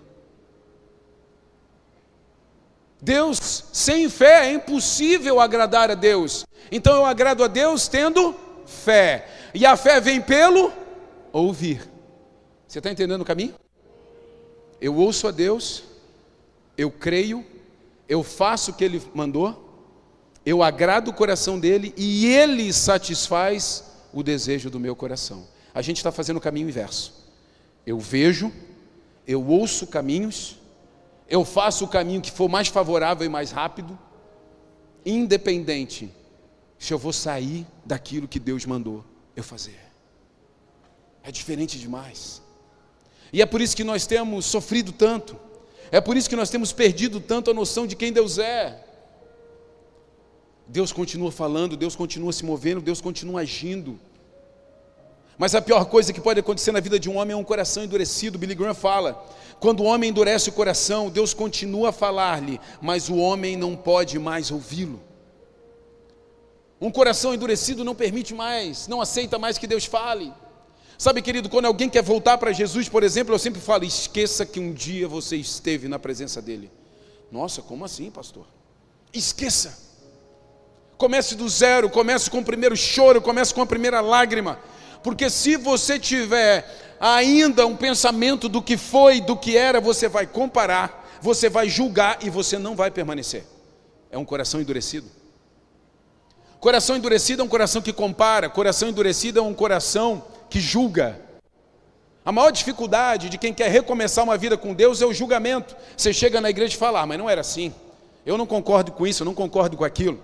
Deus, 3.00 3.64
sem 3.72 4.08
fé 4.08 4.48
é 4.48 4.52
impossível 4.52 5.38
agradar 5.38 5.90
a 5.90 5.94
Deus. 5.94 6.44
Então 6.72 6.96
eu 6.96 7.06
agrado 7.06 7.44
a 7.44 7.46
Deus 7.46 7.86
tendo 7.86 8.34
fé. 8.66 9.28
E 9.54 9.64
a 9.64 9.76
fé 9.76 10.00
vem 10.00 10.20
pelo 10.20 10.72
ouvir. 11.32 11.88
Você 12.66 12.78
está 12.78 12.90
entendendo 12.90 13.20
o 13.20 13.24
caminho? 13.24 13.54
Eu 14.80 14.96
ouço 14.96 15.28
a 15.28 15.30
Deus, 15.30 15.84
eu 16.76 16.90
creio, 16.90 17.44
eu 18.08 18.22
faço 18.22 18.70
o 18.70 18.74
que 18.74 18.84
Ele 18.84 19.00
mandou, 19.14 19.60
eu 20.44 20.62
agrado 20.62 21.08
o 21.08 21.14
coração 21.14 21.58
dele 21.58 21.94
e 21.96 22.26
Ele 22.26 22.72
satisfaz 22.72 23.84
o 24.12 24.22
desejo 24.22 24.68
do 24.70 24.80
meu 24.80 24.96
coração. 24.96 25.46
A 25.72 25.82
gente 25.82 25.98
está 25.98 26.10
fazendo 26.10 26.38
o 26.38 26.40
caminho 26.40 26.68
inverso. 26.68 27.24
Eu 27.86 27.98
vejo, 27.98 28.52
eu 29.26 29.46
ouço 29.46 29.86
caminhos, 29.86 30.56
eu 31.28 31.44
faço 31.44 31.84
o 31.84 31.88
caminho 31.88 32.20
que 32.20 32.30
for 32.30 32.48
mais 32.48 32.68
favorável 32.68 33.24
e 33.26 33.28
mais 33.28 33.50
rápido, 33.50 33.98
independente 35.04 36.10
se 36.78 36.92
eu 36.92 36.98
vou 36.98 37.12
sair 37.12 37.66
daquilo 37.84 38.28
que 38.28 38.38
Deus 38.38 38.66
mandou 38.66 39.04
eu 39.34 39.42
fazer. 39.42 39.78
É 41.22 41.32
diferente 41.32 41.78
demais. 41.78 42.42
E 43.32 43.40
é 43.40 43.46
por 43.46 43.60
isso 43.60 43.74
que 43.74 43.84
nós 43.84 44.06
temos 44.06 44.44
sofrido 44.44 44.92
tanto, 44.92 45.36
é 45.90 46.00
por 46.00 46.16
isso 46.16 46.28
que 46.28 46.36
nós 46.36 46.50
temos 46.50 46.72
perdido 46.72 47.20
tanto 47.20 47.50
a 47.50 47.54
noção 47.54 47.86
de 47.86 47.96
quem 47.96 48.12
Deus 48.12 48.38
é. 48.38 48.84
Deus 50.66 50.92
continua 50.92 51.30
falando, 51.30 51.76
Deus 51.76 51.94
continua 51.94 52.32
se 52.32 52.44
movendo, 52.44 52.80
Deus 52.80 53.00
continua 53.00 53.42
agindo. 53.42 53.98
Mas 55.36 55.54
a 55.54 55.62
pior 55.62 55.86
coisa 55.86 56.12
que 56.12 56.20
pode 56.20 56.40
acontecer 56.40 56.72
na 56.72 56.80
vida 56.80 56.98
de 56.98 57.10
um 57.10 57.16
homem 57.16 57.34
é 57.34 57.36
um 57.36 57.44
coração 57.44 57.82
endurecido. 57.82 58.38
Billy 58.38 58.54
Graham 58.54 58.74
fala: 58.74 59.24
quando 59.58 59.80
o 59.80 59.84
homem 59.84 60.10
endurece 60.10 60.48
o 60.48 60.52
coração, 60.52 61.10
Deus 61.10 61.34
continua 61.34 61.88
a 61.88 61.92
falar-lhe, 61.92 62.60
mas 62.80 63.08
o 63.08 63.16
homem 63.16 63.56
não 63.56 63.74
pode 63.74 64.18
mais 64.18 64.50
ouvi-lo. 64.50 65.00
Um 66.80 66.90
coração 66.90 67.32
endurecido 67.32 67.84
não 67.84 67.94
permite 67.94 68.34
mais, 68.34 68.86
não 68.86 69.00
aceita 69.00 69.38
mais 69.38 69.58
que 69.58 69.66
Deus 69.66 69.84
fale. 69.84 70.32
Sabe, 70.96 71.22
querido, 71.22 71.48
quando 71.48 71.64
alguém 71.64 71.88
quer 71.88 72.02
voltar 72.02 72.38
para 72.38 72.52
Jesus, 72.52 72.88
por 72.88 73.02
exemplo, 73.02 73.34
eu 73.34 73.38
sempre 73.38 73.60
falo: 73.60 73.84
esqueça 73.84 74.46
que 74.46 74.60
um 74.60 74.72
dia 74.72 75.08
você 75.08 75.36
esteve 75.36 75.88
na 75.88 75.98
presença 75.98 76.40
dele. 76.40 76.70
Nossa, 77.32 77.62
como 77.62 77.84
assim, 77.84 78.10
pastor? 78.10 78.46
Esqueça. 79.12 79.82
Comece 80.96 81.34
do 81.34 81.48
zero, 81.48 81.90
comece 81.90 82.30
com 82.30 82.38
o 82.38 82.44
primeiro 82.44 82.76
choro, 82.76 83.20
comece 83.20 83.52
com 83.52 83.62
a 83.62 83.66
primeira 83.66 84.00
lágrima. 84.00 84.60
Porque 85.04 85.28
se 85.28 85.58
você 85.58 85.98
tiver 85.98 86.96
ainda 86.98 87.66
um 87.66 87.76
pensamento 87.76 88.48
do 88.48 88.62
que 88.62 88.78
foi, 88.78 89.20
do 89.20 89.36
que 89.36 89.54
era, 89.54 89.78
você 89.78 90.08
vai 90.08 90.26
comparar, 90.26 91.06
você 91.20 91.50
vai 91.50 91.68
julgar 91.68 92.20
e 92.22 92.30
você 92.30 92.58
não 92.58 92.74
vai 92.74 92.90
permanecer. 92.90 93.44
É 94.10 94.16
um 94.16 94.24
coração 94.24 94.62
endurecido. 94.62 95.06
Coração 96.58 96.96
endurecido 96.96 97.42
é 97.42 97.44
um 97.44 97.48
coração 97.48 97.82
que 97.82 97.92
compara, 97.92 98.48
coração 98.48 98.88
endurecido 98.88 99.38
é 99.38 99.42
um 99.42 99.52
coração 99.52 100.24
que 100.48 100.58
julga. 100.58 101.20
A 102.24 102.32
maior 102.32 102.50
dificuldade 102.50 103.28
de 103.28 103.36
quem 103.36 103.52
quer 103.52 103.70
recomeçar 103.70 104.24
uma 104.24 104.38
vida 104.38 104.56
com 104.56 104.72
Deus 104.72 105.02
é 105.02 105.06
o 105.06 105.12
julgamento. 105.12 105.76
Você 105.94 106.14
chega 106.14 106.40
na 106.40 106.48
igreja 106.48 106.74
e 106.74 106.78
fala, 106.78 107.02
ah, 107.02 107.06
mas 107.06 107.18
não 107.18 107.28
era 107.28 107.42
assim. 107.42 107.74
Eu 108.24 108.38
não 108.38 108.46
concordo 108.46 108.90
com 108.90 109.06
isso, 109.06 109.22
eu 109.22 109.26
não 109.26 109.34
concordo 109.34 109.76
com 109.76 109.84
aquilo. 109.84 110.18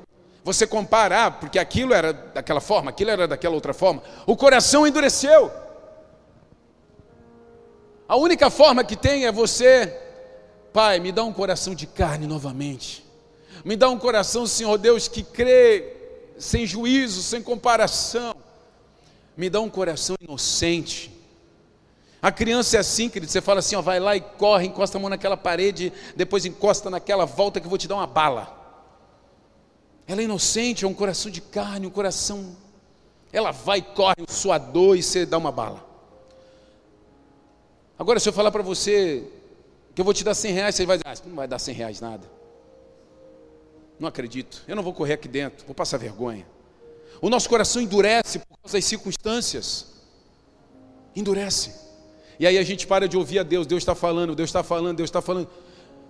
Você 0.52 0.66
compara, 0.66 1.26
ah, 1.26 1.30
porque 1.30 1.58
aquilo 1.58 1.94
era 1.94 2.12
daquela 2.12 2.60
forma, 2.60 2.90
aquilo 2.90 3.10
era 3.10 3.28
daquela 3.28 3.54
outra 3.54 3.72
forma. 3.72 4.02
O 4.26 4.36
coração 4.36 4.86
endureceu. 4.86 5.50
A 8.08 8.16
única 8.16 8.50
forma 8.50 8.82
que 8.82 8.96
tem 8.96 9.26
é 9.26 9.30
você, 9.30 9.96
Pai, 10.72 10.98
me 10.98 11.12
dá 11.12 11.22
um 11.22 11.32
coração 11.32 11.74
de 11.74 11.86
carne 11.86 12.26
novamente. 12.26 13.04
Me 13.64 13.76
dá 13.76 13.88
um 13.88 13.98
coração, 13.98 14.46
Senhor 14.46 14.76
Deus, 14.76 15.06
que 15.06 15.22
crê 15.22 15.94
sem 16.36 16.66
juízo, 16.66 17.22
sem 17.22 17.40
comparação. 17.40 18.34
Me 19.36 19.48
dá 19.48 19.60
um 19.60 19.70
coração 19.70 20.16
inocente. 20.20 21.12
A 22.20 22.32
criança 22.32 22.76
é 22.76 22.80
assim, 22.80 23.08
querido. 23.08 23.30
Você 23.30 23.40
fala 23.40 23.60
assim, 23.60 23.76
ó, 23.76 23.80
vai 23.80 24.00
lá 24.00 24.16
e 24.16 24.20
corre, 24.20 24.66
encosta 24.66 24.98
a 24.98 25.00
mão 25.00 25.08
naquela 25.08 25.36
parede, 25.36 25.92
depois 26.16 26.44
encosta 26.44 26.90
naquela 26.90 27.24
volta 27.24 27.60
que 27.60 27.66
eu 27.66 27.70
vou 27.70 27.78
te 27.78 27.86
dar 27.86 27.94
uma 27.94 28.06
bala. 28.06 28.59
Ela 30.06 30.20
é 30.20 30.24
inocente, 30.24 30.84
é 30.84 30.88
um 30.88 30.94
coração 30.94 31.30
de 31.30 31.40
carne, 31.40 31.86
um 31.86 31.90
coração. 31.90 32.56
Ela 33.32 33.50
vai, 33.52 33.80
corre, 33.80 34.16
um 34.20 34.32
suador 34.32 34.96
e 34.96 35.02
você 35.02 35.24
dá 35.24 35.38
uma 35.38 35.52
bala. 35.52 35.88
Agora, 37.98 38.18
se 38.18 38.28
eu 38.28 38.32
falar 38.32 38.50
para 38.50 38.62
você 38.62 39.24
que 39.94 40.00
eu 40.00 40.04
vou 40.04 40.14
te 40.14 40.24
dar 40.24 40.34
100 40.34 40.52
reais, 40.52 40.74
você 40.74 40.86
vai 40.86 40.96
dizer, 40.98 41.06
ah, 41.06 41.28
não 41.28 41.36
vai 41.36 41.46
dar 41.46 41.58
100 41.58 41.74
reais 41.74 42.00
nada. 42.00 42.26
Não 43.98 44.08
acredito, 44.08 44.62
eu 44.66 44.74
não 44.74 44.82
vou 44.82 44.94
correr 44.94 45.12
aqui 45.12 45.28
dentro, 45.28 45.66
vou 45.66 45.74
passar 45.74 45.98
vergonha. 45.98 46.46
O 47.20 47.28
nosso 47.28 47.48
coração 47.48 47.82
endurece 47.82 48.38
por 48.38 48.56
causa 48.62 48.78
das 48.78 48.84
circunstâncias. 48.86 49.92
Endurece. 51.14 51.74
E 52.38 52.46
aí 52.46 52.56
a 52.56 52.62
gente 52.62 52.86
para 52.86 53.06
de 53.06 53.18
ouvir 53.18 53.40
a 53.40 53.42
Deus, 53.42 53.66
Deus 53.66 53.82
está 53.82 53.94
falando, 53.94 54.34
Deus 54.34 54.48
está 54.48 54.62
falando, 54.62 54.96
Deus 54.96 55.08
está 55.08 55.20
falando. 55.20 55.48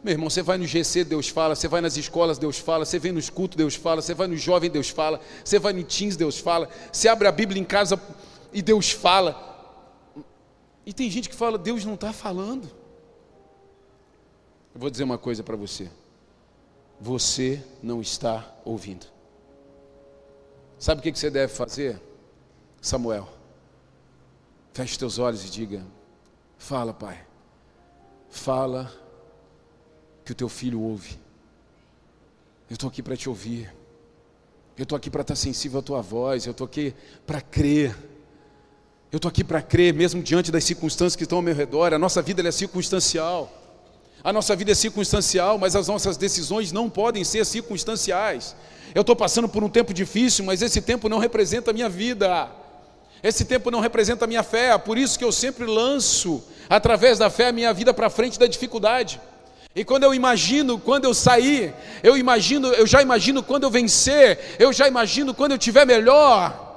Meu 0.03 0.13
irmão, 0.13 0.31
você 0.31 0.43
vai 0.43 0.57
no 0.57 0.67
GC, 0.67 1.05
Deus 1.05 1.29
fala, 1.29 1.55
você 1.55 1.69
vai 1.69 1.83
nas 1.83 1.97
escolas, 1.97 2.39
Deus 2.39 2.59
fala, 2.59 2.87
você 2.87 2.99
vem 2.99 3.13
nos 3.13 3.29
cultos, 3.29 3.57
Deus 3.57 3.75
fala, 3.75 4.01
você 4.01 4.15
vai 4.15 4.27
no 4.27 4.37
jovem, 4.37 4.71
Deus 4.71 4.89
fala, 4.89 5.21
você 5.45 5.59
vai 5.59 5.75
no 5.75 5.85
teens, 5.85 6.17
Deus 6.17 6.39
fala, 6.39 6.71
você 6.91 7.07
abre 7.07 7.29
a 7.29 7.33
Bíblia 7.33 7.61
em 7.61 7.65
casa 7.65 8.01
e 8.51 8.63
Deus 8.63 8.91
fala. 8.91 9.49
E 10.87 10.93
tem 10.95 11.11
gente 11.11 11.29
que 11.29 11.35
fala, 11.35 11.59
Deus 11.59 11.85
não 11.85 11.95
está 11.95 12.15
falando. 12.15 12.65
Eu 14.75 14.81
vou 14.81 14.89
dizer 14.89 15.05
uma 15.05 15.19
coisa 15.19 15.43
para 15.43 15.57
você. 15.57 15.91
Você 16.99 17.63
não 17.83 18.01
está 18.01 18.55
ouvindo. 18.65 19.07
Sabe 20.79 21.01
o 21.01 21.03
que 21.03 21.19
você 21.19 21.31
deve 21.31 21.53
fazer? 21.53 22.01
Samuel, 22.81 23.29
feche 24.73 24.99
teus 24.99 25.19
olhos 25.19 25.45
e 25.45 25.51
diga: 25.51 25.85
Fala, 26.57 26.95
Pai, 26.95 27.27
fala 28.31 28.91
que 30.31 30.33
o 30.33 30.35
teu 30.37 30.49
filho 30.49 30.81
ouve. 30.81 31.19
Eu 32.69 32.75
estou 32.75 32.89
aqui 32.89 33.03
para 33.03 33.17
te 33.17 33.29
ouvir. 33.29 33.69
Eu 34.79 34.85
estou 34.85 34.95
aqui 34.95 35.11
para 35.11 35.23
estar 35.23 35.35
sensível 35.35 35.81
à 35.81 35.83
tua 35.83 36.01
voz. 36.01 36.47
Eu 36.47 36.53
estou 36.53 36.65
aqui 36.65 36.95
para 37.27 37.41
crer. 37.41 37.97
Eu 39.11 39.17
estou 39.17 39.29
aqui 39.29 39.43
para 39.43 39.61
crer, 39.61 39.93
mesmo 39.93 40.23
diante 40.23 40.53
das 40.53 40.63
circunstâncias 40.63 41.17
que 41.17 41.25
estão 41.25 41.39
ao 41.39 41.43
meu 41.43 41.53
redor. 41.53 41.93
A 41.93 41.99
nossa 41.99 42.23
vida 42.23 42.47
é 42.49 42.53
circunstancial. 42.53 43.53
A 44.23 44.33
nossa 44.33 44.55
vida 44.55 44.71
é 44.71 44.75
circunstancial, 44.75 45.59
mas 45.59 45.75
as 45.75 45.89
nossas 45.89 46.17
decisões 46.17 46.71
não 46.71 46.89
podem 46.89 47.25
ser 47.25 47.45
circunstanciais. 47.45 48.55
Eu 48.95 49.01
estou 49.01 49.17
passando 49.17 49.49
por 49.49 49.65
um 49.65 49.69
tempo 49.69 49.93
difícil, 49.93 50.45
mas 50.45 50.63
esse 50.63 50.81
tempo 50.81 51.09
não 51.09 51.19
representa 51.19 51.73
a 51.73 51.75
minha 51.75 51.89
vida. 51.89 52.49
Esse 53.21 53.45
tempo 53.45 53.69
não 53.69 53.81
representa 53.81 54.27
a 54.27 54.29
minha 54.29 54.45
fé. 54.45 54.79
Por 54.79 54.97
isso 54.97 55.19
que 55.19 55.25
eu 55.25 55.33
sempre 55.33 55.67
lanço, 55.67 56.41
através 56.69 57.19
da 57.19 57.29
fé, 57.29 57.49
a 57.49 57.53
minha 57.53 57.75
vida 57.75 57.93
para 57.93 58.09
frente 58.09 58.39
da 58.39 58.47
dificuldade. 58.47 59.21
E 59.75 59.85
quando 59.85 60.03
eu 60.03 60.13
imagino, 60.13 60.79
quando 60.79 61.05
eu 61.05 61.15
sair, 61.15 61.73
eu 62.03 62.17
imagino, 62.17 62.69
eu 62.69 62.87
já 62.87 63.01
imagino 63.01 63.43
quando 63.43 63.65
eu 63.65 63.71
vencer, 63.71 64.57
eu 64.59 64.73
já 64.73 64.89
imagino 64.89 65.33
quando 65.33 65.53
eu 65.53 65.59
tiver 65.59 65.87
melhor. 65.87 66.69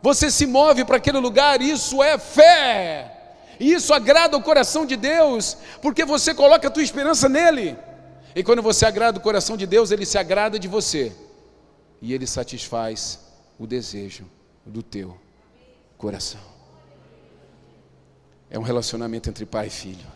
Você 0.00 0.30
se 0.30 0.46
move 0.46 0.84
para 0.84 0.96
aquele 0.96 1.18
lugar, 1.18 1.60
isso 1.60 2.02
é 2.02 2.18
fé. 2.18 3.10
E 3.60 3.72
isso 3.72 3.92
agrada 3.92 4.36
o 4.36 4.42
coração 4.42 4.84
de 4.86 4.96
Deus, 4.96 5.56
porque 5.80 6.04
você 6.04 6.34
coloca 6.34 6.68
a 6.68 6.70
tua 6.70 6.82
esperança 6.82 7.28
nele. 7.28 7.76
E 8.34 8.42
quando 8.42 8.62
você 8.62 8.84
agrada 8.84 9.18
o 9.18 9.22
coração 9.22 9.56
de 9.56 9.66
Deus, 9.66 9.90
ele 9.90 10.04
se 10.04 10.18
agrada 10.18 10.58
de 10.58 10.66
você. 10.66 11.12
E 12.02 12.12
ele 12.12 12.26
satisfaz 12.26 13.20
o 13.58 13.66
desejo 13.66 14.24
do 14.64 14.82
teu 14.82 15.16
coração. 15.96 16.40
É 18.50 18.58
um 18.58 18.62
relacionamento 18.62 19.28
entre 19.28 19.46
pai 19.46 19.68
e 19.68 19.70
filho. 19.70 20.13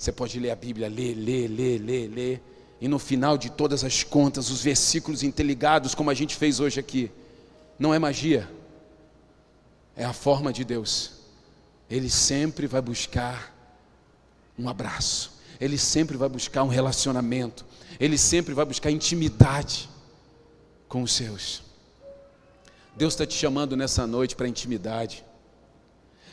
Você 0.00 0.10
pode 0.10 0.40
ler 0.40 0.50
a 0.50 0.56
Bíblia, 0.56 0.88
ler, 0.88 1.14
ler, 1.14 1.46
ler, 1.46 1.78
ler, 1.78 2.08
ler. 2.08 2.42
E 2.80 2.88
no 2.88 2.98
final 2.98 3.36
de 3.36 3.50
todas 3.50 3.84
as 3.84 4.02
contas, 4.02 4.48
os 4.48 4.62
versículos 4.62 5.22
interligados, 5.22 5.94
como 5.94 6.08
a 6.08 6.14
gente 6.14 6.36
fez 6.36 6.58
hoje 6.58 6.80
aqui, 6.80 7.10
não 7.78 7.92
é 7.92 7.98
magia, 7.98 8.50
é 9.94 10.02
a 10.02 10.14
forma 10.14 10.54
de 10.54 10.64
Deus. 10.64 11.12
Ele 11.90 12.08
sempre 12.08 12.66
vai 12.66 12.80
buscar 12.80 13.54
um 14.58 14.70
abraço, 14.70 15.32
ele 15.60 15.76
sempre 15.76 16.16
vai 16.16 16.30
buscar 16.30 16.62
um 16.62 16.68
relacionamento, 16.68 17.66
ele 18.00 18.16
sempre 18.16 18.54
vai 18.54 18.64
buscar 18.64 18.90
intimidade 18.90 19.86
com 20.88 21.02
os 21.02 21.12
seus. 21.12 21.62
Deus 22.96 23.12
está 23.12 23.26
te 23.26 23.34
chamando 23.34 23.76
nessa 23.76 24.06
noite 24.06 24.34
para 24.34 24.48
intimidade. 24.48 25.22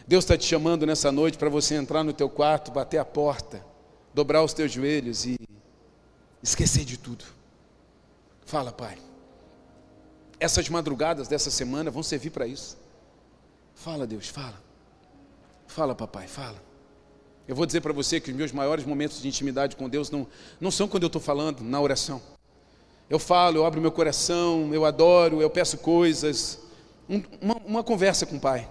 Deus 0.08 0.24
está 0.24 0.38
te 0.38 0.46
chamando 0.46 0.86
nessa 0.86 1.12
noite 1.12 1.38
para 1.38 1.50
você 1.50 1.76
entrar 1.76 2.04
no 2.04 2.14
teu 2.14 2.30
quarto, 2.30 2.72
bater 2.72 2.98
a 2.98 3.04
porta, 3.04 3.62
dobrar 4.14 4.42
os 4.42 4.54
teus 4.54 4.72
joelhos 4.72 5.26
e 5.26 5.38
esquecer 6.42 6.86
de 6.86 6.98
tudo. 6.98 7.26
Fala, 8.46 8.72
Pai. 8.72 8.98
Essas 10.40 10.70
madrugadas 10.70 11.28
dessa 11.28 11.52
semana 11.52 11.92
vão 11.92 12.04
servir 12.04 12.30
para 12.30 12.48
isso. 12.48 12.78
Fala, 13.76 14.08
Deus, 14.08 14.30
fala. 14.30 14.62
Fala, 15.68 15.94
papai, 15.94 16.28
fala. 16.28 16.62
Eu 17.48 17.56
vou 17.56 17.66
dizer 17.66 17.82
para 17.82 17.94
você 17.94 18.20
que 18.20 18.32
os 18.32 18.38
meus 18.38 18.52
maiores 18.52 18.86
momentos 18.86 19.22
de 19.22 19.28
intimidade 19.28 19.76
com 19.76 19.90
Deus 19.90 20.10
não, 20.10 20.28
não 20.60 20.72
são 20.72 20.88
quando 20.88 21.04
eu 21.04 21.08
estou 21.08 21.22
falando 21.22 21.62
na 21.62 21.80
oração. 21.82 22.22
Eu 23.10 23.20
falo, 23.20 23.58
eu 23.58 23.66
abro 23.66 23.82
meu 23.82 23.92
coração, 23.92 24.74
eu 24.74 24.86
adoro, 24.86 25.42
eu 25.42 25.50
peço 25.50 25.78
coisas. 25.78 26.60
Um, 27.10 27.22
uma, 27.42 27.56
uma 27.66 27.84
conversa 27.84 28.26
com 28.26 28.38
o 28.38 28.40
Pai. 28.40 28.70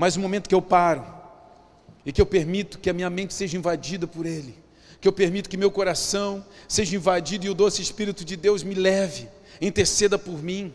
Mas 0.00 0.16
o 0.16 0.20
momento 0.20 0.48
que 0.48 0.54
eu 0.54 0.62
paro 0.62 1.04
e 2.06 2.10
que 2.10 2.22
eu 2.22 2.24
permito 2.24 2.78
que 2.78 2.88
a 2.88 2.92
minha 2.94 3.10
mente 3.10 3.34
seja 3.34 3.58
invadida 3.58 4.06
por 4.06 4.24
Ele, 4.24 4.56
que 4.98 5.06
eu 5.06 5.12
permito 5.12 5.46
que 5.46 5.58
meu 5.58 5.70
coração 5.70 6.42
seja 6.66 6.96
invadido 6.96 7.44
e 7.44 7.50
o 7.50 7.54
doce 7.54 7.82
Espírito 7.82 8.24
de 8.24 8.34
Deus 8.34 8.62
me 8.62 8.74
leve, 8.74 9.28
interceda 9.60 10.18
por 10.18 10.42
mim, 10.42 10.72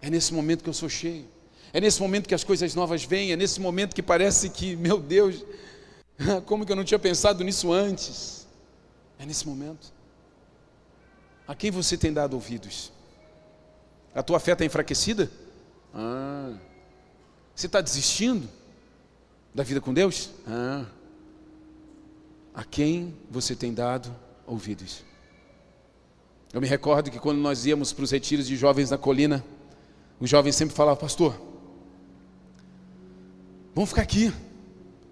é 0.00 0.10
nesse 0.10 0.34
momento 0.34 0.64
que 0.64 0.68
eu 0.68 0.74
sou 0.74 0.88
cheio, 0.88 1.24
é 1.72 1.80
nesse 1.80 2.00
momento 2.00 2.28
que 2.28 2.34
as 2.34 2.42
coisas 2.42 2.74
novas 2.74 3.04
vêm, 3.04 3.30
é 3.30 3.36
nesse 3.36 3.60
momento 3.60 3.94
que 3.94 4.02
parece 4.02 4.50
que, 4.50 4.74
meu 4.74 4.98
Deus, 4.98 5.44
como 6.44 6.66
que 6.66 6.72
eu 6.72 6.76
não 6.76 6.82
tinha 6.82 6.98
pensado 6.98 7.44
nisso 7.44 7.72
antes? 7.72 8.48
É 9.20 9.24
nesse 9.24 9.46
momento. 9.46 9.92
A 11.46 11.54
quem 11.54 11.70
você 11.70 11.96
tem 11.96 12.12
dado 12.12 12.34
ouvidos? 12.34 12.90
A 14.12 14.20
tua 14.20 14.40
fé 14.40 14.54
está 14.54 14.64
enfraquecida? 14.64 15.30
Ah. 15.94 16.71
Você 17.62 17.68
está 17.68 17.80
desistindo 17.80 18.48
da 19.54 19.62
vida 19.62 19.80
com 19.80 19.94
Deus? 19.94 20.30
Ah. 20.48 20.84
A 22.52 22.64
quem 22.64 23.14
você 23.30 23.54
tem 23.54 23.72
dado 23.72 24.12
ouvidos? 24.44 25.04
Eu 26.52 26.60
me 26.60 26.66
recordo 26.66 27.08
que 27.08 27.20
quando 27.20 27.38
nós 27.38 27.64
íamos 27.64 27.92
para 27.92 28.02
os 28.02 28.10
retiros 28.10 28.48
de 28.48 28.56
jovens 28.56 28.90
na 28.90 28.98
colina, 28.98 29.44
os 30.18 30.28
jovens 30.28 30.56
sempre 30.56 30.74
falavam, 30.74 31.00
pastor, 31.00 31.40
vamos 33.72 33.90
ficar 33.90 34.02
aqui, 34.02 34.34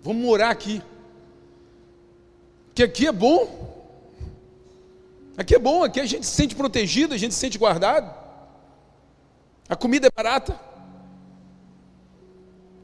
vamos 0.02 0.20
morar 0.20 0.50
aqui, 0.50 0.82
que 2.74 2.82
aqui 2.82 3.06
é 3.06 3.12
bom, 3.12 4.10
aqui 5.36 5.54
é 5.54 5.58
bom, 5.60 5.84
aqui 5.84 6.00
a 6.00 6.06
gente 6.06 6.26
se 6.26 6.34
sente 6.34 6.56
protegido, 6.56 7.14
a 7.14 7.16
gente 7.16 7.32
se 7.32 7.38
sente 7.38 7.56
guardado, 7.56 8.12
a 9.68 9.76
comida 9.76 10.08
é 10.08 10.10
barata, 10.10 10.69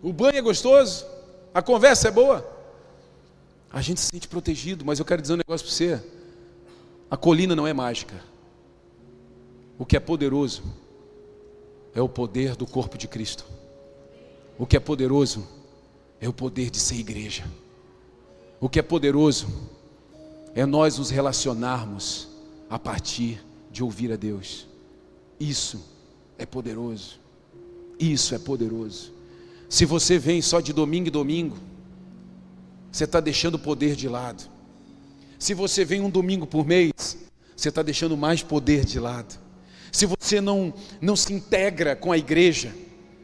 o 0.06 0.12
banho 0.12 0.36
é 0.36 0.40
gostoso, 0.40 1.04
a 1.52 1.60
conversa 1.60 2.06
é 2.06 2.10
boa. 2.12 2.48
A 3.72 3.82
gente 3.82 4.00
se 4.00 4.06
sente 4.06 4.28
protegido, 4.28 4.84
mas 4.84 5.00
eu 5.00 5.04
quero 5.04 5.20
dizer 5.20 5.34
um 5.34 5.38
negócio 5.38 5.66
para 5.66 5.74
você: 5.74 6.00
a 7.10 7.16
colina 7.16 7.56
não 7.56 7.66
é 7.66 7.72
mágica. 7.72 8.14
O 9.76 9.84
que 9.84 9.96
é 9.96 10.00
poderoso 10.00 10.62
é 11.92 12.00
o 12.00 12.08
poder 12.08 12.54
do 12.54 12.68
corpo 12.68 12.96
de 12.96 13.08
Cristo. 13.08 13.44
O 14.56 14.64
que 14.64 14.76
é 14.76 14.80
poderoso 14.80 15.44
é 16.20 16.28
o 16.28 16.32
poder 16.32 16.70
de 16.70 16.78
ser 16.78 16.94
igreja. 16.94 17.44
O 18.60 18.68
que 18.68 18.78
é 18.78 18.82
poderoso 18.82 19.48
é 20.54 20.64
nós 20.64 20.98
nos 20.98 21.10
relacionarmos 21.10 22.28
a 22.70 22.78
partir 22.78 23.44
de 23.72 23.82
ouvir 23.82 24.12
a 24.12 24.16
Deus. 24.16 24.68
Isso 25.40 25.84
é 26.38 26.46
poderoso. 26.46 27.18
Isso 27.98 28.36
é 28.36 28.38
poderoso. 28.38 29.15
Se 29.68 29.84
você 29.84 30.18
vem 30.18 30.40
só 30.40 30.60
de 30.60 30.72
domingo 30.72 31.08
em 31.08 31.10
domingo, 31.10 31.56
você 32.90 33.04
está 33.04 33.20
deixando 33.20 33.56
o 33.56 33.58
poder 33.58 33.94
de 33.96 34.08
lado. 34.08 34.44
Se 35.38 35.54
você 35.54 35.84
vem 35.84 36.00
um 36.00 36.10
domingo 36.10 36.46
por 36.46 36.66
mês, 36.66 37.18
você 37.54 37.68
está 37.68 37.82
deixando 37.82 38.16
mais 38.16 38.42
poder 38.42 38.84
de 38.84 38.98
lado. 38.98 39.38
Se 39.92 40.06
você 40.06 40.40
não, 40.40 40.72
não 41.00 41.16
se 41.16 41.32
integra 41.32 41.96
com 41.96 42.12
a 42.12 42.18
igreja, 42.18 42.74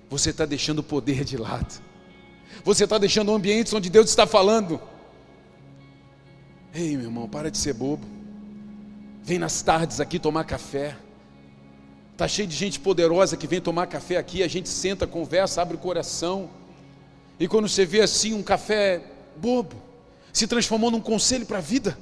você 0.09 0.30
está 0.30 0.45
deixando 0.45 0.80
o 0.80 0.82
poder 0.82 1.24
de 1.24 1.36
lado. 1.36 1.82
Você 2.64 2.84
está 2.84 2.99
deixando 2.99 3.34
ambientes 3.34 3.72
onde 3.72 3.88
Deus 3.88 4.11
está 4.11 4.26
falando. 4.26 4.80
Ei, 6.74 6.97
meu 6.97 7.07
irmão, 7.07 7.28
para 7.28 7.51
de 7.51 7.59
ser 7.59 7.74
bobo. 7.74 8.07
Vem 9.22 9.38
nas 9.38 9.62
tardes 9.62 10.01
aqui 10.01 10.18
tomar 10.18 10.45
café. 10.45 10.97
Está 12.13 12.29
cheio 12.29 12.47
de 12.47 12.55
gente 12.55 12.79
poderosa 12.79 13.37
que 13.37 13.47
vem 13.47 13.61
tomar 13.61 13.87
café 13.87 14.17
aqui, 14.17 14.43
a 14.43 14.49
gente 14.49 14.69
senta, 14.69 15.07
conversa, 15.07 15.63
abre 15.63 15.77
o 15.77 15.79
coração. 15.79 16.51
E 17.41 17.49
quando 17.49 17.69
você 17.69 17.85
vê 17.85 18.01
assim 18.01 18.35
um 18.35 18.43
café 18.43 19.03
bobo, 19.37 19.75
se 20.33 20.47
transformou 20.47 20.91
num 20.91 21.01
conselho 21.01 21.47
para 21.47 21.59
a 21.59 21.63
vida. 21.63 21.99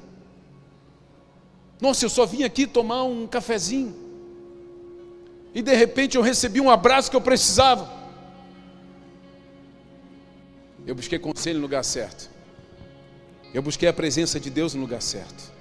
Nossa, 1.80 2.04
eu 2.04 2.10
só 2.10 2.26
vim 2.26 2.42
aqui 2.42 2.66
tomar 2.66 3.04
um 3.04 3.26
cafezinho. 3.26 3.94
E 5.54 5.62
de 5.62 5.74
repente 5.74 6.16
eu 6.16 6.22
recebi 6.22 6.60
um 6.60 6.70
abraço 6.70 7.10
que 7.10 7.16
eu 7.16 7.20
precisava. 7.20 7.90
Eu 10.86 10.94
busquei 10.94 11.18
conselho 11.18 11.56
no 11.56 11.62
lugar 11.62 11.84
certo. 11.84 12.30
Eu 13.52 13.62
busquei 13.62 13.88
a 13.88 13.92
presença 13.92 14.38
de 14.38 14.50
Deus 14.50 14.74
no 14.74 14.80
lugar 14.80 15.02
certo. 15.02 15.59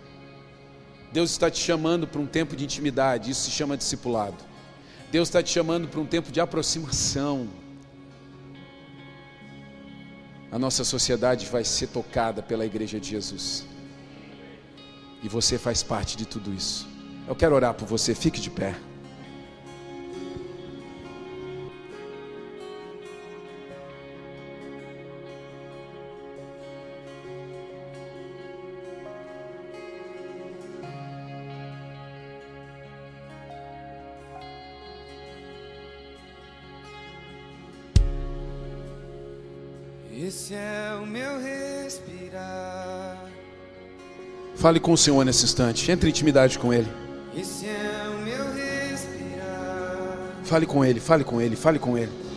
Deus 1.12 1.32
está 1.32 1.50
te 1.50 1.60
chamando 1.60 2.08
para 2.08 2.22
um 2.22 2.28
tempo 2.28 2.56
de 2.56 2.64
intimidade, 2.64 3.32
isso 3.32 3.42
se 3.42 3.52
chama 3.52 3.76
discipulado. 3.76 4.38
Deus 5.12 5.28
está 5.28 5.42
te 5.42 5.50
chamando 5.50 5.88
para 5.88 6.00
um 6.00 6.06
tempo 6.06 6.32
de 6.32 6.40
aproximação. 6.40 7.48
A 10.52 10.60
nossa 10.60 10.84
sociedade 10.84 11.46
vai 11.48 11.64
ser 11.64 11.88
tocada 11.88 12.44
pela 12.44 12.66
Igreja 12.66 13.00
de 13.00 13.10
Jesus. 13.10 13.66
E 15.24 15.28
você 15.28 15.58
faz 15.58 15.82
parte 15.82 16.16
de 16.16 16.26
tudo 16.26 16.54
isso. 16.54 16.88
Eu 17.28 17.36
quero 17.36 17.56
orar 17.56 17.74
por 17.74 17.88
você, 17.88 18.14
fique 18.16 18.40
de 18.40 18.50
pé. 18.50 18.76
Meu 41.10 41.42
respirar. 41.42 43.18
Fale 44.56 44.80
com 44.80 44.94
o 44.94 44.98
Senhor 44.98 45.24
nesse 45.26 45.46
instante. 45.46 45.92
Entre 45.92 46.08
em 46.08 46.12
intimidade 46.12 46.60
com 46.60 46.74
Ele. 46.74 46.88
Esse 47.36 47.66
é 47.66 48.10
o 48.10 48.20
meu 48.24 48.46
respirar. 48.54 50.18
Fale 50.44 50.66
com 50.66 50.86
Ele, 50.86 51.00
fale 51.00 51.24
com 51.24 51.42
Ele, 51.42 51.56
fale 51.56 51.80
com 51.80 51.98
Ele. 51.98 52.29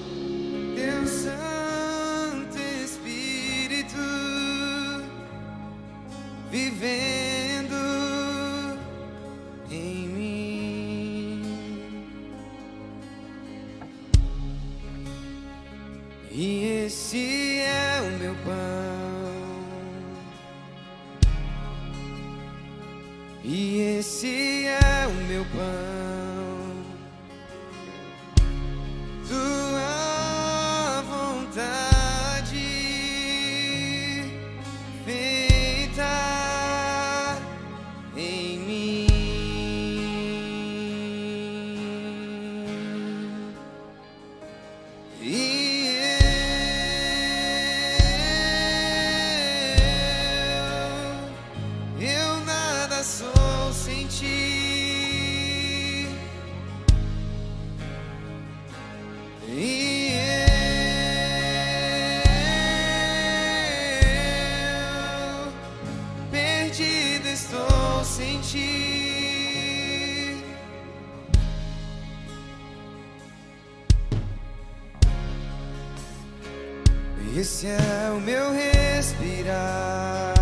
Esse 77.53 77.67
é 77.67 78.11
o 78.11 78.19
meu 78.19 78.51
respirar. 78.51 80.33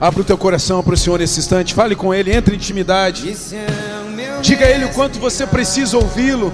Abra 0.00 0.22
o 0.22 0.24
teu 0.24 0.38
coração 0.38 0.82
para 0.82 0.94
o 0.94 0.96
Senhor 0.96 1.18
nesse 1.18 1.38
instante. 1.38 1.74
Fale 1.74 1.94
com 1.94 2.14
Ele, 2.14 2.34
entre 2.34 2.54
em 2.54 2.56
intimidade. 2.56 3.28
É 3.30 4.40
Diga 4.40 4.64
a 4.64 4.70
Ele 4.70 4.86
o 4.86 4.88
quanto 4.94 5.18
você 5.18 5.46
precisa 5.46 5.98
ouvi-lo. 5.98 6.50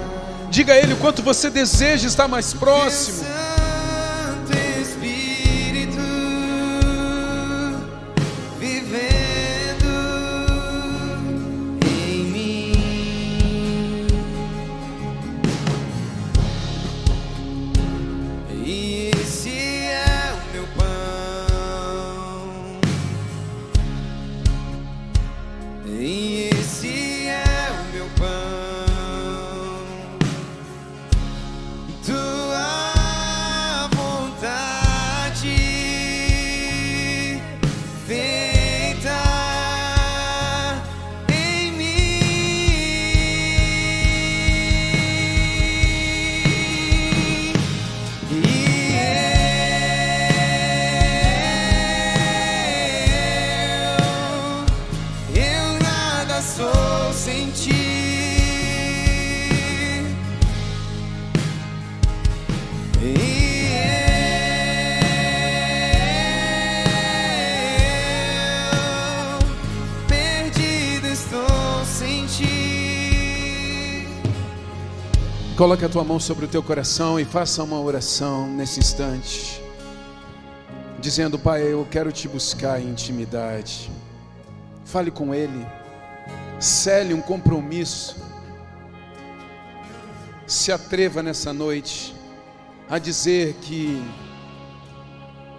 Diga 0.51 0.73
a 0.73 0.77
Ele 0.77 0.91
o 0.91 0.97
quanto 0.97 1.21
você 1.21 1.49
deseja 1.49 2.05
estar 2.05 2.27
mais 2.27 2.53
próximo. 2.53 3.23
Coloque 75.65 75.83
a 75.83 75.89
tua 75.89 76.03
mão 76.03 76.19
sobre 76.19 76.45
o 76.45 76.47
teu 76.47 76.61
coração 76.61 77.19
e 77.19 77.25
faça 77.25 77.63
uma 77.63 77.81
oração 77.81 78.47
nesse 78.47 78.79
instante. 78.79 79.59
Dizendo, 80.99 81.39
Pai, 81.39 81.63
eu 81.63 81.87
quero 81.89 82.11
te 82.11 82.27
buscar 82.27 82.79
em 82.79 82.89
intimidade. 82.89 83.89
Fale 84.85 85.09
com 85.09 85.33
Ele. 85.33 85.65
Cele 86.59 87.15
um 87.15 87.19
compromisso. 87.19 88.15
Se 90.45 90.71
atreva 90.71 91.23
nessa 91.23 91.51
noite 91.51 92.13
a 92.87 92.99
dizer 92.99 93.55
que 93.55 93.99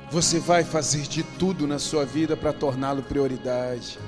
você 0.08 0.38
vai 0.38 0.62
fazer 0.62 1.02
de 1.02 1.24
tudo 1.24 1.66
na 1.66 1.80
sua 1.80 2.04
vida 2.04 2.36
para 2.36 2.52
torná-lo 2.52 3.02
prioridade. 3.02 3.98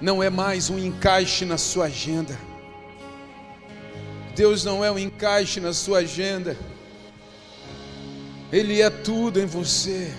Não 0.00 0.22
é 0.22 0.30
mais 0.30 0.70
um 0.70 0.78
encaixe 0.78 1.44
na 1.44 1.58
sua 1.58 1.86
agenda. 1.86 2.38
Deus 4.38 4.64
não 4.64 4.84
é 4.84 4.92
um 4.92 4.96
encaixe 5.00 5.58
na 5.58 5.72
sua 5.72 5.98
agenda. 5.98 6.56
Ele 8.52 8.80
é 8.80 8.88
tudo 8.88 9.40
em 9.40 9.46
você. 9.46 10.14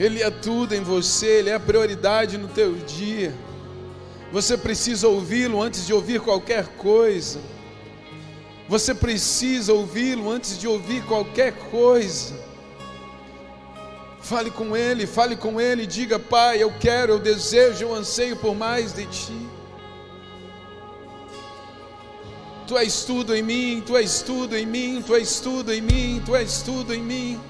Ele 0.00 0.22
é 0.22 0.30
tudo 0.30 0.74
em 0.74 0.80
você, 0.80 1.26
ele 1.26 1.50
é 1.50 1.54
a 1.56 1.60
prioridade 1.60 2.38
no 2.38 2.48
teu 2.48 2.72
dia. 2.76 3.34
Você 4.32 4.56
precisa 4.56 5.06
ouvi-lo 5.06 5.60
antes 5.60 5.86
de 5.86 5.92
ouvir 5.92 6.22
qualquer 6.22 6.66
coisa. 6.78 7.38
Você 8.66 8.94
precisa 8.94 9.74
ouvi-lo 9.74 10.30
antes 10.30 10.58
de 10.58 10.66
ouvir 10.66 11.04
qualquer 11.04 11.52
coisa. 11.70 12.34
Fale 14.22 14.50
com 14.50 14.74
ele, 14.74 15.06
fale 15.06 15.36
com 15.36 15.60
ele, 15.60 15.86
diga: 15.86 16.18
Pai, 16.18 16.62
eu 16.62 16.72
quero, 16.80 17.12
eu 17.12 17.18
desejo, 17.18 17.84
eu 17.84 17.94
anseio 17.94 18.36
por 18.36 18.54
mais 18.54 18.94
de 18.94 19.04
ti. 19.04 19.53
Tu 22.66 22.78
és 22.78 23.04
tudo 23.04 23.34
em 23.34 23.42
mim, 23.42 23.82
tu 23.84 23.94
és 23.96 24.22
tudo 24.22 24.56
em 24.56 24.64
mim, 24.64 25.02
tu 25.06 25.14
és 25.14 25.38
tudo 25.38 25.70
em 25.72 25.82
mim, 25.82 26.22
tu 26.24 26.34
és 26.34 26.62
tudo 26.62 26.94
em 26.94 27.02
mim. 27.02 27.40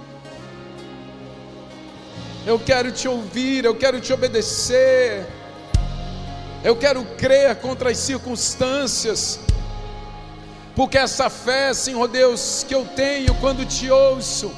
Eu 2.44 2.58
quero 2.58 2.90
te 2.90 3.06
ouvir, 3.06 3.64
eu 3.64 3.76
quero 3.76 4.00
te 4.00 4.12
obedecer. 4.12 5.24
Eu 6.64 6.74
quero 6.74 7.04
crer 7.16 7.54
contra 7.56 7.90
as 7.90 7.98
circunstâncias. 7.98 9.38
Porque 10.74 10.98
essa 10.98 11.30
fé, 11.30 11.72
Senhor 11.72 12.08
Deus, 12.08 12.64
que 12.66 12.74
eu 12.74 12.84
tenho 12.84 13.32
quando 13.36 13.64
te 13.64 13.88
ouço, 13.88 14.50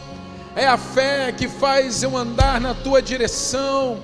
é 0.54 0.66
a 0.66 0.78
fé 0.78 1.32
que 1.32 1.46
faz 1.46 2.02
eu 2.02 2.16
andar 2.16 2.58
na 2.58 2.72
tua 2.72 3.02
direção, 3.02 4.00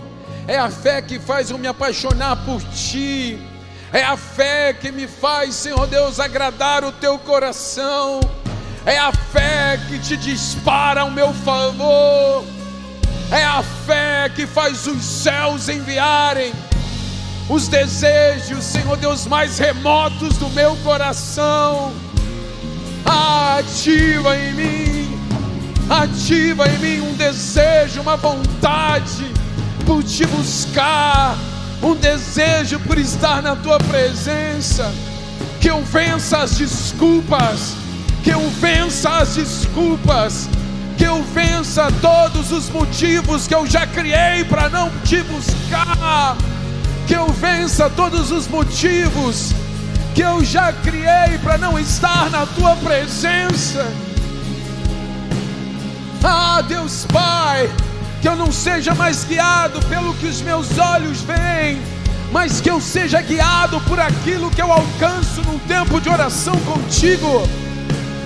é 0.46 0.58
a 0.58 0.68
fé 0.68 1.00
que 1.00 1.18
faz 1.18 1.50
eu 1.50 1.56
me 1.56 1.66
apaixonar 1.66 2.44
por 2.44 2.62
ti, 2.64 3.40
é 3.92 4.02
a 4.02 4.16
fé 4.16 4.72
que 4.72 4.90
me 4.90 5.06
faz, 5.06 5.54
Senhor 5.54 5.86
Deus, 5.86 6.18
agradar 6.18 6.82
o 6.82 6.92
teu 6.92 7.18
coração, 7.18 8.20
é 8.86 8.98
a 8.98 9.12
fé 9.12 9.78
que 9.88 9.98
te 9.98 10.16
dispara 10.16 11.02
ao 11.02 11.10
meu 11.10 11.32
favor, 11.34 12.44
é 13.30 13.44
a 13.44 13.62
fé 13.86 14.30
que 14.34 14.46
faz 14.46 14.86
os 14.86 15.04
céus 15.04 15.68
enviarem 15.68 16.52
os 17.48 17.68
desejos, 17.68 18.64
Senhor 18.64 18.96
Deus, 18.96 19.26
mais 19.26 19.58
remotos 19.58 20.38
do 20.38 20.48
meu 20.50 20.74
coração. 20.76 21.92
Ativa 23.04 24.36
em 24.36 24.52
mim, 24.54 25.18
ativa 25.90 26.66
em 26.68 26.78
mim 26.78 27.00
um 27.00 27.14
desejo, 27.14 28.00
uma 28.00 28.16
vontade 28.16 29.30
por 29.84 30.02
te 30.02 30.24
buscar, 30.26 31.36
um 31.82 31.94
desejo 31.94 32.78
por 32.80 32.98
estar 32.98 33.42
na 33.42 33.56
tua 33.56 33.78
presença. 33.78 34.92
Que 35.60 35.70
eu 35.70 35.82
vença 35.84 36.38
as 36.38 36.56
desculpas, 36.58 37.74
que 38.22 38.30
eu 38.30 38.50
vença 38.60 39.10
as 39.18 39.34
desculpas, 39.34 40.48
que 40.96 41.04
eu 41.04 41.22
vença 41.22 41.88
todos 42.00 42.52
os 42.52 42.68
motivos 42.70 43.46
que 43.46 43.54
eu 43.54 43.66
já 43.66 43.86
criei 43.86 44.44
para 44.44 44.68
não 44.68 44.90
te 45.04 45.22
buscar 45.22 46.36
que 47.06 47.14
eu 47.14 47.28
vença 47.28 47.90
todos 47.90 48.30
os 48.30 48.48
motivos 48.48 49.52
que 50.14 50.22
eu 50.22 50.44
já 50.44 50.72
criei 50.72 51.38
para 51.42 51.58
não 51.58 51.78
estar 51.78 52.30
na 52.30 52.46
tua 52.46 52.76
presença. 52.76 53.86
Ah, 56.24 56.62
Deus 56.62 57.06
Pai, 57.12 57.70
que 58.22 58.28
eu 58.28 58.36
não 58.36 58.52
seja 58.52 58.94
mais 58.94 59.24
guiado 59.24 59.84
pelo 59.86 60.14
que 60.14 60.26
os 60.26 60.40
meus 60.40 60.78
olhos 60.78 61.22
veem, 61.22 61.82
mas 62.30 62.60
que 62.60 62.70
eu 62.70 62.80
seja 62.80 63.20
guiado 63.20 63.80
por 63.80 63.98
aquilo 63.98 64.48
que 64.48 64.62
eu 64.62 64.70
alcanço 64.72 65.42
num 65.42 65.58
tempo 65.58 66.00
de 66.00 66.08
oração 66.08 66.54
contigo. 66.60 67.42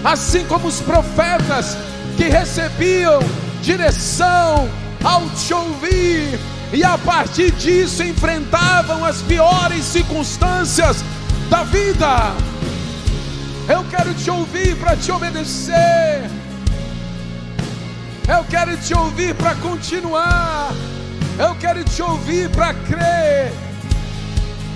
Assim 0.05 0.45
como 0.45 0.69
os 0.69 0.81
profetas 0.81 1.79
que 2.15 2.25
recebiam 2.25 3.21
direção 3.63 4.69
ao 5.03 5.27
te 5.31 5.55
ouvir, 5.55 6.39
e 6.75 6.85
a 6.85 6.99
partir 6.99 7.51
disso 7.53 8.03
enfrentavam 8.03 9.03
as 9.03 9.23
piores 9.23 9.83
circunstâncias 9.83 11.03
da 11.49 11.63
vida. 11.63 12.35
Eu 13.67 13.83
quero 13.85 14.13
te 14.13 14.31
ouvir 14.31 14.77
para 14.77 14.95
te 14.95 15.11
obedecer. 15.11 16.46
Eu 18.29 18.45
quero 18.45 18.77
te 18.77 18.93
ouvir 18.93 19.35
para 19.37 19.55
continuar. 19.57 20.73
Eu 21.39 21.55
quero 21.57 21.85
te 21.85 22.03
ouvir 22.03 22.51
para 22.51 22.75
crer 22.75 23.53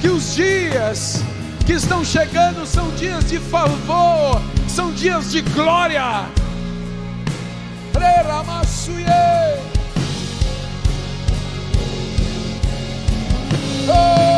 que 0.01 0.09
os 0.09 0.35
dias 0.35 1.23
que 1.67 1.73
estão 1.73 2.05
chegando 2.05 2.65
são 2.65 2.91
dias 2.91 3.29
de 3.29 3.39
favor, 3.39 4.41
são 4.69 4.93
dias 4.93 5.33
de 5.33 5.41
glória. 5.41 6.27
Oh! 13.93 14.30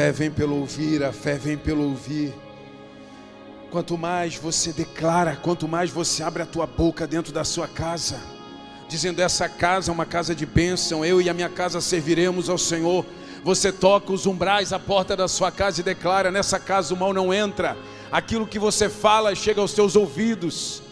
Fé 0.00 0.12
vem 0.12 0.30
pelo 0.30 0.56
ouvir, 0.56 1.04
a 1.04 1.12
fé 1.12 1.36
vem 1.36 1.58
pelo 1.58 1.82
ouvir. 1.82 2.32
Quanto 3.70 3.98
mais 3.98 4.34
você 4.34 4.72
declara, 4.72 5.36
quanto 5.36 5.68
mais 5.68 5.90
você 5.90 6.22
abre 6.22 6.42
a 6.42 6.46
tua 6.46 6.66
boca 6.66 7.06
dentro 7.06 7.34
da 7.34 7.44
sua 7.44 7.68
casa, 7.68 8.18
dizendo: 8.88 9.20
Essa 9.20 9.46
casa 9.46 9.90
é 9.90 9.92
uma 9.92 10.06
casa 10.06 10.34
de 10.34 10.46
bênção, 10.46 11.04
eu 11.04 11.20
e 11.20 11.28
a 11.28 11.34
minha 11.34 11.50
casa 11.50 11.82
serviremos 11.82 12.48
ao 12.48 12.56
Senhor. 12.56 13.04
Você 13.44 13.70
toca 13.70 14.10
os 14.10 14.24
umbrais, 14.24 14.72
a 14.72 14.78
porta 14.78 15.14
da 15.14 15.28
sua 15.28 15.52
casa 15.52 15.82
e 15.82 15.84
declara: 15.84 16.30
Nessa 16.30 16.58
casa 16.58 16.94
o 16.94 16.96
mal 16.96 17.12
não 17.12 17.34
entra. 17.34 17.76
Aquilo 18.10 18.46
que 18.46 18.58
você 18.58 18.88
fala 18.88 19.34
chega 19.34 19.60
aos 19.60 19.74
teus 19.74 19.96
ouvidos 19.96 20.82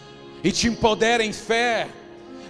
e 0.43 0.51
te 0.51 0.67
empodera 0.67 1.25
em 1.25 1.33
fé. 1.33 1.87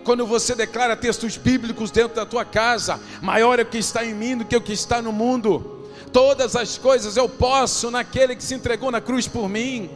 Quando 0.04 0.28
você 0.28 0.54
declara 0.54 0.98
textos 0.98 1.38
bíblicos 1.38 1.90
dentro 1.90 2.18
da 2.18 2.26
tua 2.26 2.44
casa, 2.44 3.00
maior 3.22 3.60
é 3.60 3.62
o 3.62 3.66
que 3.66 3.78
está 3.78 4.04
em 4.04 4.14
mim 4.14 4.36
do 4.36 4.44
que 4.44 4.58
o 4.58 4.62
que 4.62 4.74
está 4.74 5.02
no 5.02 5.14
mundo. 5.14 5.79
Todas 6.12 6.56
as 6.56 6.78
coisas 6.78 7.18
eu 7.18 7.30
posso 7.30 7.92
naquele 7.92 8.36
que 8.36 8.44
se 8.44 8.56
entregou 8.56 8.92
na 8.92 9.02
cruz 9.02 9.28
por 9.28 9.48
mim. 9.48 9.90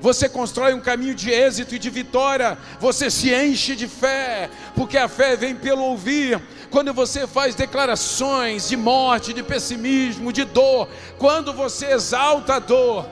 Você 0.00 0.28
constrói 0.28 0.72
um 0.72 0.80
caminho 0.80 1.14
de 1.14 1.30
êxito 1.30 1.74
e 1.74 1.78
de 1.78 1.90
vitória. 1.90 2.56
Você 2.80 3.10
se 3.10 3.32
enche 3.34 3.76
de 3.76 3.86
fé, 3.86 4.50
porque 4.74 4.96
a 4.96 5.08
fé 5.08 5.36
vem 5.36 5.54
pelo 5.54 5.82
ouvir. 5.82 6.40
Quando 6.70 6.94
você 6.94 7.26
faz 7.26 7.54
declarações 7.54 8.68
de 8.68 8.76
morte, 8.76 9.34
de 9.34 9.42
pessimismo, 9.42 10.32
de 10.32 10.44
dor, 10.44 10.88
quando 11.18 11.52
você 11.52 11.86
exalta 11.92 12.54
a 12.54 12.58
dor, 12.58 13.06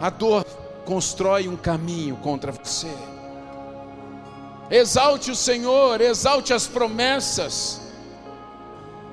a 0.00 0.08
dor 0.08 0.44
constrói 0.84 1.48
um 1.48 1.56
caminho 1.56 2.16
contra 2.16 2.50
você. 2.50 2.90
Exalte 4.70 5.30
o 5.30 5.36
Senhor, 5.36 6.00
exalte 6.00 6.52
as 6.52 6.66
promessas. 6.66 7.80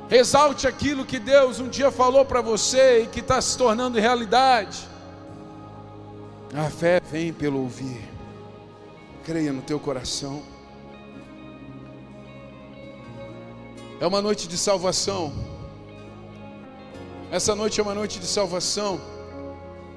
Exalte 0.10 0.68
aquilo 0.68 1.06
que 1.06 1.18
Deus 1.18 1.60
um 1.60 1.70
dia 1.70 1.90
falou 1.90 2.26
para 2.26 2.42
você 2.42 3.04
e 3.04 3.08
que 3.08 3.20
está 3.20 3.42
se 3.42 3.58
tornando 3.58 4.00
realidade. 4.00 4.88
A 6.54 6.70
fé 6.70 7.02
vem 7.12 7.34
pelo 7.34 7.62
ouvir. 7.62 8.02
Creia 9.24 9.52
no 9.52 9.62
teu 9.62 9.80
coração. 9.80 10.44
É 14.00 14.06
uma 14.06 14.22
noite 14.22 14.48
de 14.48 14.58
salvação. 14.58 15.34
Essa 17.32 17.56
noite 17.56 17.80
é 17.80 17.84
uma 17.84 17.96
noite 17.96 18.20
de 18.20 18.28
salvação. 18.28 19.02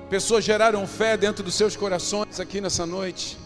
Pessoas 0.09 0.45
geraram 0.45 0.87
fé 0.87 1.17
dentro 1.17 1.43
dos 1.43 1.55
seus 1.55 1.77
corações 1.77 2.39
aqui 2.39 2.61
nessa 2.61 2.87
noite. 2.87 3.37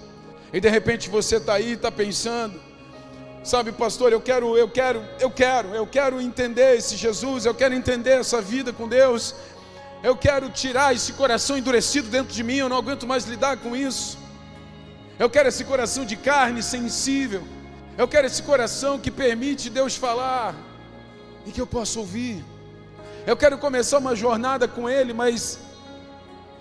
E 0.53 0.61
de 0.61 0.69
repente 0.69 1.09
você 1.09 1.37
está 1.37 1.55
aí 1.55 1.73
está 1.73 1.91
pensando: 1.91 2.61
Sabe, 3.43 3.72
pastor, 3.72 4.12
eu 4.12 4.20
quero, 4.20 4.57
eu 4.59 4.68
quero, 4.68 5.03
eu 5.18 5.30
quero, 5.30 5.74
eu 5.74 5.86
quero 5.86 6.20
entender 6.20 6.76
esse 6.76 6.95
Jesus, 6.95 7.47
eu 7.47 7.55
quero 7.55 7.74
entender 7.74 8.20
essa 8.20 8.41
vida 8.41 8.70
com 8.70 8.86
Deus. 8.86 9.34
Eu 10.03 10.14
quero 10.14 10.51
tirar 10.51 10.95
esse 10.95 11.14
coração 11.14 11.57
endurecido 11.57 12.09
dentro 12.09 12.32
de 12.32 12.43
mim, 12.43 12.57
eu 12.57 12.68
não 12.68 12.76
aguento 12.76 13.07
mais 13.07 13.24
lidar 13.24 13.57
com 13.57 13.74
isso. 13.74 14.18
Eu 15.18 15.28
quero 15.30 15.49
esse 15.49 15.64
coração 15.64 16.05
de 16.05 16.16
carne 16.16 16.62
sensível. 16.62 17.43
Eu 17.97 18.07
quero 18.07 18.26
esse 18.26 18.43
coração 18.43 18.99
que 18.99 19.11
permite 19.11 19.68
Deus 19.68 19.97
falar 19.97 20.55
e 21.47 21.51
que 21.51 21.61
eu 21.61 21.66
possa 21.66 21.99
ouvir. 21.99 22.45
Eu 23.26 23.36
quero 23.36 23.59
começar 23.59 23.99
uma 23.99 24.14
jornada 24.14 24.68
com 24.68 24.88
Ele, 24.88 25.12
mas 25.12 25.59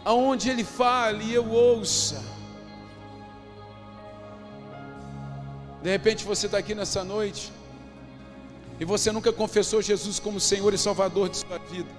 aonde 0.03 0.49
Ele 0.49 0.63
fale 0.63 1.33
eu 1.33 1.49
ouça. 1.49 2.38
De 5.81 5.89
repente 5.89 6.25
você 6.25 6.45
está 6.45 6.57
aqui 6.57 6.75
nessa 6.75 7.03
noite 7.03 7.51
e 8.79 8.85
você 8.85 9.11
nunca 9.11 9.31
confessou 9.31 9.81
Jesus 9.81 10.19
como 10.19 10.39
Senhor 10.39 10.73
e 10.73 10.77
Salvador 10.77 11.29
de 11.29 11.37
sua 11.37 11.57
vida. 11.57 11.89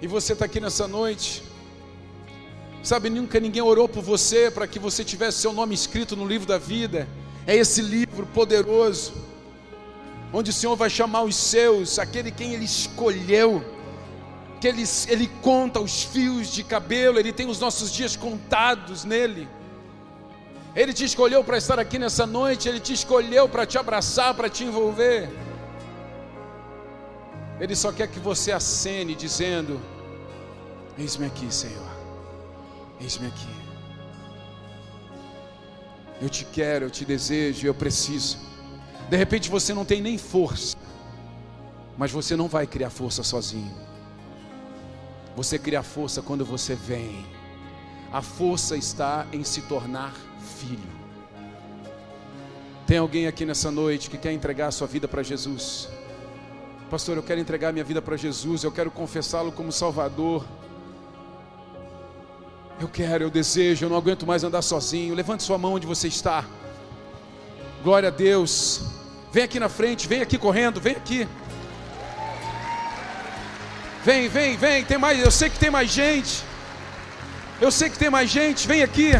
E 0.00 0.06
você 0.06 0.32
está 0.32 0.46
aqui 0.46 0.60
nessa 0.60 0.88
noite, 0.88 1.42
sabe, 2.82 3.10
nunca 3.10 3.38
ninguém 3.38 3.60
orou 3.62 3.86
por 3.86 4.02
você 4.02 4.50
para 4.50 4.66
que 4.66 4.78
você 4.78 5.04
tivesse 5.04 5.38
seu 5.38 5.52
nome 5.52 5.74
escrito 5.74 6.16
no 6.16 6.26
livro 6.26 6.46
da 6.46 6.56
vida. 6.56 7.06
É 7.46 7.54
esse 7.54 7.82
livro 7.82 8.26
poderoso, 8.26 9.12
onde 10.32 10.50
o 10.50 10.52
Senhor 10.54 10.76
vai 10.76 10.88
chamar 10.88 11.22
os 11.22 11.36
seus, 11.36 11.98
aquele 11.98 12.30
quem 12.30 12.54
Ele 12.54 12.64
escolheu, 12.64 13.62
que 14.58 14.68
Ele, 14.68 14.84
ele 15.08 15.30
conta 15.42 15.80
os 15.80 16.02
fios 16.02 16.52
de 16.52 16.64
cabelo, 16.64 17.18
Ele 17.18 17.32
tem 17.32 17.46
os 17.46 17.58
nossos 17.58 17.92
dias 17.92 18.16
contados 18.16 19.04
nele. 19.04 19.48
Ele 20.74 20.92
te 20.92 21.04
escolheu 21.04 21.42
para 21.42 21.58
estar 21.58 21.78
aqui 21.78 21.98
nessa 21.98 22.26
noite, 22.26 22.68
Ele 22.68 22.80
te 22.80 22.92
escolheu 22.92 23.48
para 23.48 23.66
te 23.66 23.76
abraçar, 23.76 24.34
para 24.34 24.48
te 24.48 24.64
envolver. 24.64 25.28
Ele 27.58 27.74
só 27.74 27.92
quer 27.92 28.08
que 28.08 28.20
você 28.20 28.52
acene 28.52 29.14
dizendo: 29.14 29.80
Eis-me 30.96 31.26
aqui, 31.26 31.52
Senhor, 31.52 31.90
eis-me 33.00 33.26
aqui. 33.26 33.60
Eu 36.22 36.28
te 36.28 36.44
quero, 36.44 36.86
eu 36.86 36.90
te 36.90 37.04
desejo, 37.04 37.66
eu 37.66 37.74
preciso. 37.74 38.38
De 39.08 39.16
repente 39.16 39.50
você 39.50 39.74
não 39.74 39.84
tem 39.84 40.00
nem 40.00 40.16
força, 40.16 40.76
mas 41.98 42.12
você 42.12 42.36
não 42.36 42.46
vai 42.46 42.66
criar 42.66 42.90
força 42.90 43.24
sozinho. 43.24 43.74
Você 45.34 45.58
cria 45.58 45.82
força 45.82 46.22
quando 46.22 46.44
você 46.44 46.74
vem. 46.74 47.26
A 48.12 48.22
força 48.22 48.76
está 48.76 49.26
em 49.32 49.42
se 49.42 49.62
tornar 49.62 50.29
filho. 50.50 51.00
Tem 52.86 52.98
alguém 52.98 53.26
aqui 53.26 53.46
nessa 53.46 53.70
noite 53.70 54.10
que 54.10 54.18
quer 54.18 54.32
entregar 54.32 54.66
a 54.66 54.70
sua 54.72 54.86
vida 54.86 55.06
para 55.06 55.22
Jesus? 55.22 55.88
Pastor, 56.90 57.16
eu 57.16 57.22
quero 57.22 57.40
entregar 57.40 57.72
minha 57.72 57.84
vida 57.84 58.02
para 58.02 58.16
Jesus, 58.16 58.64
eu 58.64 58.72
quero 58.72 58.90
confessá-lo 58.90 59.52
como 59.52 59.70
Salvador. 59.70 60.44
Eu 62.80 62.88
quero, 62.88 63.24
eu 63.24 63.30
desejo, 63.30 63.84
eu 63.84 63.90
não 63.90 63.96
aguento 63.96 64.26
mais 64.26 64.42
andar 64.42 64.62
sozinho. 64.62 65.14
Levante 65.14 65.42
sua 65.42 65.56
mão 65.56 65.74
onde 65.74 65.86
você 65.86 66.08
está. 66.08 66.44
Glória 67.84 68.08
a 68.08 68.10
Deus. 68.10 68.82
Vem 69.30 69.44
aqui 69.44 69.60
na 69.60 69.68
frente, 69.68 70.08
vem 70.08 70.20
aqui 70.20 70.36
correndo, 70.36 70.80
vem 70.80 70.96
aqui. 70.96 71.28
Vem, 74.04 74.28
vem, 74.28 74.56
vem, 74.56 74.84
tem 74.84 74.98
mais, 74.98 75.20
eu 75.20 75.30
sei 75.30 75.48
que 75.48 75.58
tem 75.58 75.70
mais 75.70 75.90
gente. 75.90 76.42
Eu 77.60 77.70
sei 77.70 77.90
que 77.90 77.98
tem 77.98 78.10
mais 78.10 78.30
gente, 78.30 78.66
vem 78.66 78.82
aqui. 78.82 79.12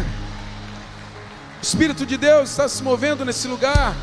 O 1.61 1.63
Espírito 1.63 2.07
de 2.07 2.17
Deus 2.17 2.49
está 2.49 2.67
se 2.67 2.81
movendo 2.81 3.23
nesse 3.23 3.47
lugar. 3.47 3.95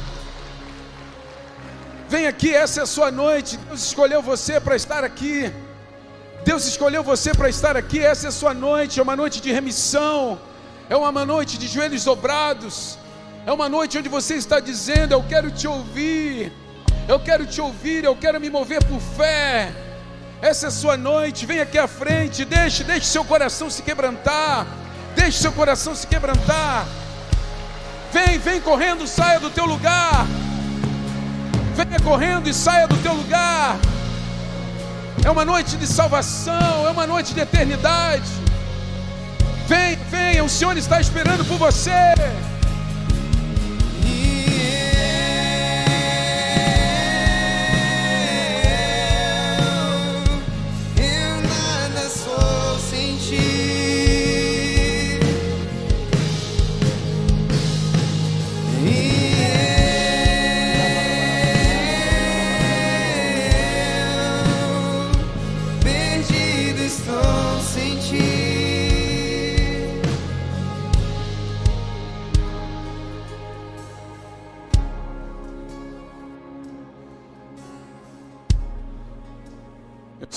Vem 2.09 2.29
aqui, 2.29 2.55
essa 2.55 2.79
é 2.79 2.83
a 2.85 2.87
sua 2.87 3.11
noite. 3.11 3.57
Deus 3.57 3.83
escolheu 3.83 4.23
você 4.23 4.61
para 4.61 4.77
estar 4.77 5.03
aqui. 5.03 5.53
Deus 6.45 6.65
escolheu 6.67 7.03
você 7.03 7.35
para 7.35 7.49
estar 7.49 7.77
aqui. 7.77 7.99
Essa 7.99 8.27
é 8.27 8.29
a 8.29 8.33
sua 8.33 8.55
noite. 8.55 9.01
É 9.01 9.03
uma 9.03 9.17
noite 9.17 9.41
de 9.41 9.51
remissão. 9.51 10.39
É 10.89 10.97
uma 10.97 11.27
noite 11.27 11.59
de 11.59 11.67
joelhos 11.67 12.05
dobrados. 12.05 12.97
É 13.45 13.53
uma 13.53 13.69
noite 13.69 13.99
onde 13.99 14.09
você 14.09 14.37
está 14.37 14.61
dizendo: 14.61 15.11
Eu 15.13 15.25
quero 15.25 15.51
te 15.51 15.67
ouvir. 15.67 16.53
Eu 17.09 17.19
quero 17.19 17.45
te 17.45 17.61
ouvir. 17.61 18.05
Eu 18.05 18.15
quero 18.15 18.41
me 18.41 18.49
mover 18.49 18.85
por 18.85 19.01
fé. 19.01 19.73
Essa 20.41 20.67
é 20.67 20.69
a 20.69 20.71
sua 20.71 20.97
noite. 20.97 21.45
Vem 21.45 21.59
aqui 21.59 21.77
à 21.77 21.89
frente. 21.89 22.45
Deixe, 22.45 22.85
deixe 22.85 23.07
seu 23.07 23.25
coração 23.25 23.69
se 23.69 23.83
quebrantar. 23.83 24.65
Deixe 25.17 25.39
seu 25.39 25.51
coração 25.51 25.93
se 25.93 26.07
quebrantar. 26.07 26.87
Vem, 28.19 28.39
vem 28.39 28.61
correndo, 28.61 29.07
saia 29.07 29.39
do 29.39 29.49
teu 29.49 29.65
lugar. 29.65 30.27
Venha 31.77 32.01
correndo 32.01 32.49
e 32.49 32.55
saia 32.55 32.89
do 32.89 32.97
teu 32.97 33.15
lugar. 33.15 33.79
É 35.25 35.31
uma 35.31 35.45
noite 35.45 35.77
de 35.77 35.87
salvação, 35.87 36.87
é 36.87 36.91
uma 36.91 37.07
noite 37.07 37.33
de 37.33 37.41
eternidade. 37.41 38.29
Vem, 39.69 39.97
venha, 40.11 40.43
o 40.43 40.49
Senhor 40.49 40.77
está 40.77 41.01
esperando 41.01 41.45
por 41.45 41.59
você. 41.59 42.15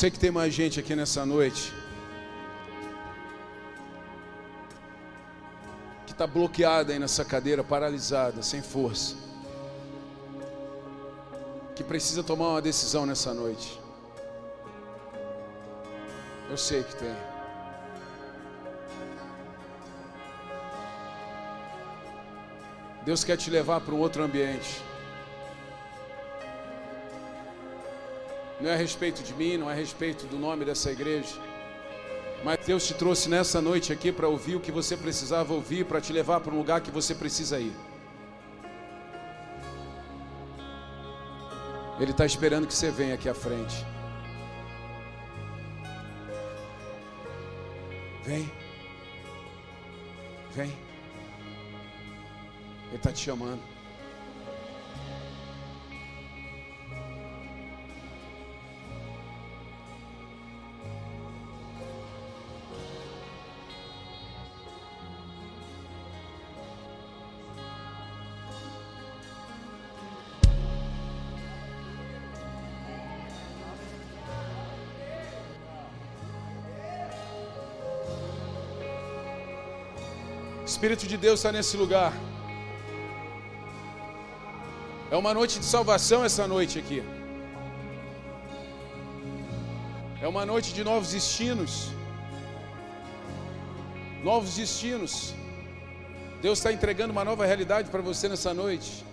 Sei 0.01 0.09
que 0.09 0.17
tem 0.17 0.31
mais 0.31 0.51
gente 0.51 0.79
aqui 0.79 0.95
nessa 0.95 1.23
noite 1.27 1.71
que 6.07 6.11
está 6.11 6.25
bloqueada 6.25 6.91
aí 6.91 6.97
nessa 6.97 7.23
cadeira, 7.23 7.63
paralisada, 7.63 8.41
sem 8.41 8.63
força, 8.63 9.15
que 11.75 11.83
precisa 11.83 12.23
tomar 12.23 12.49
uma 12.49 12.61
decisão 12.63 13.05
nessa 13.05 13.31
noite. 13.31 13.79
Eu 16.49 16.57
sei 16.57 16.81
que 16.81 16.95
tem. 16.95 17.15
Deus 23.05 23.23
quer 23.23 23.37
te 23.37 23.51
levar 23.51 23.81
para 23.81 23.93
um 23.93 23.99
outro 23.99 24.23
ambiente. 24.23 24.81
Não 28.61 28.69
é 28.69 28.73
a 28.73 28.77
respeito 28.77 29.23
de 29.23 29.33
mim, 29.33 29.57
não 29.57 29.69
é 29.69 29.73
a 29.73 29.75
respeito 29.75 30.27
do 30.27 30.37
nome 30.37 30.63
dessa 30.63 30.91
igreja. 30.91 31.35
Mas 32.43 32.63
Deus 32.65 32.85
te 32.85 32.93
trouxe 32.93 33.27
nessa 33.27 33.59
noite 33.59 33.91
aqui 33.91 34.11
para 34.11 34.27
ouvir 34.27 34.55
o 34.55 34.59
que 34.59 34.71
você 34.71 34.95
precisava 34.95 35.51
ouvir, 35.53 35.85
para 35.85 35.99
te 35.99 36.13
levar 36.13 36.39
para 36.41 36.53
um 36.53 36.57
lugar 36.57 36.81
que 36.81 36.91
você 36.91 37.15
precisa 37.15 37.59
ir. 37.59 37.73
Ele 41.99 42.11
está 42.11 42.25
esperando 42.25 42.67
que 42.67 42.73
você 42.73 42.91
venha 42.91 43.15
aqui 43.15 43.27
à 43.27 43.33
frente. 43.33 43.85
Vem. 48.23 48.51
Vem. 50.51 50.71
Ele 52.87 52.95
está 52.95 53.11
te 53.11 53.19
chamando. 53.19 53.61
Espírito 80.81 81.05
de 81.05 81.15
Deus 81.15 81.39
está 81.39 81.51
nesse 81.51 81.77
lugar. 81.77 82.11
É 85.11 85.15
uma 85.15 85.31
noite 85.31 85.59
de 85.59 85.65
salvação 85.65 86.25
essa 86.25 86.47
noite 86.47 86.79
aqui. 86.79 87.03
É 90.19 90.27
uma 90.27 90.43
noite 90.43 90.73
de 90.73 90.83
novos 90.83 91.11
destinos. 91.11 91.89
Novos 94.23 94.55
destinos. 94.55 95.35
Deus 96.41 96.57
está 96.57 96.73
entregando 96.73 97.11
uma 97.11 97.23
nova 97.23 97.45
realidade 97.45 97.91
para 97.91 98.01
você 98.01 98.27
nessa 98.27 98.51
noite. 98.51 99.05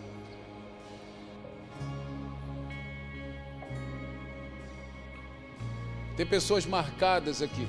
Tem 6.17 6.25
pessoas 6.25 6.65
marcadas 6.65 7.43
aqui, 7.43 7.69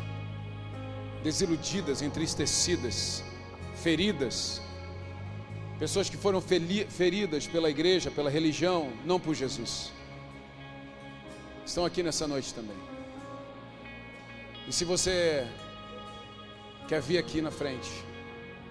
desiludidas, 1.21 2.01
entristecidas, 2.01 3.25
feridas, 3.79 4.61
pessoas 5.79 6.09
que 6.09 6.17
foram 6.17 6.41
feridas 6.41 7.47
pela 7.47 7.69
igreja, 7.69 8.11
pela 8.11 8.29
religião, 8.29 8.91
não 9.05 9.19
por 9.19 9.33
Jesus. 9.33 9.91
Estão 11.65 11.85
aqui 11.85 12.03
nessa 12.03 12.27
noite 12.27 12.53
também. 12.53 12.75
E 14.67 14.73
se 14.73 14.83
você 14.85 15.47
quer 16.87 17.01
vir 17.01 17.17
aqui 17.17 17.41
na 17.41 17.51
frente, 17.51 17.89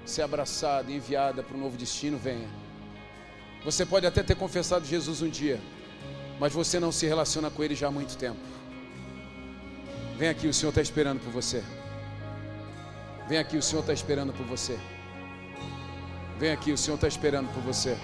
ser 0.04 0.22
abraçada, 0.22 0.90
enviada 0.90 1.42
para 1.42 1.56
um 1.56 1.60
novo 1.60 1.76
destino, 1.76 2.18
venha. 2.18 2.48
Você 3.64 3.84
pode 3.84 4.06
até 4.06 4.22
ter 4.22 4.34
confessado 4.34 4.84
Jesus 4.84 5.22
um 5.22 5.28
dia, 5.28 5.60
mas 6.38 6.52
você 6.52 6.78
não 6.78 6.92
se 6.92 7.06
relaciona 7.06 7.50
com 7.50 7.64
Ele 7.64 7.74
já 7.74 7.88
há 7.88 7.90
muito 7.90 8.16
tempo. 8.16 8.40
Vem 10.16 10.28
aqui, 10.28 10.46
o 10.46 10.54
Senhor 10.54 10.70
está 10.70 10.82
esperando 10.82 11.20
por 11.20 11.32
você. 11.32 11.62
Vem 13.28 13.38
aqui, 13.38 13.56
o 13.56 13.62
Senhor 13.62 13.80
está 13.80 13.92
esperando 13.92 14.32
por 14.32 14.44
você. 14.46 14.78
Vem 16.38 16.52
aqui, 16.52 16.70
o 16.70 16.78
Senhor 16.78 16.94
está 16.94 17.08
esperando 17.08 17.48
por 17.52 17.60
você. 17.60 17.98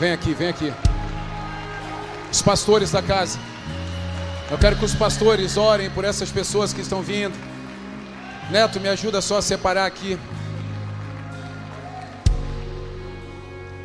Vem 0.00 0.12
aqui, 0.12 0.32
vem 0.32 0.48
aqui. 0.48 0.72
Os 2.32 2.40
pastores 2.40 2.90
da 2.90 3.02
casa. 3.02 3.38
Eu 4.50 4.56
quero 4.56 4.76
que 4.76 4.84
os 4.84 4.94
pastores 4.94 5.58
orem 5.58 5.90
por 5.90 6.04
essas 6.04 6.30
pessoas 6.30 6.72
que 6.72 6.80
estão 6.80 7.02
vindo. 7.02 7.36
Neto, 8.50 8.80
me 8.80 8.88
ajuda 8.88 9.20
só 9.20 9.38
a 9.38 9.42
separar 9.42 9.84
aqui. 9.84 10.18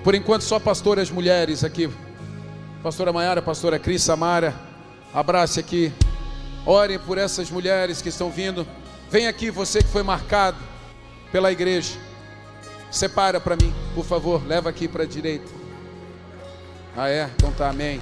Por 0.03 0.13
enquanto, 0.13 0.41
só 0.41 0.59
pastoras 0.59 1.09
mulheres 1.09 1.63
aqui. 1.63 1.89
Pastora 2.83 3.13
Maiara, 3.13 3.41
pastora 3.41 3.79
Cris, 3.79 4.01
Samara. 4.03 4.53
Abrace 5.13 5.59
aqui. 5.59 5.93
Orem 6.65 6.99
por 6.99 7.17
essas 7.17 7.49
mulheres 7.49 8.01
que 8.01 8.09
estão 8.09 8.29
vindo. 8.29 8.67
Vem 9.09 9.27
aqui, 9.27 9.49
você 9.49 9.81
que 9.81 9.87
foi 9.87 10.03
marcado 10.03 10.57
pela 11.31 11.51
igreja. 11.51 11.97
Separa 12.91 13.39
para 13.39 13.55
mim, 13.55 13.73
por 13.95 14.03
favor. 14.03 14.45
Leva 14.45 14.69
aqui 14.69 14.87
para 14.87 15.03
a 15.03 15.07
direita. 15.07 15.49
Ah, 16.95 17.09
é? 17.09 17.29
Então 17.35 17.51
tá, 17.53 17.69
amém. 17.69 18.01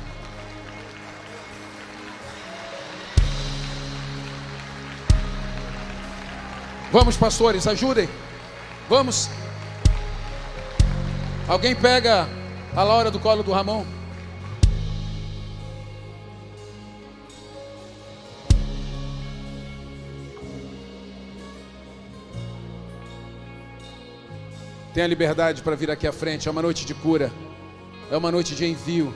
Vamos, 6.92 7.16
pastores, 7.16 7.68
ajudem. 7.68 8.10
Vamos. 8.90 9.30
Alguém 11.52 11.76
pega 11.76 12.30
a 12.74 12.82
Laura 12.82 13.12
do 13.12 13.20
colo 13.20 13.44
do 13.44 13.52
Ramon. 13.52 13.86
Tenha 24.94 25.06
liberdade 25.08 25.62
para 25.62 25.76
vir 25.76 25.92
aqui 25.92 26.08
à 26.08 26.14
frente. 26.14 26.48
É 26.48 26.52
uma 26.52 26.62
noite 26.62 26.86
de 26.86 26.94
cura. 26.94 27.30
É 28.10 28.16
uma 28.16 28.32
noite 28.32 28.56
de 28.56 28.66
envio. 28.66 29.14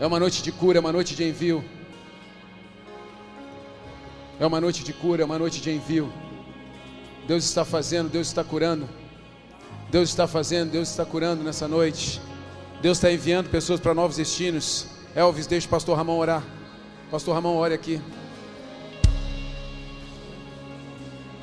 É 0.00 0.04
uma 0.04 0.18
noite 0.18 0.42
de 0.42 0.50
cura, 0.50 0.78
é 0.78 0.80
uma 0.80 0.90
noite 0.90 1.14
de 1.14 1.22
envio. 1.22 1.64
É 4.40 4.44
uma 4.44 4.60
noite 4.60 4.82
de 4.82 4.92
cura, 4.92 5.22
é 5.22 5.24
uma 5.24 5.38
noite 5.38 5.60
de 5.60 5.70
envio. 5.70 6.12
Deus 7.28 7.44
está 7.44 7.64
fazendo, 7.64 8.08
Deus 8.08 8.26
está 8.26 8.42
curando. 8.42 9.01
Deus 9.92 10.08
está 10.08 10.26
fazendo, 10.26 10.70
Deus 10.70 10.88
está 10.88 11.04
curando 11.04 11.44
nessa 11.44 11.68
noite. 11.68 12.18
Deus 12.80 12.96
está 12.96 13.12
enviando 13.12 13.50
pessoas 13.50 13.78
para 13.78 13.92
novos 13.92 14.16
destinos. 14.16 14.86
Elvis, 15.14 15.46
deixa 15.46 15.66
o 15.66 15.70
pastor 15.70 15.98
Ramon 15.98 16.16
orar. 16.16 16.42
Pastor 17.10 17.34
Ramon, 17.34 17.56
ore 17.56 17.74
aqui. 17.74 18.00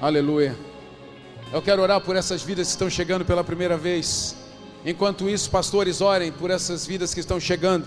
Aleluia. 0.01 0.57
Eu 1.53 1.61
quero 1.61 1.83
orar 1.83 2.01
por 2.01 2.15
essas 2.15 2.41
vidas 2.41 2.65
que 2.65 2.71
estão 2.71 2.89
chegando 2.89 3.23
pela 3.23 3.43
primeira 3.43 3.77
vez. 3.77 4.35
Enquanto 4.83 5.29
isso, 5.29 5.47
pastores, 5.51 6.01
orem 6.01 6.31
por 6.31 6.49
essas 6.49 6.87
vidas 6.87 7.13
que 7.13 7.19
estão 7.19 7.39
chegando. 7.39 7.85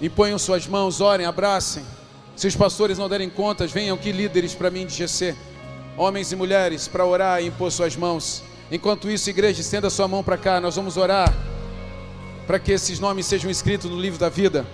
Imponham 0.00 0.38
suas 0.38 0.68
mãos, 0.68 1.00
orem, 1.00 1.26
abracem. 1.26 1.82
Se 2.36 2.46
os 2.46 2.54
pastores 2.54 2.96
não 2.96 3.08
derem 3.08 3.28
contas, 3.28 3.72
venham 3.72 3.96
aqui 3.96 4.12
líderes 4.12 4.54
para 4.54 4.70
mim 4.70 4.86
de 4.86 4.94
GC. 4.94 5.34
Homens 5.96 6.30
e 6.30 6.36
mulheres, 6.36 6.86
para 6.86 7.04
orar 7.04 7.42
e 7.42 7.48
impor 7.48 7.72
suas 7.72 7.96
mãos. 7.96 8.44
Enquanto 8.72 9.10
isso, 9.10 9.28
igreja, 9.28 9.60
estenda 9.60 9.90
sua 9.90 10.08
mão 10.08 10.24
para 10.24 10.38
cá. 10.38 10.58
Nós 10.58 10.76
vamos 10.76 10.96
orar 10.96 11.30
para 12.46 12.58
que 12.58 12.72
esses 12.72 12.98
nomes 12.98 13.26
sejam 13.26 13.50
escritos 13.50 13.90
no 13.90 14.00
livro 14.00 14.18
da 14.18 14.30
vida. 14.30 14.64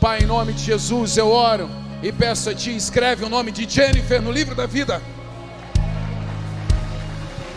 Pai, 0.00 0.20
em 0.20 0.26
nome 0.26 0.54
de 0.54 0.62
Jesus, 0.62 1.18
eu 1.18 1.30
oro 1.30 1.68
e 2.02 2.10
peço 2.10 2.48
a 2.48 2.54
Ti, 2.54 2.74
escreve 2.74 3.26
o 3.26 3.28
nome 3.28 3.52
de 3.52 3.68
Jennifer 3.68 4.22
no 4.22 4.32
livro 4.32 4.54
da 4.54 4.64
vida. 4.64 5.02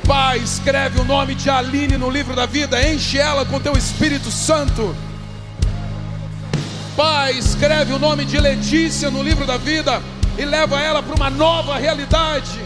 Pai, 0.05 0.39
escreve 0.39 0.99
o 0.99 1.05
nome 1.05 1.35
de 1.35 1.49
Aline 1.49 1.95
no 1.97 2.09
livro 2.09 2.35
da 2.35 2.45
vida, 2.45 2.85
enche 2.85 3.17
ela 3.17 3.45
com 3.45 3.61
Teu 3.61 3.77
Espírito 3.77 4.29
Santo. 4.29 4.93
Pai, 6.97 7.37
escreve 7.37 7.93
o 7.93 7.99
nome 7.99 8.25
de 8.25 8.37
Letícia 8.37 9.09
no 9.09 9.23
livro 9.23 9.45
da 9.45 9.55
vida 9.55 10.01
e 10.37 10.45
leva 10.45 10.79
ela 10.81 11.01
para 11.01 11.15
uma 11.15 11.29
nova 11.29 11.77
realidade. 11.77 12.59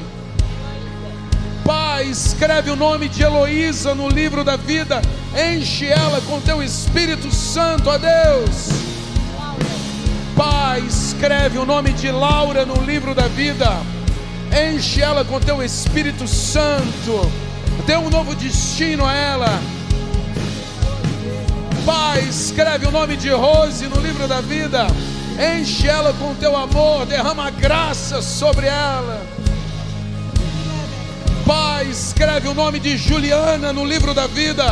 Pai, 1.66 2.05
escreve 2.05 2.70
o 2.70 2.76
nome 2.76 3.07
de 3.07 3.24
Heloísa 3.24 3.95
no 3.95 4.09
livro 4.09 4.43
da 4.43 4.57
vida, 4.57 5.01
enche 5.34 5.88
ela 5.88 6.20
com 6.22 6.41
Teu 6.41 6.61
Espírito 6.61 7.34
Santo, 7.34 7.89
ó 7.89 7.97
Deus. 7.97 8.93
Pai, 10.36 10.80
escreve 10.80 11.59
o 11.59 11.66
nome 11.66 11.93
de 11.93 12.09
Laura 12.09 12.66
no 12.66 12.84
livro 12.84 13.14
da 13.14 13.28
vida. 13.28 13.70
Enche 14.51 15.01
ela 15.01 15.24
com 15.24 15.39
teu 15.39 15.64
Espírito 15.64 16.28
Santo. 16.28 17.32
Dê 17.86 17.95
um 17.97 18.09
novo 18.09 18.34
destino 18.36 19.05
a 19.05 19.14
ela. 19.14 19.59
Pai, 21.86 22.22
escreve 22.22 22.88
o 22.88 22.91
nome 22.91 23.16
de 23.16 23.30
Rose 23.30 23.88
no 23.88 23.99
livro 23.99 24.28
da 24.28 24.41
vida. 24.41 24.88
Enche 25.38 25.88
ela 25.88 26.13
com 26.13 26.36
teu 26.36 26.55
amor. 26.55 27.05
Derrama 27.05 27.49
graça 27.49 28.21
sobre 28.21 28.67
ela. 28.67 29.25
Pai, 31.45 31.88
escreve 31.88 32.47
o 32.47 32.53
nome 32.53 32.79
de 32.79 32.97
Juliana 32.97 33.73
no 33.73 33.84
livro 33.84 34.13
da 34.13 34.27
vida. 34.27 34.63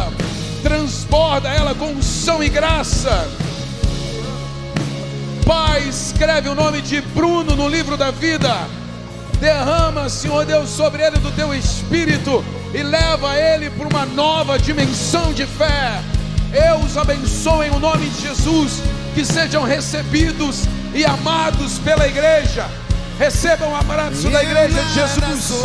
Transborda 0.62 1.50
ela 1.50 1.74
com 1.74 1.88
unção 1.88 2.44
e 2.44 2.50
graça. 2.50 3.28
Pai, 5.46 5.82
escreve 5.90 6.48
o 6.48 6.56
nome 6.56 6.82
de 6.82 7.02
Bruno 7.02 7.56
no 7.56 7.68
livro 7.68 7.98
da 7.98 8.12
vida. 8.12 8.56
Derrama, 9.40 10.08
Senhor 10.08 10.46
Deus, 10.46 10.70
sobre 10.70 11.04
ele 11.04 11.18
do 11.18 11.32
teu 11.32 11.54
espírito 11.54 12.46
e 12.74 12.84
leva 12.84 13.36
ele 13.36 13.70
para 13.72 13.88
uma 13.88 14.06
nova 14.06 14.58
dimensão 14.58 15.34
de 15.34 15.46
fé. 15.46 16.00
Eu 16.54 16.78
os 16.78 16.96
abençoo 16.96 17.64
em 17.64 17.72
o 17.72 17.80
nome 17.80 18.08
de 18.08 18.22
Jesus, 18.22 18.82
que 19.14 19.26
sejam 19.26 19.64
recebidos 19.64 20.64
e 20.94 21.06
amados 21.06 21.80
pela 21.80 22.08
igreja. 22.08 22.66
Recebam 23.20 23.72
o 23.72 23.76
abraço 23.76 24.30
da 24.30 24.44
igreja 24.44 24.82
de 24.82 24.94
Jesus. 24.94 25.62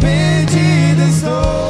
Perdido 0.00 1.02
estou. 1.08 1.63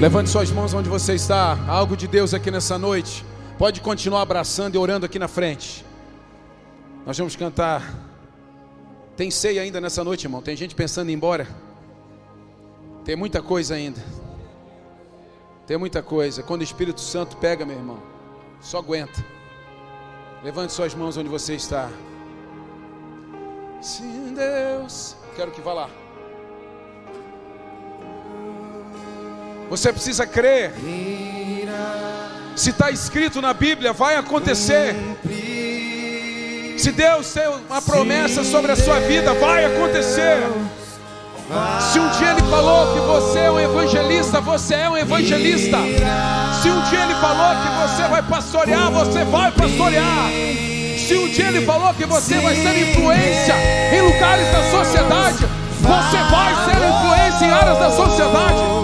Levante 0.00 0.30
suas 0.30 0.52
mãos 0.52 0.72
onde 0.74 0.88
você 0.88 1.14
está. 1.14 1.58
Algo 1.66 1.96
de 1.96 2.06
Deus 2.06 2.32
aqui 2.32 2.52
nessa 2.52 2.78
noite. 2.78 3.24
Pode 3.58 3.80
continuar 3.80 4.22
abraçando 4.22 4.76
e 4.76 4.78
orando 4.78 5.04
aqui 5.04 5.18
na 5.18 5.26
frente. 5.26 5.84
Nós 7.04 7.18
vamos 7.18 7.34
cantar. 7.34 7.82
Tem 9.16 9.28
ceia 9.28 9.60
ainda 9.60 9.80
nessa 9.80 10.04
noite, 10.04 10.22
irmão. 10.22 10.40
Tem 10.40 10.54
gente 10.54 10.72
pensando 10.72 11.08
em 11.08 11.12
ir 11.14 11.16
embora. 11.16 11.48
Tem 13.04 13.16
muita 13.16 13.42
coisa 13.42 13.74
ainda. 13.74 14.00
Tem 15.66 15.76
muita 15.76 16.00
coisa. 16.00 16.44
Quando 16.44 16.60
o 16.60 16.64
Espírito 16.64 17.00
Santo 17.00 17.36
pega, 17.36 17.66
meu 17.66 17.76
irmão, 17.76 18.00
só 18.60 18.78
aguenta. 18.78 19.24
Levante 20.44 20.72
suas 20.72 20.94
mãos 20.94 21.16
onde 21.16 21.28
você 21.28 21.56
está. 21.56 21.90
Sim, 23.82 24.32
Deus. 24.32 25.16
Quero 25.34 25.50
que 25.50 25.60
vá 25.60 25.72
lá. 25.72 25.90
Você 29.70 29.92
precisa 29.92 30.26
crer. 30.26 30.72
Se 32.56 32.70
está 32.70 32.90
escrito 32.90 33.40
na 33.40 33.52
Bíblia, 33.52 33.92
vai 33.92 34.16
acontecer. 34.16 34.96
Se 36.78 36.92
Deus 36.92 37.32
tem 37.32 37.48
uma 37.68 37.82
promessa 37.82 38.44
sobre 38.44 38.72
a 38.72 38.76
sua 38.76 39.00
vida, 39.00 39.34
vai 39.34 39.64
acontecer. 39.64 40.38
Se 41.92 41.98
um 41.98 42.08
dia 42.18 42.32
Ele 42.32 42.42
falou 42.42 42.94
que 42.94 43.00
você 43.00 43.38
é 43.38 43.50
um 43.50 43.58
evangelista, 43.58 44.40
você 44.40 44.74
é 44.74 44.90
um 44.90 44.96
evangelista. 44.96 45.78
Se 46.62 46.68
um 46.68 46.82
dia 46.90 47.04
Ele 47.04 47.14
falou 47.14 47.56
que 47.62 47.68
você 47.88 48.08
vai 48.08 48.22
pastorear, 48.22 48.90
você 48.90 49.24
vai 49.24 49.50
pastorear. 49.52 50.30
Se 50.98 51.16
um 51.16 51.28
dia 51.28 51.48
Ele 51.48 51.64
falou 51.64 51.94
que 51.94 52.04
você 52.04 52.38
vai 52.40 52.54
ser 52.54 52.90
influência 52.90 53.54
em 53.92 54.00
lugares 54.02 54.46
da 54.52 54.70
sociedade, 54.70 55.46
você 55.80 56.18
vai 56.30 56.54
ser 56.64 56.76
influência 56.86 57.44
em 57.46 57.50
áreas 57.50 57.78
da 57.78 57.90
sociedade. 57.92 58.77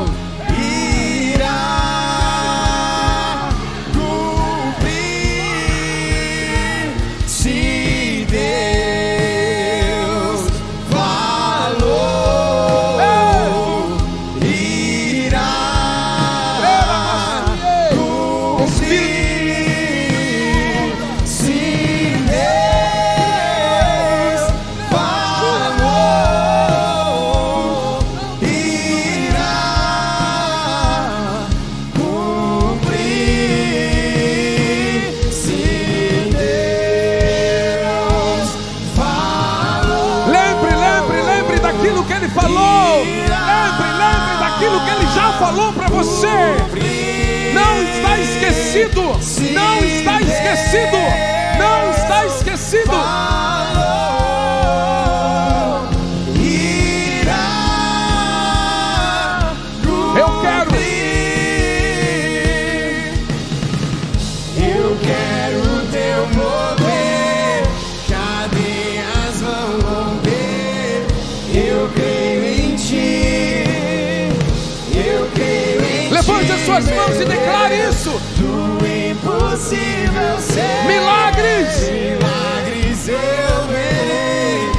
Suas 76.74 76.90
mãos 76.90 77.20
e 77.20 77.24
declare 77.24 77.88
isso. 77.88 78.10
Do 78.36 78.84
impossível 78.84 80.40
ser 80.40 80.86
Milagres. 80.86 81.88
milagres 81.88 83.08
eu 83.08 83.66
verei. 83.68 84.72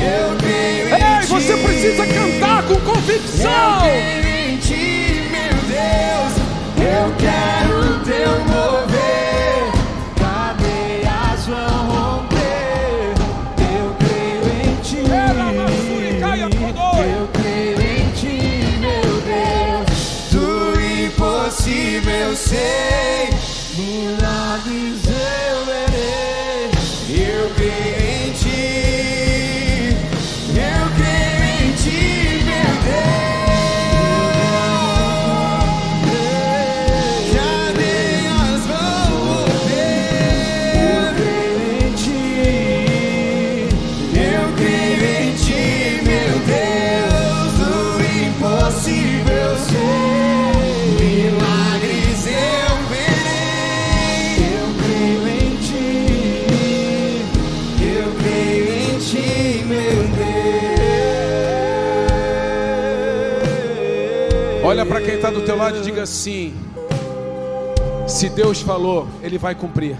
Eu 0.00 0.36
creio 0.38 0.88
em 0.88 0.92
Ei, 0.94 1.26
você 1.26 1.56
precisa 1.56 2.06
cantar 2.06 2.62
com 2.62 2.76
convicção. 2.76 3.86
Eu 3.86 3.90
creio 3.90 4.48
em 4.48 4.56
ti, 4.56 5.28
meu 5.30 5.54
Deus. 5.68 6.32
Eu 6.78 7.12
quero 7.18 8.00
teu 8.04 8.38
mover. 8.46 8.81
Impossível 22.52 23.01
do 65.32 65.42
teu 65.42 65.56
lado 65.56 65.78
e 65.78 65.80
diga 65.80 66.02
assim: 66.02 66.54
se 68.06 68.28
Deus 68.28 68.60
falou, 68.60 69.08
Ele 69.22 69.38
vai 69.38 69.54
cumprir. 69.54 69.96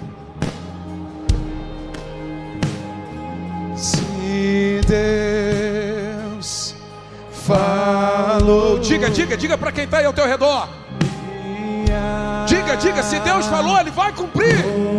Se 3.76 4.80
Deus 4.87 6.74
falou, 7.30 8.78
diga, 8.78 9.11
diga, 9.11 9.37
diga 9.37 9.59
para 9.59 9.72
quem 9.72 9.85
está 9.85 9.99
aí 9.99 10.05
ao 10.05 10.12
teu 10.12 10.26
redor. 10.26 10.68
Diga, 12.47 12.76
diga, 12.76 13.03
se 13.03 13.18
Deus 13.20 13.47
falou, 13.47 13.78
Ele 13.80 13.91
vai 13.91 14.12
cumprir. 14.12 14.62
cumprir. 14.62 14.91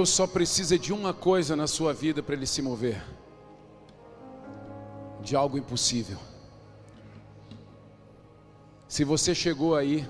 Deus 0.00 0.08
só 0.08 0.26
precisa 0.26 0.78
de 0.78 0.94
uma 0.94 1.12
coisa 1.12 1.54
na 1.54 1.66
sua 1.66 1.92
vida 1.92 2.22
para 2.22 2.34
Ele 2.34 2.46
se 2.46 2.62
mover: 2.62 3.04
de 5.20 5.36
algo 5.36 5.58
impossível. 5.58 6.16
Se 8.88 9.04
você 9.04 9.34
chegou 9.34 9.76
aí, 9.76 10.08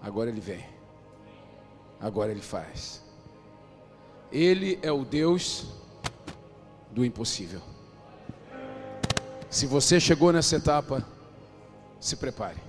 agora 0.00 0.30
Ele 0.30 0.40
vem, 0.40 0.64
agora 1.98 2.30
Ele 2.30 2.40
faz. 2.40 3.02
Ele 4.30 4.78
é 4.80 4.92
o 4.92 5.04
Deus 5.04 5.66
do 6.92 7.04
impossível. 7.04 7.60
Se 9.50 9.66
você 9.66 9.98
chegou 9.98 10.32
nessa 10.32 10.54
etapa, 10.54 11.04
se 11.98 12.14
prepare. 12.14 12.62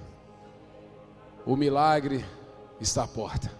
O 1.45 1.56
milagre 1.56 2.26
está 2.81 3.03
à 3.03 3.07
porta. 3.07 3.59